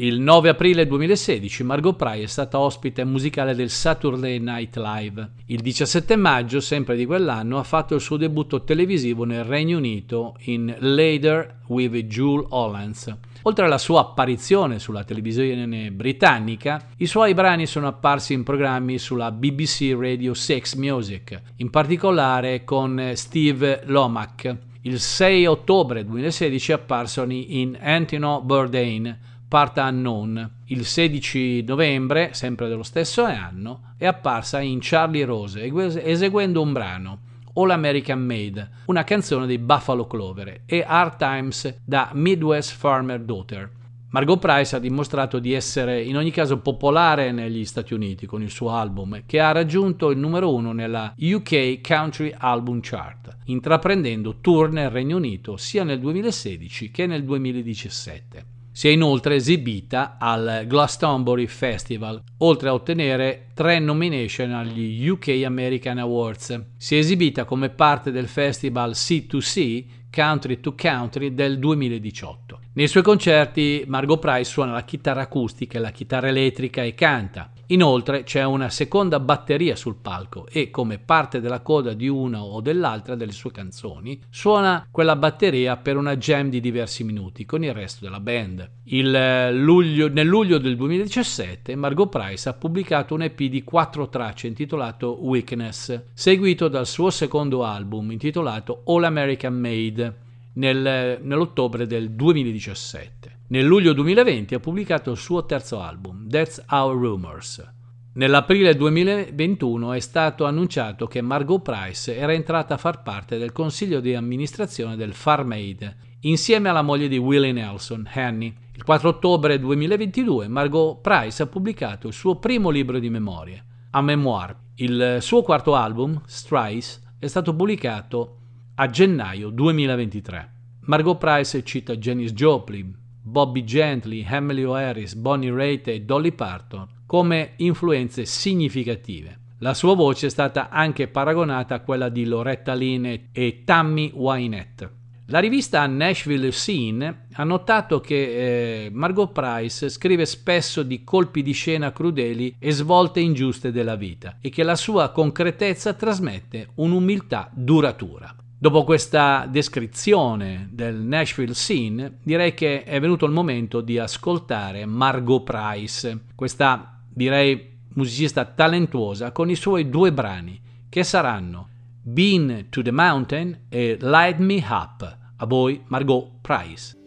Il 0.00 0.20
9 0.20 0.50
aprile 0.50 0.86
2016 0.86 1.64
Margot 1.64 1.96
Price 1.96 2.22
è 2.22 2.26
stata 2.26 2.60
ospite 2.60 3.02
musicale 3.02 3.56
del 3.56 3.68
Saturday 3.68 4.38
Night 4.38 4.76
Live. 4.76 5.30
Il 5.46 5.60
17 5.60 6.14
maggio, 6.14 6.60
sempre 6.60 6.94
di 6.94 7.04
quell'anno, 7.04 7.58
ha 7.58 7.64
fatto 7.64 7.96
il 7.96 8.00
suo 8.00 8.16
debutto 8.16 8.62
televisivo 8.62 9.24
nel 9.24 9.42
Regno 9.42 9.76
Unito 9.76 10.36
in 10.42 10.72
Later 10.78 11.62
with 11.66 11.96
Jewel 12.02 12.46
Hollands. 12.50 13.12
Oltre 13.42 13.64
alla 13.64 13.76
sua 13.76 14.02
apparizione 14.02 14.78
sulla 14.78 15.02
televisione 15.02 15.90
britannica, 15.90 16.90
i 16.98 17.06
suoi 17.06 17.34
brani 17.34 17.66
sono 17.66 17.88
apparsi 17.88 18.34
in 18.34 18.44
programmi 18.44 18.98
sulla 18.98 19.32
BBC 19.32 19.96
Radio 19.98 20.32
6 20.32 20.62
Music, 20.76 21.42
in 21.56 21.70
particolare 21.70 22.62
con 22.62 23.10
Steve 23.14 23.82
Lomack. 23.86 24.56
Il 24.82 25.00
6 25.00 25.46
ottobre 25.46 26.04
2016 26.04 26.70
è 26.70 26.74
apparso 26.76 27.24
in 27.28 27.76
Antino 27.80 28.40
Bourdain, 28.42 29.26
Part 29.48 29.78
Unknown. 29.78 30.56
Il 30.66 30.84
16 30.84 31.64
novembre, 31.64 32.34
sempre 32.34 32.68
dello 32.68 32.82
stesso 32.82 33.24
anno, 33.24 33.94
è 33.96 34.04
apparsa 34.04 34.60
in 34.60 34.78
Charlie 34.82 35.24
Rose 35.24 35.72
eseguendo 36.04 36.60
un 36.60 36.74
brano, 36.74 37.20
All 37.54 37.70
American 37.70 38.20
Made, 38.20 38.68
una 38.84 39.04
canzone 39.04 39.46
dei 39.46 39.56
Buffalo 39.56 40.06
Clover, 40.06 40.64
e 40.66 40.84
Hard 40.86 41.16
Times 41.16 41.80
da 41.82 42.10
Midwest 42.12 42.76
Farmer 42.76 43.22
Daughter. 43.22 43.70
Margot 44.10 44.38
Price 44.38 44.76
ha 44.76 44.78
dimostrato 44.78 45.38
di 45.38 45.54
essere 45.54 46.02
in 46.02 46.18
ogni 46.18 46.30
caso 46.30 46.58
popolare 46.58 47.32
negli 47.32 47.64
Stati 47.64 47.94
Uniti 47.94 48.26
con 48.26 48.42
il 48.42 48.50
suo 48.50 48.72
album, 48.72 49.22
che 49.24 49.40
ha 49.40 49.52
raggiunto 49.52 50.10
il 50.10 50.18
numero 50.18 50.52
uno 50.52 50.72
nella 50.72 51.14
UK 51.16 51.80
Country 51.80 52.34
Album 52.36 52.80
Chart, 52.82 53.34
intraprendendo 53.44 54.40
tour 54.42 54.70
nel 54.70 54.90
Regno 54.90 55.16
Unito 55.16 55.56
sia 55.56 55.84
nel 55.84 56.00
2016 56.00 56.90
che 56.90 57.06
nel 57.06 57.24
2017. 57.24 58.56
Si 58.78 58.86
è 58.86 58.92
inoltre 58.92 59.34
esibita 59.34 60.18
al 60.20 60.62
Glastonbury 60.68 61.48
Festival, 61.48 62.22
oltre 62.36 62.68
a 62.68 62.74
ottenere 62.74 63.48
tre 63.52 63.80
nomination 63.80 64.52
agli 64.52 65.08
UK 65.08 65.42
American 65.44 65.98
Awards. 65.98 66.66
Si 66.76 66.94
è 66.94 66.98
esibita 66.98 67.44
come 67.44 67.70
parte 67.70 68.12
del 68.12 68.28
festival 68.28 68.92
C2C 68.92 69.84
Country 70.12 70.60
to 70.60 70.76
Country 70.76 71.34
del 71.34 71.58
2018. 71.58 72.60
Nei 72.74 72.86
suoi 72.86 73.02
concerti 73.02 73.82
Margot 73.88 74.20
Price 74.20 74.44
suona 74.48 74.70
la 74.70 74.84
chitarra 74.84 75.22
acustica 75.22 75.78
e 75.78 75.80
la 75.80 75.90
chitarra 75.90 76.28
elettrica 76.28 76.84
e 76.84 76.94
canta. 76.94 77.50
Inoltre 77.70 78.22
c'è 78.22 78.44
una 78.44 78.70
seconda 78.70 79.20
batteria 79.20 79.76
sul 79.76 79.96
palco 79.96 80.46
e 80.50 80.70
come 80.70 80.98
parte 80.98 81.38
della 81.38 81.60
coda 81.60 81.92
di 81.92 82.08
una 82.08 82.42
o 82.42 82.62
dell'altra 82.62 83.14
delle 83.14 83.32
sue 83.32 83.50
canzoni 83.50 84.18
suona 84.30 84.86
quella 84.90 85.16
batteria 85.16 85.76
per 85.76 85.98
una 85.98 86.16
jam 86.16 86.48
di 86.48 86.60
diversi 86.60 87.04
minuti 87.04 87.44
con 87.44 87.62
il 87.62 87.74
resto 87.74 88.06
della 88.06 88.20
band. 88.20 88.70
Eh, 88.84 89.52
luglio, 89.52 90.08
nel 90.08 90.26
luglio 90.26 90.56
del 90.56 90.76
2017 90.76 91.76
Margot 91.76 92.08
Price 92.08 92.48
ha 92.48 92.54
pubblicato 92.54 93.12
un 93.12 93.22
EP 93.22 93.38
di 93.42 93.62
quattro 93.64 94.08
tracce 94.08 94.46
intitolato 94.46 95.22
Weakness, 95.22 96.04
seguito 96.14 96.68
dal 96.68 96.86
suo 96.86 97.10
secondo 97.10 97.64
album 97.64 98.10
intitolato 98.12 98.80
All 98.86 99.04
American 99.04 99.52
Made 99.52 100.16
nel, 100.54 101.18
nell'ottobre 101.20 101.86
del 101.86 102.12
2017. 102.12 103.37
Nel 103.50 103.64
luglio 103.64 103.94
2020 103.94 104.54
ha 104.54 104.60
pubblicato 104.60 105.10
il 105.10 105.16
suo 105.16 105.46
terzo 105.46 105.80
album, 105.80 106.28
That's 106.28 106.62
Our 106.68 106.94
Rumors. 106.94 107.66
Nell'aprile 108.12 108.76
2021 108.76 109.94
è 109.94 110.00
stato 110.00 110.44
annunciato 110.44 111.06
che 111.06 111.22
Margot 111.22 111.62
Price 111.62 112.14
era 112.14 112.34
entrata 112.34 112.74
a 112.74 112.76
far 112.76 113.02
parte 113.02 113.38
del 113.38 113.52
consiglio 113.52 114.00
di 114.00 114.14
amministrazione 114.14 114.96
del 114.96 115.14
Farm 115.14 115.52
Aid, 115.52 115.96
insieme 116.20 116.68
alla 116.68 116.82
moglie 116.82 117.08
di 117.08 117.16
Willie 117.16 117.52
Nelson, 117.52 118.06
Hanny. 118.12 118.54
Il 118.74 118.84
4 118.84 119.08
ottobre 119.08 119.58
2022 119.58 120.46
Margot 120.46 121.00
Price 121.00 121.42
ha 121.42 121.46
pubblicato 121.46 122.06
il 122.06 122.12
suo 122.12 122.36
primo 122.36 122.68
libro 122.68 122.98
di 122.98 123.08
memorie, 123.08 123.64
A 123.92 124.02
Memoir. 124.02 124.54
Il 124.74 125.16
suo 125.20 125.40
quarto 125.40 125.74
album, 125.74 126.20
Strice, 126.26 127.00
è 127.18 127.26
stato 127.26 127.56
pubblicato 127.56 128.36
a 128.74 128.90
gennaio 128.90 129.48
2023. 129.48 130.52
Margot 130.80 131.16
Price 131.16 131.64
cita 131.64 131.96
Janis 131.96 132.32
Joplin, 132.32 133.06
Bobby 133.28 133.62
Gently, 133.64 134.24
Emily 134.26 134.64
Harris, 134.64 135.14
Bonnie 135.14 135.52
Raitt 135.52 135.88
e 135.88 136.00
Dolly 136.00 136.32
Parton 136.32 136.88
come 137.06 137.52
influenze 137.56 138.24
significative. 138.24 139.38
La 139.60 139.74
sua 139.74 139.94
voce 139.94 140.26
è 140.26 140.30
stata 140.30 140.68
anche 140.68 141.08
paragonata 141.08 141.74
a 141.74 141.80
quella 141.80 142.08
di 142.08 142.24
Loretta 142.24 142.74
Lynn 142.74 143.06
e 143.32 143.62
Tammy 143.64 144.10
Wynette. 144.14 144.96
La 145.30 145.40
rivista 145.40 145.86
Nashville 145.86 146.50
Scene 146.50 147.26
ha 147.32 147.44
notato 147.44 148.00
che 148.00 148.86
eh, 148.86 148.90
Margot 148.90 149.30
Price 149.32 149.90
scrive 149.90 150.24
spesso 150.24 150.82
di 150.82 151.04
colpi 151.04 151.42
di 151.42 151.52
scena 151.52 151.92
crudeli 151.92 152.56
e 152.58 152.70
svolte 152.70 153.20
ingiuste 153.20 153.70
della 153.70 153.96
vita 153.96 154.38
e 154.40 154.48
che 154.48 154.62
la 154.62 154.76
sua 154.76 155.10
concretezza 155.10 155.92
trasmette 155.92 156.68
un'umiltà 156.76 157.50
duratura. 157.52 158.34
Dopo 158.60 158.82
questa 158.82 159.46
descrizione 159.48 160.68
del 160.72 160.96
Nashville 160.96 161.54
scene, 161.54 162.18
direi 162.24 162.54
che 162.54 162.82
è 162.82 162.98
venuto 162.98 163.24
il 163.24 163.30
momento 163.30 163.80
di 163.80 164.00
ascoltare 164.00 164.84
Margot 164.84 165.44
Price, 165.44 166.24
questa 166.34 167.00
direi 167.08 167.78
musicista 167.94 168.44
talentuosa 168.44 169.30
con 169.30 169.48
i 169.48 169.54
suoi 169.54 169.88
due 169.88 170.12
brani 170.12 170.60
che 170.88 171.04
saranno 171.04 171.68
Been 172.02 172.66
to 172.68 172.82
the 172.82 172.90
Mountain 172.90 173.66
e 173.68 173.96
Light 174.00 174.38
Me 174.38 174.56
Up. 174.68 175.16
A 175.36 175.46
voi 175.46 175.80
Margot 175.86 176.28
Price. 176.40 176.97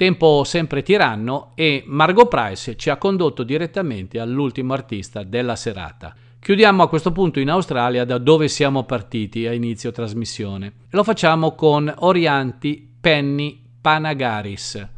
Tempo 0.00 0.44
sempre 0.44 0.82
tiranno 0.82 1.52
e 1.54 1.82
Margot 1.84 2.26
Price 2.26 2.74
ci 2.76 2.88
ha 2.88 2.96
condotto 2.96 3.42
direttamente 3.42 4.18
all'ultimo 4.18 4.72
artista 4.72 5.24
della 5.24 5.56
serata. 5.56 6.14
Chiudiamo 6.38 6.82
a 6.82 6.88
questo 6.88 7.12
punto 7.12 7.38
in 7.38 7.50
Australia 7.50 8.06
da 8.06 8.16
dove 8.16 8.48
siamo 8.48 8.84
partiti 8.84 9.46
a 9.46 9.52
inizio 9.52 9.92
trasmissione. 9.92 10.72
Lo 10.92 11.04
facciamo 11.04 11.54
con 11.54 11.92
Orianti 11.94 12.96
Penny 12.98 13.62
Panagaris, 13.78 14.88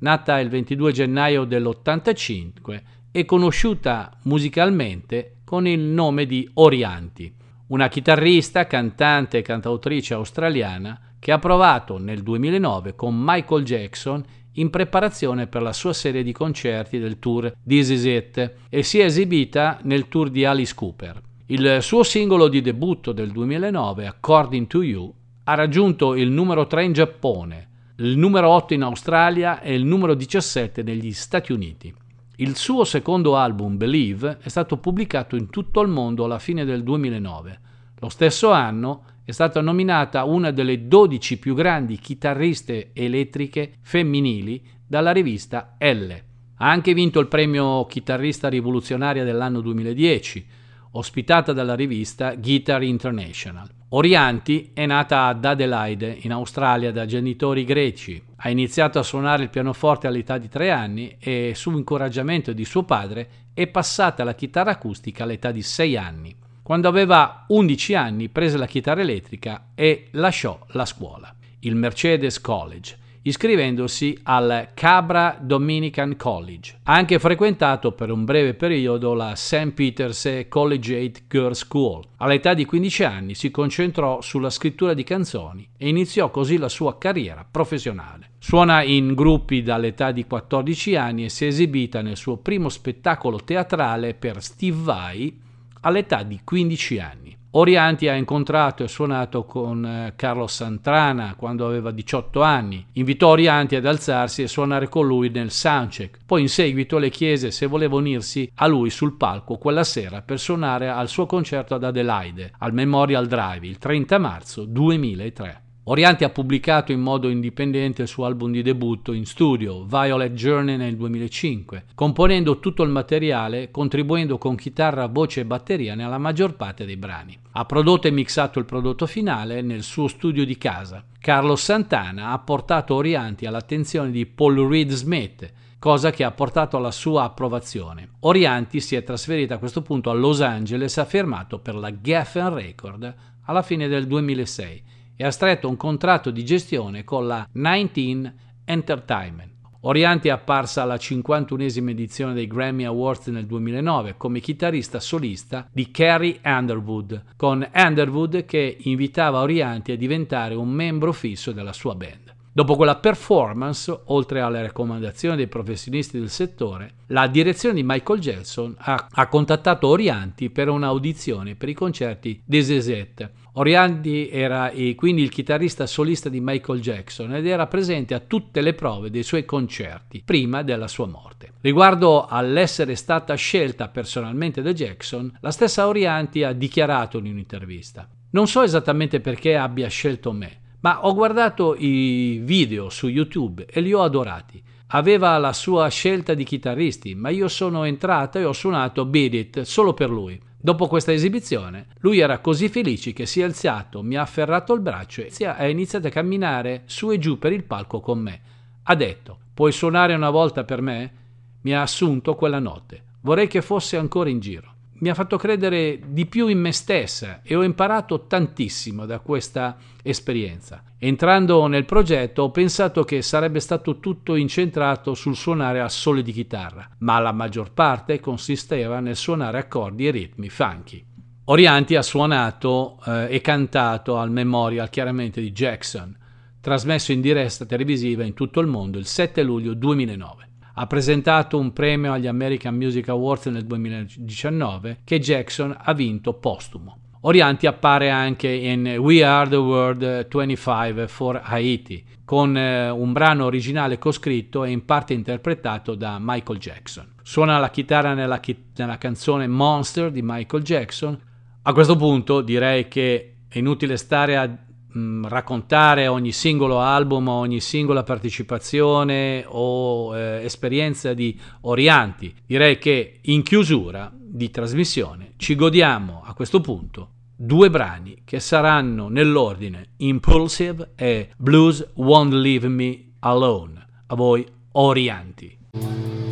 nata 0.00 0.40
il 0.40 0.48
22 0.48 0.90
gennaio 0.90 1.44
dell'85 1.44 2.82
e 3.12 3.24
conosciuta 3.24 4.10
musicalmente 4.22 5.36
con 5.44 5.68
il 5.68 5.78
nome 5.78 6.26
di 6.26 6.50
Orianti, 6.54 7.32
una 7.68 7.86
chitarrista, 7.86 8.66
cantante 8.66 9.38
e 9.38 9.42
cantautrice 9.42 10.14
australiana 10.14 11.00
che 11.20 11.32
ha 11.32 11.38
provato 11.38 11.98
nel 11.98 12.22
2009 12.22 12.94
con 12.94 13.14
Michael 13.16 13.64
Jackson 13.64 14.24
in 14.58 14.70
preparazione 14.70 15.46
per 15.46 15.62
la 15.62 15.72
sua 15.72 15.92
serie 15.92 16.22
di 16.22 16.32
concerti 16.32 16.98
del 16.98 17.18
tour 17.18 17.52
This 17.66 17.90
Is 17.90 18.04
It 18.04 18.54
e 18.68 18.82
si 18.82 18.98
è 18.98 19.04
esibita 19.04 19.78
nel 19.82 20.08
tour 20.08 20.30
di 20.30 20.44
Alice 20.44 20.74
Cooper. 20.74 21.20
Il 21.46 21.78
suo 21.80 22.02
singolo 22.02 22.48
di 22.48 22.60
debutto 22.60 23.12
del 23.12 23.30
2009, 23.30 24.06
According 24.06 24.66
to 24.66 24.82
You, 24.82 25.12
ha 25.44 25.54
raggiunto 25.54 26.14
il 26.14 26.30
numero 26.30 26.66
3 26.66 26.84
in 26.84 26.92
Giappone, 26.92 27.68
il 27.96 28.18
numero 28.18 28.50
8 28.50 28.74
in 28.74 28.82
Australia 28.82 29.60
e 29.60 29.74
il 29.74 29.84
numero 29.84 30.14
17 30.14 30.82
negli 30.82 31.12
Stati 31.12 31.52
Uniti. 31.52 31.94
Il 32.36 32.54
suo 32.56 32.84
secondo 32.84 33.36
album, 33.36 33.76
Believe, 33.76 34.38
è 34.40 34.48
stato 34.48 34.76
pubblicato 34.76 35.36
in 35.36 35.48
tutto 35.50 35.80
il 35.80 35.88
mondo 35.88 36.24
alla 36.24 36.38
fine 36.38 36.64
del 36.64 36.82
2009. 36.82 37.60
Lo 38.00 38.08
stesso 38.10 38.50
anno 38.50 39.02
è 39.28 39.32
stata 39.32 39.60
nominata 39.60 40.24
una 40.24 40.50
delle 40.52 40.88
12 40.88 41.38
più 41.38 41.54
grandi 41.54 41.98
chitarriste 41.98 42.92
elettriche 42.94 43.74
femminili 43.82 44.66
dalla 44.86 45.12
rivista 45.12 45.74
Elle. 45.76 46.24
Ha 46.56 46.70
anche 46.70 46.94
vinto 46.94 47.20
il 47.20 47.28
premio 47.28 47.84
chitarrista 47.84 48.48
rivoluzionaria 48.48 49.24
dell'anno 49.24 49.60
2010, 49.60 50.46
ospitata 50.92 51.52
dalla 51.52 51.74
rivista 51.74 52.36
Guitar 52.36 52.82
International. 52.82 53.68
Orianti 53.90 54.70
è 54.72 54.86
nata 54.86 55.26
ad 55.26 55.44
Adelaide, 55.44 56.20
in 56.22 56.32
Australia, 56.32 56.90
da 56.90 57.04
genitori 57.04 57.64
greci. 57.64 58.22
Ha 58.34 58.48
iniziato 58.48 58.98
a 58.98 59.02
suonare 59.02 59.42
il 59.42 59.50
pianoforte 59.50 60.06
all'età 60.06 60.38
di 60.38 60.48
tre 60.48 60.70
anni 60.70 61.18
e, 61.20 61.52
su 61.54 61.70
incoraggiamento 61.72 62.54
di 62.54 62.64
suo 62.64 62.84
padre, 62.84 63.28
è 63.52 63.66
passata 63.66 64.22
alla 64.22 64.34
chitarra 64.34 64.70
acustica 64.70 65.24
all'età 65.24 65.50
di 65.50 65.60
sei 65.60 65.98
anni. 65.98 66.34
Quando 66.68 66.86
aveva 66.86 67.46
11 67.48 67.94
anni 67.94 68.28
prese 68.28 68.58
la 68.58 68.66
chitarra 68.66 69.00
elettrica 69.00 69.68
e 69.74 70.08
lasciò 70.10 70.58
la 70.72 70.84
scuola, 70.84 71.34
il 71.60 71.74
Mercedes 71.74 72.42
College 72.42 72.98
iscrivendosi 73.22 74.18
al 74.24 74.68
Cabra 74.74 75.38
Dominican 75.40 76.14
College. 76.16 76.80
Ha 76.82 76.92
anche 76.92 77.18
frequentato 77.18 77.92
per 77.92 78.10
un 78.10 78.26
breve 78.26 78.52
periodo 78.52 79.14
la 79.14 79.34
St. 79.34 79.72
Peter's 79.72 80.44
Collegiate 80.50 81.22
Girls 81.26 81.60
School. 81.60 82.04
All'età 82.18 82.52
di 82.52 82.66
15 82.66 83.04
anni 83.04 83.34
si 83.34 83.50
concentrò 83.50 84.20
sulla 84.20 84.50
scrittura 84.50 84.92
di 84.92 85.04
canzoni 85.04 85.66
e 85.74 85.88
iniziò 85.88 86.30
così 86.30 86.58
la 86.58 86.68
sua 86.68 86.98
carriera 86.98 87.46
professionale. 87.50 88.32
Suona 88.38 88.82
in 88.82 89.14
gruppi 89.14 89.62
dall'età 89.62 90.12
di 90.12 90.26
14 90.26 90.96
anni 90.96 91.24
e 91.24 91.28
si 91.30 91.44
è 91.44 91.48
esibita 91.48 92.02
nel 92.02 92.18
suo 92.18 92.36
primo 92.36 92.68
spettacolo 92.68 93.38
teatrale 93.38 94.12
per 94.12 94.42
Steve 94.42 94.76
Vai 94.82 95.46
all'età 95.80 96.22
di 96.22 96.40
15 96.42 96.98
anni. 96.98 97.36
Orianti 97.52 98.08
ha 98.08 98.14
incontrato 98.14 98.84
e 98.84 98.88
suonato 98.88 99.44
con 99.44 99.84
eh, 99.84 100.12
Carlos 100.16 100.54
Santana 100.54 101.34
quando 101.34 101.66
aveva 101.66 101.90
18 101.90 102.42
anni. 102.42 102.84
Invitò 102.92 103.28
Orianti 103.28 103.74
ad 103.74 103.86
alzarsi 103.86 104.42
e 104.42 104.48
suonare 104.48 104.88
con 104.88 105.06
lui 105.06 105.30
nel 105.30 105.50
soundcheck. 105.50 106.18
Poi 106.26 106.42
in 106.42 106.48
seguito 106.48 106.98
le 106.98 107.08
chiese 107.08 107.50
se 107.50 107.64
voleva 107.66 107.96
unirsi 107.96 108.50
a 108.56 108.66
lui 108.66 108.90
sul 108.90 109.16
palco 109.16 109.56
quella 109.56 109.84
sera 109.84 110.20
per 110.20 110.38
suonare 110.38 110.90
al 110.90 111.08
suo 111.08 111.24
concerto 111.24 111.74
ad 111.74 111.84
Adelaide, 111.84 112.52
al 112.58 112.74
Memorial 112.74 113.26
Drive, 113.26 113.66
il 113.66 113.78
30 113.78 114.18
marzo 114.18 114.64
2003. 114.66 115.67
Orianti 115.90 116.22
ha 116.22 116.28
pubblicato 116.28 116.92
in 116.92 117.00
modo 117.00 117.30
indipendente 117.30 118.02
il 118.02 118.08
suo 118.08 118.26
album 118.26 118.52
di 118.52 118.60
debutto 118.60 119.14
in 119.14 119.24
studio, 119.24 119.84
Violet 119.84 120.34
Journey 120.34 120.76
nel 120.76 120.96
2005, 120.96 121.86
componendo 121.94 122.58
tutto 122.58 122.82
il 122.82 122.90
materiale, 122.90 123.70
contribuendo 123.70 124.36
con 124.36 124.54
chitarra, 124.54 125.06
voce 125.06 125.40
e 125.40 125.44
batteria 125.46 125.94
nella 125.94 126.18
maggior 126.18 126.56
parte 126.56 126.84
dei 126.84 126.98
brani. 126.98 127.38
Ha 127.52 127.64
prodotto 127.64 128.06
e 128.06 128.10
mixato 128.10 128.58
il 128.58 128.66
prodotto 128.66 129.06
finale 129.06 129.62
nel 129.62 129.82
suo 129.82 130.08
studio 130.08 130.44
di 130.44 130.58
casa. 130.58 131.02
Carlos 131.18 131.62
Santana 131.62 132.32
ha 132.32 132.38
portato 132.38 132.94
Orianti 132.94 133.46
all'attenzione 133.46 134.10
di 134.10 134.26
Paul 134.26 134.68
Reed 134.68 134.90
Smith, 134.90 135.50
cosa 135.78 136.10
che 136.10 136.22
ha 136.22 136.30
portato 136.32 136.76
alla 136.76 136.90
sua 136.90 137.22
approvazione. 137.22 138.10
Orianti 138.20 138.80
si 138.80 138.94
è 138.94 139.02
trasferita 139.02 139.54
a 139.54 139.58
questo 139.58 139.80
punto 139.80 140.10
a 140.10 140.12
Los 140.12 140.42
Angeles 140.42 140.98
e 140.98 141.00
ha 141.00 141.06
firmato 141.06 141.60
per 141.60 141.76
la 141.76 141.98
Geffen 141.98 142.52
Record 142.52 143.14
alla 143.44 143.62
fine 143.62 143.88
del 143.88 144.06
2006 144.06 144.96
e 145.20 145.24
ha 145.24 145.32
stretto 145.32 145.68
un 145.68 145.76
contratto 145.76 146.30
di 146.30 146.44
gestione 146.44 147.02
con 147.02 147.26
la 147.26 147.46
19 147.50 148.34
Entertainment. 148.64 149.56
Orianti 149.80 150.28
è 150.28 150.30
apparsa 150.30 150.82
alla 150.82 150.94
51esima 150.94 151.88
edizione 151.88 152.34
dei 152.34 152.46
Grammy 152.46 152.84
Awards 152.84 153.26
nel 153.28 153.46
2009 153.46 154.14
come 154.16 154.40
chitarrista 154.40 155.00
solista 155.00 155.68
di 155.72 155.90
Carrie 155.90 156.38
Underwood, 156.44 157.24
con 157.36 157.68
Underwood 157.74 158.44
che 158.44 158.76
invitava 158.80 159.40
Orianti 159.40 159.92
a 159.92 159.96
diventare 159.96 160.54
un 160.54 160.68
membro 160.68 161.12
fisso 161.12 161.50
della 161.50 161.72
sua 161.72 161.94
band. 161.94 162.36
Dopo 162.52 162.74
quella 162.74 162.96
performance, 162.96 164.00
oltre 164.06 164.40
alle 164.40 164.62
raccomandazioni 164.62 165.36
dei 165.36 165.46
professionisti 165.46 166.18
del 166.18 166.28
settore, 166.28 166.94
la 167.06 167.28
direzione 167.28 167.76
di 167.76 167.84
Michael 167.84 168.18
Jackson 168.18 168.74
ha, 168.78 169.06
ha 169.08 169.28
contattato 169.28 169.86
Orianti 169.86 170.50
per 170.50 170.68
un'audizione 170.68 171.54
per 171.54 171.68
i 171.68 171.74
concerti 171.74 172.42
di 172.44 172.60
Zezet, 172.60 173.30
Orianti 173.58 174.30
era 174.30 174.70
quindi 174.94 175.22
il 175.22 175.30
chitarrista 175.30 175.84
solista 175.86 176.28
di 176.28 176.40
Michael 176.40 176.80
Jackson 176.80 177.34
ed 177.34 177.44
era 177.44 177.66
presente 177.66 178.14
a 178.14 178.20
tutte 178.20 178.60
le 178.60 178.72
prove 178.72 179.10
dei 179.10 179.24
suoi 179.24 179.44
concerti 179.44 180.22
prima 180.24 180.62
della 180.62 180.86
sua 180.86 181.08
morte. 181.08 181.54
Riguardo 181.60 182.26
all'essere 182.26 182.94
stata 182.94 183.34
scelta 183.34 183.88
personalmente 183.88 184.62
da 184.62 184.72
Jackson, 184.72 185.36
la 185.40 185.50
stessa 185.50 185.88
Orianti 185.88 186.44
ha 186.44 186.52
dichiarato 186.52 187.18
in 187.18 187.26
un'intervista: 187.26 188.08
Non 188.30 188.46
so 188.46 188.62
esattamente 188.62 189.18
perché 189.18 189.56
abbia 189.56 189.88
scelto 189.88 190.30
me, 190.30 190.60
ma 190.80 191.04
ho 191.04 191.12
guardato 191.12 191.74
i 191.76 192.40
video 192.40 192.88
su 192.90 193.08
YouTube 193.08 193.66
e 193.66 193.80
li 193.80 193.92
ho 193.92 194.02
adorati. 194.02 194.62
Aveva 194.90 195.36
la 195.36 195.52
sua 195.52 195.88
scelta 195.88 196.32
di 196.32 196.44
chitarristi, 196.44 197.16
ma 197.16 197.28
io 197.30 197.48
sono 197.48 197.82
entrata 197.82 198.38
e 198.38 198.44
ho 198.44 198.52
suonato 198.52 199.04
Beat 199.04 199.34
It 199.34 199.60
solo 199.62 199.94
per 199.94 200.10
lui. 200.10 200.40
Dopo 200.60 200.88
questa 200.88 201.12
esibizione, 201.12 201.86
lui 202.00 202.18
era 202.18 202.40
così 202.40 202.68
felice 202.68 203.12
che 203.12 203.26
si 203.26 203.40
è 203.40 203.44
alzato, 203.44 204.02
mi 204.02 204.16
ha 204.16 204.22
afferrato 204.22 204.74
il 204.74 204.80
braccio 204.80 205.22
e 205.22 205.46
ha 205.46 205.68
iniziato 205.68 206.08
a 206.08 206.10
camminare 206.10 206.82
su 206.86 207.10
e 207.12 207.18
giù 207.18 207.38
per 207.38 207.52
il 207.52 207.62
palco 207.62 208.00
con 208.00 208.18
me. 208.18 208.40
Ha 208.82 208.94
detto: 208.96 209.38
Puoi 209.54 209.70
suonare 209.70 210.14
una 210.14 210.30
volta 210.30 210.64
per 210.64 210.80
me? 210.82 211.12
Mi 211.60 211.74
ha 211.74 211.82
assunto 211.82 212.34
quella 212.34 212.58
notte. 212.58 213.04
Vorrei 213.20 213.46
che 213.46 213.62
fosse 213.62 213.96
ancora 213.96 214.30
in 214.30 214.40
giro 214.40 214.76
mi 215.00 215.08
ha 215.08 215.14
fatto 215.14 215.36
credere 215.36 216.00
di 216.06 216.26
più 216.26 216.48
in 216.48 216.58
me 216.58 216.72
stessa 216.72 217.40
e 217.42 217.54
ho 217.54 217.62
imparato 217.62 218.26
tantissimo 218.26 219.06
da 219.06 219.20
questa 219.20 219.76
esperienza. 220.02 220.82
Entrando 220.98 221.66
nel 221.66 221.84
progetto 221.84 222.42
ho 222.42 222.50
pensato 222.50 223.04
che 223.04 223.22
sarebbe 223.22 223.60
stato 223.60 224.00
tutto 224.00 224.34
incentrato 224.34 225.14
sul 225.14 225.36
suonare 225.36 225.80
a 225.80 225.88
sole 225.88 226.22
di 226.22 226.32
chitarra, 226.32 226.88
ma 226.98 227.18
la 227.20 227.32
maggior 227.32 227.72
parte 227.72 228.18
consisteva 228.20 229.00
nel 229.00 229.16
suonare 229.16 229.58
accordi 229.58 230.06
e 230.06 230.10
ritmi 230.10 230.48
funky. 230.48 231.04
Orianti 231.44 231.94
ha 231.94 232.02
suonato 232.02 232.98
eh, 233.06 233.28
e 233.30 233.40
cantato 233.40 234.18
al 234.18 234.30
memorial 234.30 234.90
chiaramente 234.90 235.40
di 235.40 235.52
Jackson, 235.52 236.16
trasmesso 236.60 237.12
in 237.12 237.20
diretta 237.20 237.64
televisiva 237.64 238.24
in 238.24 238.34
tutto 238.34 238.60
il 238.60 238.66
mondo 238.66 238.98
il 238.98 239.06
7 239.06 239.42
luglio 239.42 239.74
2009 239.74 240.47
ha 240.78 240.86
presentato 240.86 241.58
un 241.58 241.72
premio 241.72 242.12
agli 242.12 242.28
American 242.28 242.76
Music 242.76 243.08
Awards 243.08 243.46
nel 243.46 243.64
2019 243.64 244.98
che 245.02 245.18
Jackson 245.18 245.76
ha 245.76 245.92
vinto 245.92 246.34
postumo. 246.34 246.98
Orianti 247.22 247.66
appare 247.66 248.10
anche 248.10 248.48
in 248.48 248.86
We 248.98 249.24
Are 249.24 249.50
the 249.50 249.56
World 249.56 250.28
25 250.28 251.08
for 251.08 251.40
Haiti, 251.42 252.04
con 252.24 252.56
eh, 252.56 252.90
un 252.90 253.12
brano 253.12 253.44
originale 253.44 253.98
coscritto 253.98 254.62
e 254.62 254.70
in 254.70 254.84
parte 254.84 255.14
interpretato 255.14 255.96
da 255.96 256.18
Michael 256.20 256.60
Jackson. 256.60 257.12
Suona 257.22 257.58
la 257.58 257.70
chitarra 257.70 258.14
nella, 258.14 258.38
chi- 258.38 258.66
nella 258.76 258.98
canzone 258.98 259.48
Monster 259.48 260.12
di 260.12 260.22
Michael 260.22 260.62
Jackson. 260.62 261.20
A 261.62 261.72
questo 261.72 261.96
punto 261.96 262.40
direi 262.40 262.86
che 262.86 263.34
è 263.48 263.58
inutile 263.58 263.96
stare 263.96 264.36
a 264.36 264.48
mm, 264.96 265.26
raccontare 265.26 266.06
ogni 266.06 266.32
singolo 266.32 266.80
album, 266.80 267.28
ogni 267.28 267.60
singola 267.60 268.02
partecipazione 268.02 269.44
o 269.46 270.16
eh, 270.16 270.44
esperienza 270.44 271.14
di 271.14 271.38
Orianti. 271.62 272.34
Direi 272.46 272.78
che 272.78 273.20
in 273.22 273.42
chiusura 273.42 274.12
di 274.14 274.50
trasmissione 274.50 275.32
ci 275.36 275.54
godiamo 275.54 276.22
a 276.24 276.34
questo 276.34 276.60
punto 276.60 277.10
due 277.40 277.70
brani 277.70 278.22
che 278.24 278.40
saranno 278.40 279.08
nell'ordine 279.08 279.90
Impulsive 279.98 280.92
e 280.96 281.30
Blues 281.36 281.92
Won't 281.94 282.32
Leave 282.32 282.68
Me 282.68 283.12
Alone. 283.20 283.86
A 284.06 284.14
voi 284.16 284.44
Orianti. 284.72 286.27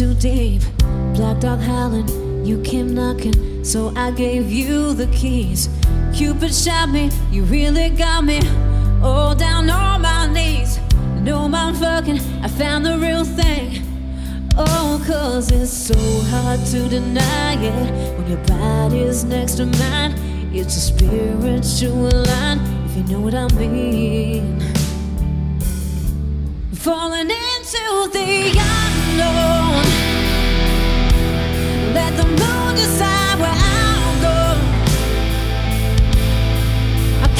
too 0.00 0.14
deep. 0.14 0.62
Black 1.12 1.38
dog 1.40 1.60
howling, 1.60 2.08
you 2.42 2.58
came 2.62 2.94
knocking, 2.94 3.62
so 3.62 3.92
I 3.94 4.10
gave 4.10 4.50
you 4.50 4.94
the 4.94 5.06
keys. 5.08 5.68
Cupid 6.14 6.54
shot 6.54 6.88
me, 6.88 7.10
you 7.30 7.42
really 7.42 7.90
got 7.90 8.24
me. 8.24 8.40
All 9.02 9.34
down 9.34 9.68
on 9.68 10.00
my 10.00 10.26
knees. 10.26 10.80
No 11.20 11.46
mind 11.48 11.76
fucking, 11.76 12.18
I 12.42 12.48
found 12.48 12.86
the 12.86 12.96
real 12.96 13.26
thing. 13.26 13.82
Oh, 14.56 15.04
cause 15.06 15.52
it's 15.52 15.70
so 15.70 15.98
hard 16.30 16.64
to 16.68 16.88
deny 16.88 17.62
it 17.62 18.16
when 18.16 18.26
your 18.26 18.42
body's 18.46 19.24
next 19.24 19.56
to 19.56 19.66
mine. 19.66 20.14
It's 20.50 20.78
a 20.78 20.80
spiritual 20.80 22.08
line, 22.30 22.60
if 22.86 22.96
you 22.96 23.04
know 23.04 23.20
what 23.20 23.34
I 23.34 23.48
mean. 23.48 24.60
Falling 26.72 27.30
into 27.30 28.10
the 28.14 28.99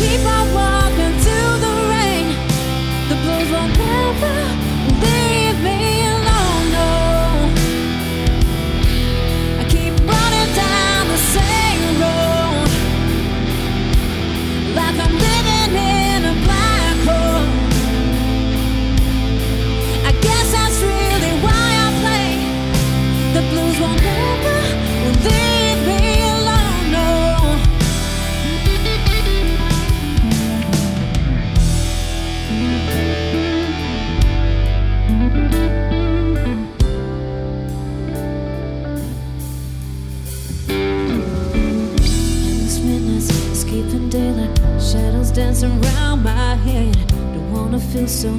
keep 0.00 0.26
on 0.26 0.52
walking 0.54 1.14
through 1.22 1.52
the 1.66 1.74
rain. 1.92 2.26
The 3.08 3.16
blues 3.22 3.50
will 3.50 3.68
never. 3.68 4.69
dance 45.60 45.84
around 45.84 46.22
my 46.22 46.54
head. 46.56 46.94
Don't 47.08 47.52
wanna 47.52 47.78
feel 47.78 48.06
so 48.06 48.30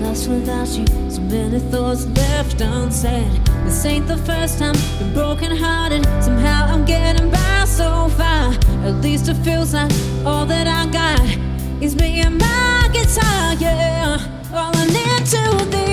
lost 0.00 0.28
without 0.28 0.68
you. 0.68 0.86
So 1.10 1.20
many 1.22 1.58
thoughts 1.58 2.06
left 2.06 2.60
unsaid. 2.60 3.44
This 3.64 3.84
ain't 3.84 4.06
the 4.06 4.16
first 4.18 4.58
time 4.58 4.74
been 4.98 5.12
brokenhearted. 5.12 6.04
Somehow 6.22 6.66
I'm 6.72 6.84
getting 6.84 7.30
by 7.30 7.64
so 7.66 8.08
far. 8.16 8.52
At 8.84 9.00
least 9.02 9.28
it 9.28 9.36
feels 9.44 9.74
like 9.74 9.92
all 10.24 10.46
that 10.46 10.66
I 10.66 10.86
got 10.90 11.82
is 11.82 11.96
me 11.96 12.20
and 12.20 12.38
my 12.38 12.88
guitar. 12.92 13.54
Yeah, 13.54 14.18
falling 14.50 14.94
into 15.14 15.42
the 15.74 15.88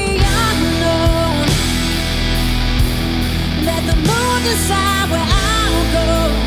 unknown. 0.47 1.47
Let 3.65 3.81
the 3.89 3.95
moon 4.07 4.37
decide 4.43 5.11
where 5.11 5.27
I'll 5.27 5.93
go. 5.93 6.46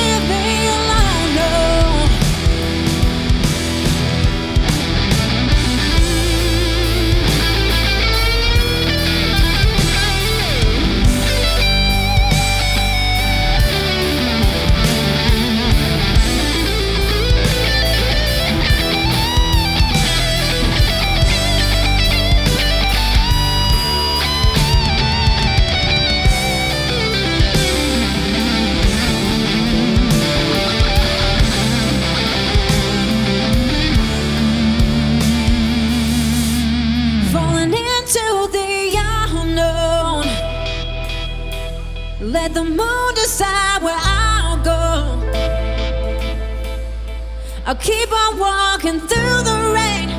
I'll 47.71 47.77
keep 47.77 48.11
on 48.11 48.37
walking 48.37 48.99
through 48.99 49.43
the 49.43 49.71
rain. 49.73 50.09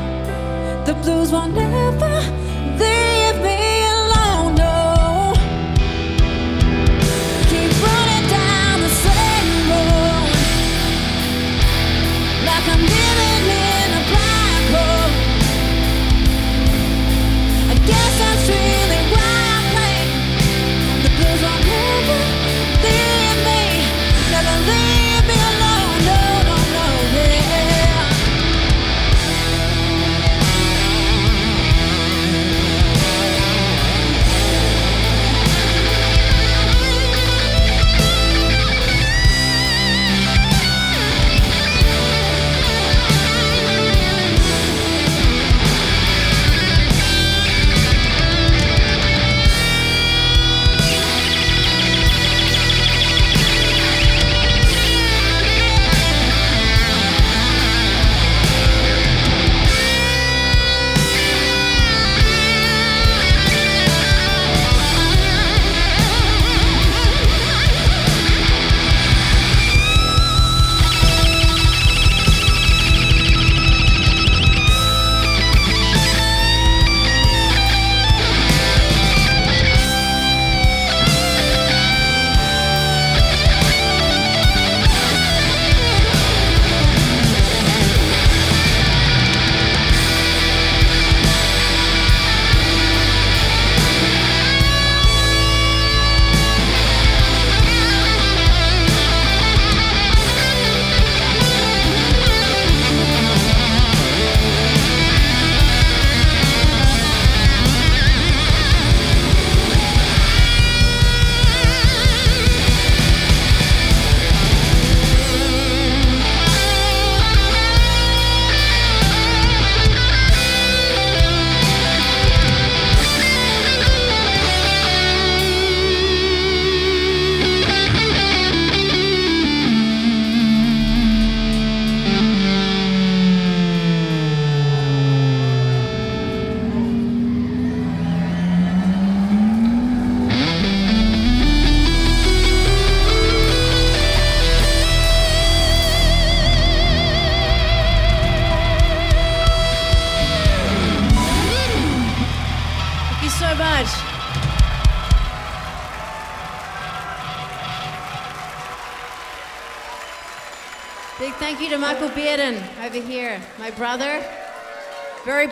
The 0.87 0.95
blues 1.03 1.33
won't 1.33 1.55
ever. 1.59 2.42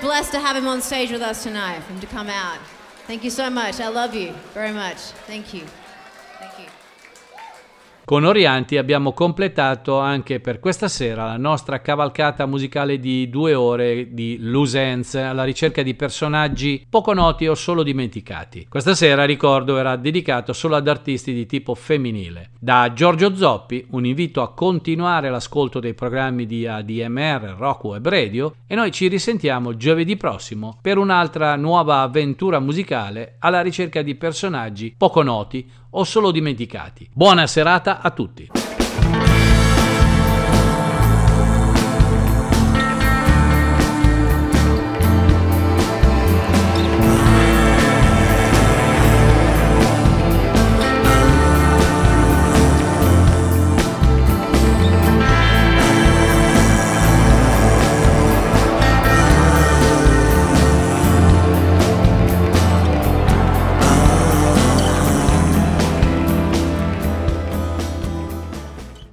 Blessed 0.01 0.33
to 0.33 0.41
have 0.41 0.57
him 0.57 0.67
on 0.67 0.81
stage 0.81 1.11
with 1.11 1.23
us 1.23 1.43
tonight, 1.43 1.81
for 1.81 1.93
him 1.93 2.01
to 2.01 2.07
come 2.07 2.29
out. 2.29 2.59
Thank 3.07 3.25
you 3.25 3.31
so 3.31 3.51
much. 3.51 3.81
I 3.81 3.89
love 3.89 4.15
you 4.15 4.33
very 4.55 4.73
much. 4.73 4.99
Thank 5.27 5.53
you. 5.53 5.65
Con 8.11 8.25
Orianti 8.25 8.77
abbiamo 8.77 9.13
completato 9.13 10.01
anche 10.01 10.41
per 10.41 10.59
questa 10.59 10.89
sera 10.89 11.27
la 11.27 11.37
nostra 11.37 11.81
cavalcata 11.81 12.45
musicale 12.45 12.99
di 12.99 13.31
due 13.31 13.55
ore 13.55 14.13
di 14.13 14.37
Lusenze 14.41 15.21
alla 15.21 15.45
ricerca 15.45 15.83
di 15.83 15.95
personaggi 15.95 16.85
poco 16.91 17.13
noti 17.13 17.47
o 17.47 17.55
solo 17.55 17.85
dimenticati. 17.85 18.67
Questa 18.69 18.97
sera, 18.97 19.25
ricordo, 19.25 19.79
era 19.79 19.95
dedicato 19.95 20.53
solo 20.53 20.75
ad 20.75 20.89
artisti 20.89 21.33
di 21.33 21.47
tipo 21.47 21.77
femminile. 21.77 22.51
Da 22.59 22.93
Giorgio 22.93 23.37
Zoppi 23.37 23.87
un 23.91 24.05
invito 24.05 24.43
a 24.43 24.55
continuare 24.55 25.31
l'ascolto 25.31 25.79
dei 25.79 25.95
programmi 25.95 26.47
di 26.47 26.67
ADMR, 26.67 27.55
Rock 27.57 27.85
Web 27.85 28.09
Radio 28.09 28.55
e 28.67 28.75
noi 28.75 28.91
ci 28.91 29.07
risentiamo 29.07 29.77
giovedì 29.77 30.17
prossimo 30.17 30.79
per 30.83 30.99
un'altra 30.99 31.55
nuova 31.55 32.01
avventura 32.01 32.59
musicale 32.59 33.37
alla 33.39 33.61
ricerca 33.61 34.03
di 34.03 34.17
personaggi 34.17 34.93
poco 34.99 35.23
noti 35.23 35.79
o 35.91 36.05
solo 36.05 36.31
dimenticati. 36.31 37.09
Buona 37.13 37.47
serata 37.47 38.01
a 38.01 38.11
tutti. 38.11 38.70